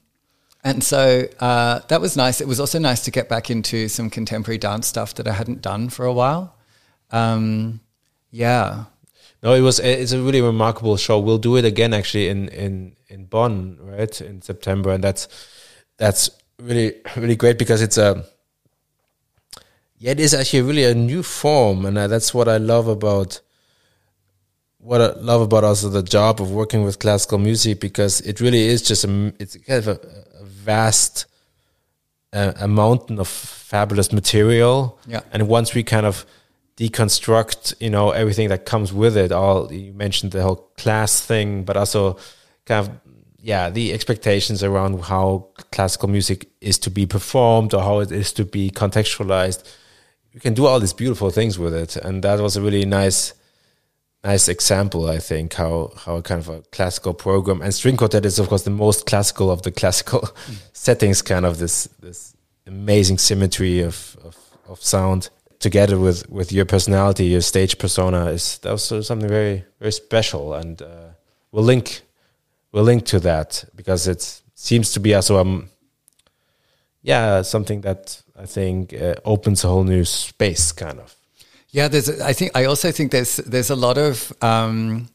and 0.65 0.83
so 0.85 1.27
uh, 1.41 1.81
that 1.89 2.01
was 2.01 2.17
nice. 2.17 2.41
It 2.41 2.49
was 2.49 2.61
also 2.61 2.79
nice 2.79 3.05
to 3.05 3.11
get 3.11 3.29
back 3.29 3.49
into 3.51 3.89
some 3.89 4.11
contemporary 4.11 4.59
dance 4.59 4.87
stuff 4.89 5.15
that 5.15 5.27
I 5.27 5.33
hadn't 5.33 5.63
done 5.63 5.89
for 5.89 6.05
a 6.05 6.13
while. 6.13 6.55
Um, 7.13 7.81
yeah. 8.31 8.85
No, 9.43 9.55
it 9.55 9.61
was. 9.61 9.79
It's 9.79 10.13
a 10.13 10.21
really 10.21 10.43
remarkable 10.43 10.97
show. 10.97 11.19
We'll 11.19 11.39
do 11.39 11.57
it 11.57 11.65
again, 11.65 11.95
actually, 11.95 12.29
in 12.29 12.49
in 12.49 12.97
in 13.09 13.25
Bonn, 13.25 13.79
right, 13.81 14.21
in 14.21 14.43
September, 14.43 14.93
and 14.93 15.03
that's 15.03 15.29
that's 15.97 16.31
really 16.61 16.95
really 17.17 17.37
great 17.37 17.59
because 17.59 17.81
it's 17.81 17.97
a 17.97 18.25
yeah, 19.99 20.13
it 20.13 20.21
is 20.21 20.35
actually 20.35 20.63
really 20.63 20.85
a 20.85 20.95
new 20.95 21.23
form, 21.23 21.87
and 21.87 21.97
uh, 21.97 22.07
that's 22.07 22.35
what 22.35 22.49
I 22.49 22.59
love 22.59 22.89
about 22.89 23.41
what 24.79 25.01
I 25.01 25.13
love 25.21 25.43
about 25.43 25.63
also 25.63 25.89
the 25.89 26.03
job 26.03 26.41
of 26.41 26.51
working 26.51 26.85
with 26.85 26.99
classical 26.99 27.39
music 27.39 27.81
because 27.81 28.23
it 28.23 28.41
really 28.41 28.63
is 28.63 28.83
just 28.83 29.05
a 29.05 29.33
it's 29.39 29.57
kind 29.57 29.79
of 29.79 29.89
a, 29.89 30.01
a 30.41 30.45
vast 30.45 31.27
uh, 32.33 32.53
a 32.61 32.69
mountain 32.69 33.19
of 33.19 33.29
fabulous 33.29 34.13
material. 34.13 34.99
Yeah. 35.07 35.21
And 35.33 35.49
once 35.49 35.75
we 35.75 35.83
kind 35.83 36.07
of 36.07 36.25
deconstruct, 36.81 37.75
you 37.79 37.91
know, 37.91 38.11
everything 38.11 38.49
that 38.49 38.65
comes 38.65 38.91
with 38.91 39.15
it, 39.15 39.31
all 39.31 39.71
you 39.71 39.93
mentioned 39.93 40.33
the 40.33 40.43
whole 40.43 40.71
class 40.79 41.21
thing, 41.21 41.63
but 41.63 41.77
also 41.77 42.17
kind 42.65 42.89
of 42.89 43.01
yeah, 43.43 43.71
the 43.71 43.93
expectations 43.93 44.63
around 44.63 45.01
how 45.05 45.49
classical 45.73 46.09
music 46.09 46.49
is 46.61 46.79
to 46.79 46.91
be 46.91 47.07
performed 47.07 47.73
or 47.75 47.83
how 47.83 48.01
it 48.01 48.13
is 48.13 48.33
to 48.35 48.45
be 48.45 48.71
contextualized. 48.71 49.63
You 50.33 50.41
can 50.41 50.55
do 50.55 50.67
all 50.67 50.81
these 50.81 50.93
beautiful 50.93 51.31
things 51.31 51.59
with 51.59 51.75
it. 51.75 51.97
And 51.97 52.23
that 52.23 52.41
was 52.41 52.57
a 52.57 52.63
really 52.63 52.85
nice 52.85 53.35
nice 54.23 54.49
example, 54.49 55.09
I 55.09 55.19
think, 55.19 55.55
how 55.55 55.93
how 55.97 56.21
kind 56.23 56.41
of 56.41 56.49
a 56.49 56.63
classical 56.73 57.15
program 57.15 57.63
and 57.63 57.75
string 57.75 57.97
quartet 57.97 58.25
is 58.25 58.39
of 58.39 58.49
course 58.49 58.65
the 58.65 58.71
most 58.71 59.07
classical 59.07 59.51
of 59.51 59.63
the 59.63 59.71
classical 59.71 60.29
settings, 60.73 61.23
kind 61.23 61.45
of 61.45 61.59
this 61.59 61.89
this 62.01 62.35
amazing 62.67 63.19
symmetry 63.19 63.81
of, 63.81 64.17
of 64.25 64.37
of 64.69 64.83
sound 64.83 65.31
together 65.61 65.99
with 65.99 66.29
with 66.29 66.53
your 66.53 66.65
personality, 66.65 67.27
your 67.27 67.43
stage 67.43 67.79
persona 67.79 68.27
is 68.27 68.59
that 68.59 68.73
was 68.73 69.07
something 69.07 69.29
very 69.29 69.65
very 69.79 69.93
special, 69.93 70.55
and 70.55 70.83
uh, 70.83 71.13
we'll 71.53 71.65
link 71.65 72.03
we'll 72.73 72.85
link 72.85 73.05
to 73.07 73.21
that 73.21 73.65
because 73.75 74.09
it 74.09 74.43
seems 74.55 74.93
to 74.93 75.01
be 75.01 75.15
also 75.15 75.39
um 75.39 75.69
yeah 77.03 77.43
something 77.43 77.83
that 77.83 78.23
I 78.41 78.47
think 78.47 78.95
uh, 78.95 79.15
opens 79.25 79.65
a 79.65 79.69
whole 79.69 79.85
new 79.85 80.05
space, 80.05 80.73
kind 80.73 80.99
of. 80.99 81.15
Yeah, 81.71 81.89
there's. 81.89 82.21
I 82.21 82.33
think 82.33 82.53
I 82.55 82.65
also 82.65 82.91
think 82.91 83.13
there's 83.13 83.37
there's 83.37 83.71
a 83.71 83.77
lot 83.77 83.99
of. 83.99 84.33
Um, 84.43 85.09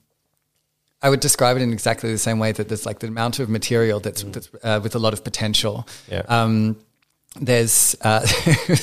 I 1.02 1.10
would 1.10 1.20
describe 1.20 1.58
it 1.58 1.62
in 1.62 1.74
exactly 1.74 2.12
the 2.12 2.18
same 2.18 2.39
way 2.39 2.52
that 2.54 2.68
there's 2.68 2.86
like 2.86 3.00
the 3.00 3.08
amount 3.08 3.39
of 3.39 3.48
material 3.48 4.00
that's, 4.00 4.24
that's 4.24 4.50
uh, 4.64 4.80
with 4.82 4.96
a 4.96 5.00
lot 5.00 5.14
of 5.14 5.24
potential. 5.24 5.88
Yeah. 6.10 6.24
Um, 6.28 6.78
there's 7.42 7.96
uh, 8.02 8.26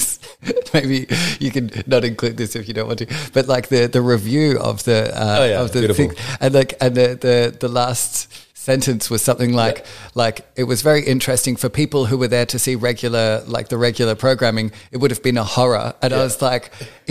maybe 0.75 1.07
you 1.41 1.51
can 1.51 1.71
not 1.87 2.05
include 2.05 2.37
this 2.37 2.55
if 2.57 2.69
you 2.69 2.75
don't 2.75 2.87
want 2.87 2.99
to, 3.01 3.07
but 3.33 3.47
like 3.49 3.69
the 3.69 3.87
the 3.87 4.03
review 4.03 4.59
of 4.59 4.85
the 4.85 5.11
uh, 5.17 5.37
Oh, 5.41 5.45
yeah, 5.45 5.61
of 5.63 5.73
the 5.73 5.81
beautiful. 5.81 6.09
thing, 6.09 6.17
and 6.41 6.55
like 6.55 6.75
and 6.81 6.95
the 6.95 7.17
the 7.21 7.57
the 7.59 7.69
last 7.69 8.29
sentence 8.71 9.11
was 9.13 9.21
something 9.23 9.53
like 9.53 9.79
like 10.15 10.37
it 10.57 10.65
was 10.73 10.83
very 10.91 11.03
interesting 11.15 11.55
for 11.63 11.69
people 11.69 12.07
who 12.07 12.17
were 12.23 12.29
there 12.37 12.47
to 12.47 12.59
see 12.65 12.75
regular 12.91 13.43
like 13.57 13.67
the 13.69 13.77
regular 13.89 14.15
programming 14.15 14.71
it 14.93 14.99
would 15.01 15.11
have 15.11 15.23
been 15.29 15.37
a 15.47 15.49
horror. 15.57 15.95
And 16.03 16.13
i 16.15 16.23
was 16.29 16.41
like 16.51 16.65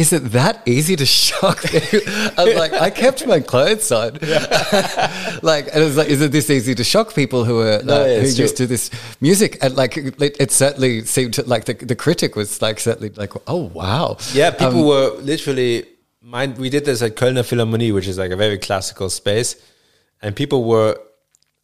is 0.04 0.14
it 0.18 0.24
that 0.40 0.56
easy 0.76 0.96
to 0.96 1.06
shock 1.06 1.60
you 1.92 2.00
i 2.40 2.42
was 2.46 2.56
like 2.64 2.74
i 2.88 2.90
kept 2.90 3.20
my 3.28 3.40
clothes 3.52 3.92
on. 3.92 4.12
Like 5.52 5.66
and 5.74 5.82
it 5.84 5.86
was 5.86 5.98
like 5.98 6.10
is 6.16 6.22
it 6.22 6.32
this 6.32 6.50
easy 6.50 6.76
to 6.76 6.84
shock 6.84 7.08
people 7.22 7.44
who 7.46 7.56
are 7.62 7.82
No, 7.84 8.02
uh, 8.02 8.06
yeah, 8.06 8.20
who 8.20 8.26
it's 8.28 8.40
used 8.40 8.58
to 8.58 8.68
this 8.68 8.90
music? 9.20 9.58
And 9.64 9.76
like 9.76 9.98
it, 9.98 10.36
it 10.40 10.52
certainly 10.52 10.94
seemed 11.06 11.34
to 11.36 11.42
like 11.54 11.66
the, 11.66 11.74
the 11.74 11.96
critic 11.96 12.36
was 12.36 12.62
like 12.62 12.80
certainly 12.80 13.10
like 13.24 13.34
oh 13.48 13.64
wow. 13.80 14.18
Yeah, 14.34 14.52
people 14.52 14.82
Um, 14.82 14.88
were 14.92 15.10
literally. 15.32 15.86
Mind, 16.24 16.58
we 16.60 16.70
did 16.70 16.86
this 16.86 17.02
at 17.02 17.16
Kölner 17.16 17.44
Philharmonie, 17.50 17.92
which 17.94 18.08
is 18.08 18.18
like 18.24 18.32
a 18.32 18.36
very 18.46 18.60
classical 18.60 19.10
space, 19.10 19.56
and 20.22 20.36
people 20.36 20.64
were 20.64 20.92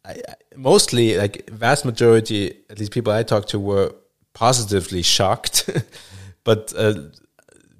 I, 0.08 0.12
I- 0.12 0.34
mostly 0.56 1.16
like 1.16 1.48
vast 1.50 1.84
majority, 1.84 2.40
at 2.70 2.78
least 2.80 2.92
people 2.92 3.12
I 3.12 3.22
talked 3.22 3.50
to, 3.50 3.58
were 3.60 3.94
positively 4.34 5.02
shocked. 5.02 5.68
but 6.44 6.72
uh, 6.76 6.94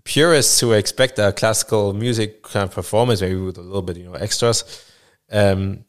purists 0.04 0.60
who 0.60 0.72
expect 0.72 1.18
a 1.18 1.32
classical 1.32 1.92
music 1.92 2.42
kind 2.42 2.64
of 2.68 2.74
performance, 2.74 3.20
maybe 3.20 3.36
with 3.36 3.58
a 3.58 3.62
little 3.62 3.82
bit, 3.82 3.96
you 3.96 4.04
know, 4.04 4.14
extras, 4.14 4.84
um, 5.30 5.84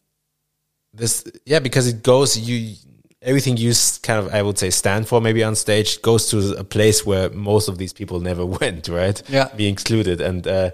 this 0.93 1.23
yeah, 1.45 1.59
because 1.59 1.87
it 1.87 2.01
goes 2.03 2.37
you 2.37 2.75
everything 3.21 3.57
you 3.57 3.73
kind 4.01 4.19
of 4.25 4.33
I 4.33 4.41
would 4.41 4.57
say 4.57 4.69
stand 4.71 5.07
for 5.07 5.21
maybe 5.21 5.43
on 5.43 5.55
stage 5.55 6.01
goes 6.01 6.29
to 6.31 6.55
a 6.57 6.63
place 6.63 7.05
where 7.05 7.29
most 7.29 7.67
of 7.69 7.77
these 7.77 7.93
people 7.93 8.19
never 8.19 8.45
went, 8.59 8.87
right? 8.87 9.21
Yeah. 9.29 9.49
be 9.55 9.67
excluded, 9.67 10.19
and 10.21 10.47
uh, 10.47 10.71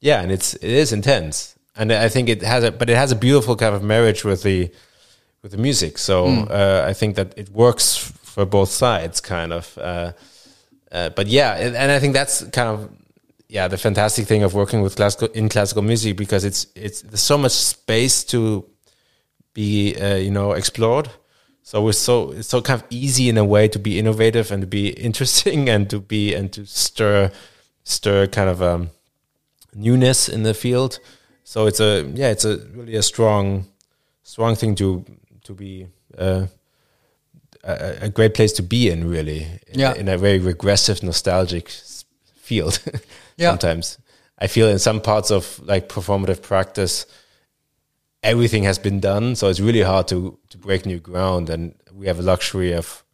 yeah, 0.00 0.22
and 0.22 0.32
it's 0.32 0.54
it 0.54 0.70
is 0.70 0.92
intense, 0.92 1.54
and 1.76 1.92
I 1.92 2.08
think 2.08 2.28
it 2.28 2.42
has 2.42 2.64
a 2.64 2.72
but 2.72 2.88
it 2.88 2.96
has 2.96 3.12
a 3.12 3.16
beautiful 3.16 3.54
kind 3.56 3.74
of 3.74 3.82
marriage 3.82 4.24
with 4.24 4.42
the 4.42 4.70
with 5.42 5.52
the 5.52 5.58
music. 5.58 5.98
So 5.98 6.26
uh, 6.26 6.84
I 6.88 6.92
think 6.92 7.16
that 7.16 7.36
it 7.36 7.50
works 7.50 7.96
for 7.96 8.46
both 8.46 8.70
sides, 8.70 9.20
kind 9.20 9.52
of. 9.52 9.76
Uh, 9.78 10.12
uh, 10.90 11.10
but 11.10 11.26
yeah, 11.26 11.54
and, 11.56 11.76
and 11.76 11.90
I 11.90 11.98
think 11.98 12.14
that's 12.14 12.44
kind 12.50 12.68
of 12.68 12.90
yeah 13.48 13.68
the 13.68 13.76
fantastic 13.76 14.26
thing 14.26 14.42
of 14.42 14.54
working 14.54 14.80
with 14.82 14.96
classical 14.96 15.28
in 15.28 15.48
classical 15.48 15.82
music 15.82 16.16
because 16.16 16.44
it's 16.44 16.66
it's 16.74 17.02
there's 17.02 17.22
so 17.22 17.36
much 17.36 17.52
space 17.52 18.24
to 18.24 18.64
be 19.52 19.96
uh, 19.96 20.16
you 20.16 20.30
know 20.30 20.52
explored. 20.52 21.10
So 21.62 21.88
it's 21.88 21.98
so 21.98 22.32
it's 22.32 22.48
so 22.48 22.60
kind 22.60 22.80
of 22.80 22.86
easy 22.90 23.28
in 23.28 23.38
a 23.38 23.44
way 23.44 23.68
to 23.68 23.78
be 23.78 23.98
innovative 23.98 24.50
and 24.50 24.62
to 24.62 24.66
be 24.66 24.88
interesting 25.08 25.68
and 25.68 25.88
to 25.90 26.00
be 26.00 26.34
and 26.34 26.52
to 26.52 26.66
stir 26.66 27.30
stir 27.84 28.26
kind 28.28 28.48
of 28.48 28.62
um, 28.62 28.90
newness 29.74 30.28
in 30.28 30.44
the 30.44 30.54
field. 30.54 30.98
So 31.44 31.66
it's 31.66 31.80
a 31.80 32.04
yeah 32.14 32.30
it's 32.30 32.44
a 32.44 32.58
really 32.74 32.96
a 32.96 33.02
strong 33.02 33.66
strong 34.22 34.54
thing 34.54 34.74
to 34.76 35.04
to 35.44 35.54
be 35.54 35.86
uh, 36.18 36.46
a, 37.64 37.96
a 38.02 38.08
great 38.08 38.34
place 38.34 38.52
to 38.54 38.62
be 38.62 38.90
in 38.90 39.08
really 39.08 39.46
in, 39.68 39.80
Yeah. 39.80 39.94
in 39.94 40.08
a 40.08 40.16
very 40.18 40.38
regressive 40.38 41.02
nostalgic 41.02 41.68
field 42.36 42.78
Yeah. 43.36 43.50
sometimes 43.50 43.98
i 44.38 44.46
feel 44.48 44.68
in 44.68 44.78
some 44.78 45.00
parts 45.00 45.30
of 45.30 45.60
like 45.64 45.88
performative 45.88 46.40
practice 46.42 47.06
everything 48.22 48.64
has 48.64 48.78
been 48.78 49.00
done 49.00 49.34
so 49.36 49.48
it's 49.48 49.60
really 49.60 49.82
hard 49.82 50.06
to 50.08 50.38
to 50.48 50.58
break 50.58 50.86
new 50.86 50.98
ground 51.00 51.50
and 51.50 51.74
we 51.92 52.06
have 52.06 52.18
a 52.18 52.22
luxury 52.22 52.72
of 52.76 53.04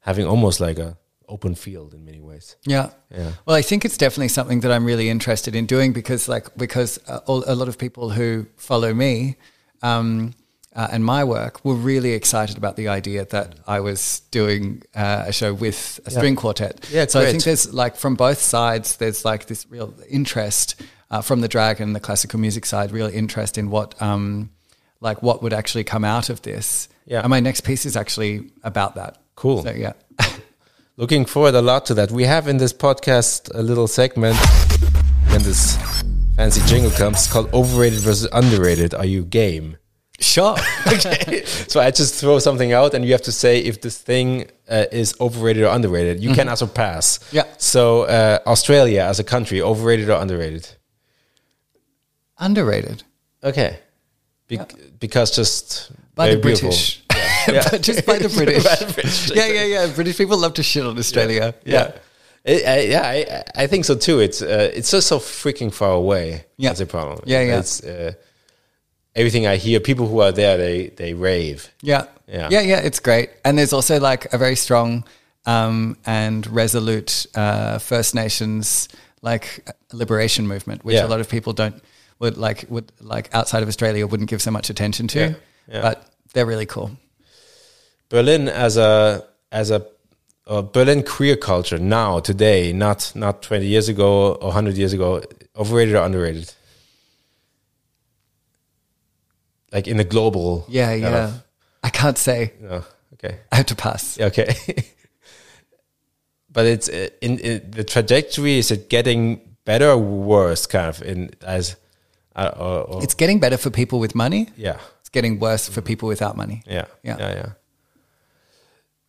having 0.00 0.26
almost 0.26 0.60
like 0.60 0.78
a 0.78 0.96
open 1.28 1.54
field 1.54 1.94
in 1.94 2.04
many 2.04 2.20
ways 2.20 2.56
Yeah. 2.66 2.90
Yeah. 3.10 3.32
Well, 3.46 3.56
I 3.58 3.62
think 3.62 3.84
it's 3.84 3.96
definitely 3.96 4.28
something 4.28 4.60
that 4.62 4.70
I'm 4.72 4.84
really 4.84 5.08
interested 5.08 5.54
in 5.54 5.66
doing 5.66 5.92
because, 5.94 6.28
like, 6.28 6.46
because 6.56 6.98
uh, 7.08 7.20
all, 7.26 7.42
a 7.46 7.54
lot 7.54 7.68
of 7.68 7.76
people 7.78 8.10
who 8.10 8.46
follow 8.56 8.92
me 8.94 9.36
um, 9.82 10.34
uh, 10.74 10.88
and 10.90 11.04
my 11.04 11.24
work 11.24 11.64
were 11.64 11.74
really 11.74 12.12
excited 12.12 12.56
about 12.56 12.76
the 12.76 12.88
idea 12.88 13.24
that 13.26 13.56
I 13.66 13.80
was 13.80 14.20
doing 14.30 14.82
uh, 14.94 15.24
a 15.26 15.32
show 15.32 15.52
with 15.52 16.00
a 16.06 16.10
string 16.10 16.36
quartet. 16.36 16.88
Yeah, 16.90 17.06
so 17.06 17.20
I 17.20 17.26
think 17.26 17.44
there's 17.44 17.72
like 17.72 17.96
from 17.96 18.14
both 18.14 18.38
sides, 18.38 18.96
there's 18.96 19.24
like 19.24 19.46
this 19.46 19.66
real 19.70 19.94
interest 20.08 20.80
uh, 21.10 21.20
from 21.20 21.40
the 21.42 21.48
drag 21.48 21.80
and 21.80 21.94
the 21.94 22.00
classical 22.00 22.40
music 22.40 22.64
side, 22.64 22.90
real 22.92 23.08
interest 23.08 23.58
in 23.58 23.70
what. 23.70 24.00
Um, 24.00 24.50
like 25.02 25.22
what 25.22 25.42
would 25.42 25.52
actually 25.52 25.84
come 25.84 26.04
out 26.04 26.30
of 26.30 26.40
this? 26.42 26.88
Yeah. 27.04 27.20
and 27.20 27.28
my 27.28 27.40
next 27.40 27.62
piece 27.62 27.84
is 27.84 27.96
actually 27.96 28.50
about 28.62 28.94
that. 28.94 29.18
Cool. 29.34 29.64
So 29.64 29.72
yeah, 29.72 29.92
looking 30.96 31.24
forward 31.26 31.54
a 31.54 31.60
lot 31.60 31.86
to 31.86 31.94
that 31.94 32.10
we 32.10 32.24
have 32.24 32.48
in 32.48 32.58
this 32.58 32.72
podcast 32.72 33.50
a 33.54 33.62
little 33.62 33.88
segment 33.88 34.36
when 35.28 35.42
this 35.42 35.76
fancy 36.36 36.62
jingle 36.66 36.92
comes 36.92 37.26
called 37.30 37.52
overrated 37.52 37.98
versus 37.98 38.28
underrated 38.32 38.94
are 38.94 39.04
you 39.04 39.24
game 39.24 39.76
sure. 40.22 40.56
okay. 40.86 41.44
so 41.68 41.80
I 41.80 41.90
just 41.90 42.14
throw 42.14 42.38
something 42.38 42.72
out, 42.72 42.94
and 42.94 43.04
you 43.04 43.12
have 43.12 43.22
to 43.22 43.32
say 43.32 43.58
if 43.58 43.80
this 43.80 43.98
thing 43.98 44.50
uh, 44.68 44.86
is 44.92 45.14
overrated 45.20 45.64
or 45.64 45.74
underrated. 45.74 46.20
You 46.20 46.34
can 46.34 46.48
also 46.48 46.66
pass. 46.66 47.18
Yeah. 47.32 47.44
So 47.58 48.02
uh, 48.02 48.38
Australia 48.46 49.02
as 49.02 49.18
a 49.18 49.24
country, 49.24 49.60
overrated 49.60 50.08
or 50.08 50.20
underrated? 50.20 50.68
Underrated. 52.38 53.02
Okay. 53.44 53.78
Be- 54.48 54.58
Because 54.98 55.30
just 55.34 55.92
by 56.14 56.30
the 56.30 56.38
beautiful. 56.40 56.68
British. 56.70 57.02
Yeah. 57.48 57.66
But 57.70 57.82
just 57.82 58.06
by 58.06 58.18
the 58.18 58.28
British. 58.28 58.64
By 58.64 58.76
the 58.76 58.92
British. 58.92 59.30
yeah, 59.34 59.46
yeah, 59.46 59.64
yeah. 59.64 59.92
British 59.94 60.16
people 60.16 60.38
love 60.38 60.54
to 60.54 60.62
shit 60.62 60.84
on 60.86 60.96
Australia. 60.96 61.54
Yeah. 61.64 61.92
I, 62.46 62.52
I, 62.52 62.78
yeah, 62.80 63.02
I, 63.04 63.62
I 63.64 63.66
think 63.66 63.84
so 63.84 63.94
too. 63.96 64.20
It's 64.20 64.42
uh, 64.42 64.70
it's 64.74 64.90
just 64.90 65.06
so 65.08 65.18
freaking 65.18 65.72
far 65.72 65.92
away. 65.92 66.44
Yeah. 66.56 66.70
That's 66.70 66.80
a 66.80 66.86
problem. 66.86 67.20
Yeah, 67.26 67.42
yeah. 67.42 67.58
It's 67.58 67.82
uh, 67.82 68.12
everything 69.14 69.46
I 69.46 69.56
hear. 69.56 69.80
People 69.80 70.06
who 70.06 70.20
are 70.20 70.32
there, 70.32 70.56
they 70.56 70.88
they 70.96 71.14
rave. 71.14 71.70
Yeah. 71.82 72.06
Yeah. 72.26 72.48
Yeah, 72.50 72.60
yeah, 72.60 72.80
it's 72.80 73.00
great. 73.00 73.30
And 73.44 73.58
there's 73.58 73.72
also 73.72 74.00
like 74.00 74.32
a 74.32 74.38
very 74.38 74.56
strong 74.56 75.04
um, 75.44 75.96
and 76.06 76.46
resolute 76.46 77.26
uh, 77.34 77.78
First 77.78 78.14
Nations 78.14 78.88
like 79.20 79.68
liberation 79.92 80.46
movement, 80.46 80.84
which 80.84 80.94
Yeah. 80.96 81.06
a 81.06 81.08
lot 81.08 81.20
of 81.20 81.28
people 81.28 81.52
don't 81.52 81.82
would 82.18 82.36
like 82.36 82.66
would 82.68 82.90
like 83.00 83.28
outside 83.34 83.62
of 83.62 83.68
Australia 83.68 84.06
wouldn't 84.06 84.30
give 84.30 84.40
so 84.40 84.50
much 84.50 84.70
attention 84.70 85.08
to. 85.08 85.18
Yeah. 85.18 85.34
Yeah. 85.68 85.82
But 85.82 86.06
they're 86.32 86.46
really 86.46 86.66
cool. 86.66 86.90
Berlin 88.08 88.48
as 88.48 88.76
a 88.76 89.24
as 89.50 89.70
a 89.70 89.84
uh, 90.46 90.62
Berlin 90.62 91.02
queer 91.02 91.36
culture 91.36 91.78
now 91.78 92.20
today, 92.20 92.72
not 92.72 93.12
not 93.14 93.42
twenty 93.42 93.66
years 93.66 93.88
ago 93.88 94.32
or 94.34 94.52
hundred 94.52 94.76
years 94.76 94.92
ago, 94.92 95.22
overrated 95.56 95.94
or 95.94 96.02
underrated? 96.04 96.52
Like 99.72 99.88
in 99.90 99.96
the 99.96 100.04
global, 100.04 100.64
Yeah, 100.68 100.92
yeah. 100.94 101.24
of- 101.24 101.42
I 101.82 101.88
can't 101.90 102.18
say. 102.18 102.52
no, 102.60 102.84
okay, 103.14 103.38
I 103.50 103.56
have 103.56 103.66
to 103.66 103.74
pass. 103.74 104.18
okay. 104.20 104.54
but 106.52 106.66
it's 106.66 106.88
uh, 106.88 107.08
in, 107.20 107.38
in 107.38 107.70
the 107.70 107.84
trajectory. 107.84 108.58
Is 108.58 108.70
it 108.70 108.88
getting 108.90 109.40
better 109.64 109.90
or 109.90 109.98
worse? 109.98 110.66
Kind 110.66 110.86
of 110.88 111.02
in 111.02 111.30
as, 111.42 111.76
uh, 112.36 112.50
or, 112.56 112.80
or, 112.82 113.02
It's 113.02 113.14
getting 113.14 113.40
better 113.40 113.56
for 113.56 113.70
people 113.70 113.98
with 114.00 114.14
money. 114.14 114.48
yeah, 114.56 114.78
It's 115.00 115.08
getting 115.08 115.38
worse 115.40 115.68
for 115.68 115.80
people 115.80 116.08
without 116.08 116.36
money. 116.36 116.62
Yeah, 116.66 116.84
Yeah. 117.02 117.16
yeah, 117.18 117.34
yeah. 117.34 117.48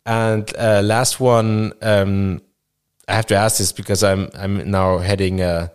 And 0.06 0.50
uh, 0.58 0.82
last 0.82 1.20
one, 1.20 1.72
um, 1.82 2.42
I 3.08 3.14
have 3.14 3.26
to 3.26 3.34
ask 3.36 3.58
this 3.58 3.72
because 3.72 4.02
I'm 4.02 4.30
I'm 4.34 4.70
now 4.70 4.98
heading 4.98 5.40
a 5.40 5.70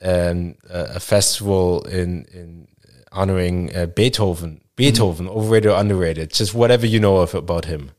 an, 0.00 0.56
a 0.68 1.00
festival 1.00 1.82
in 1.86 2.26
in 2.32 2.68
honoring 3.14 3.74
uh, 3.74 3.86
Beethoven. 3.86 4.60
Beethoven, 4.76 5.28
overrated 5.28 5.70
or 5.70 5.78
underrated? 5.80 6.32
Just 6.32 6.52
whatever 6.54 6.86
you 6.86 6.98
know 7.00 7.18
of 7.18 7.34
about 7.34 7.64
him, 7.64 7.92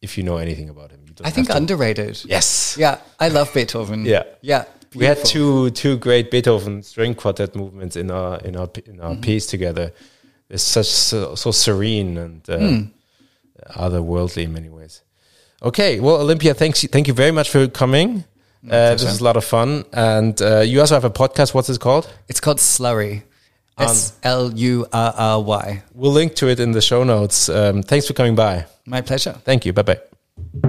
if 0.00 0.16
you 0.16 0.24
know 0.24 0.38
anything 0.38 0.68
about 0.70 0.90
him. 0.90 1.00
I 1.24 1.30
think 1.30 1.48
to- 1.48 1.56
underrated. 1.56 2.24
yes. 2.24 2.76
Yeah, 2.78 2.98
I 3.20 3.28
love 3.28 3.52
Beethoven. 3.54 4.04
Yeah. 4.06 4.22
Yeah. 4.40 4.64
We 4.94 5.04
had 5.06 5.24
two 5.24 5.70
two 5.70 5.96
great 5.98 6.30
Beethoven 6.30 6.82
string 6.82 7.14
quartet 7.14 7.54
movements 7.54 7.96
in 7.96 8.10
our 8.10 8.38
in 8.40 8.56
our 8.56 8.68
in 8.86 9.00
our 9.00 9.14
piece 9.16 9.46
together. 9.46 9.92
It's 10.50 10.62
such 10.62 10.86
so, 10.86 11.34
so 11.34 11.50
serene 11.50 12.18
and 12.18 12.50
uh, 12.50 12.82
otherworldly 13.74 14.44
in 14.44 14.52
many 14.52 14.68
ways. 14.68 15.02
Okay, 15.62 16.00
well, 16.00 16.16
Olympia, 16.16 16.54
thanks 16.54 16.82
thank 16.86 17.06
you 17.08 17.14
very 17.14 17.30
much 17.30 17.48
for 17.50 17.68
coming. 17.68 18.24
Uh, 18.68 18.92
this 18.92 19.02
is 19.04 19.20
a 19.20 19.24
lot 19.24 19.36
of 19.36 19.44
fun, 19.44 19.84
and 19.92 20.40
uh, 20.42 20.60
you 20.60 20.80
also 20.80 20.94
have 20.94 21.04
a 21.04 21.10
podcast. 21.10 21.52
What's 21.54 21.68
it 21.68 21.80
called? 21.80 22.12
It's 22.28 22.40
called 22.40 22.58
Slurry. 22.58 23.22
S 23.78 24.18
L 24.22 24.52
U 24.52 24.86
R 24.92 25.14
R 25.16 25.42
Y. 25.42 25.82
We'll 25.94 26.12
link 26.12 26.34
to 26.36 26.48
it 26.48 26.60
in 26.60 26.72
the 26.72 26.82
show 26.82 27.04
notes. 27.04 27.48
Um, 27.48 27.82
thanks 27.82 28.06
for 28.06 28.12
coming 28.12 28.34
by. 28.34 28.66
My 28.86 29.00
pleasure. 29.00 29.32
Thank 29.44 29.66
you. 29.66 29.72
Bye 29.72 29.82
bye. 29.82 30.68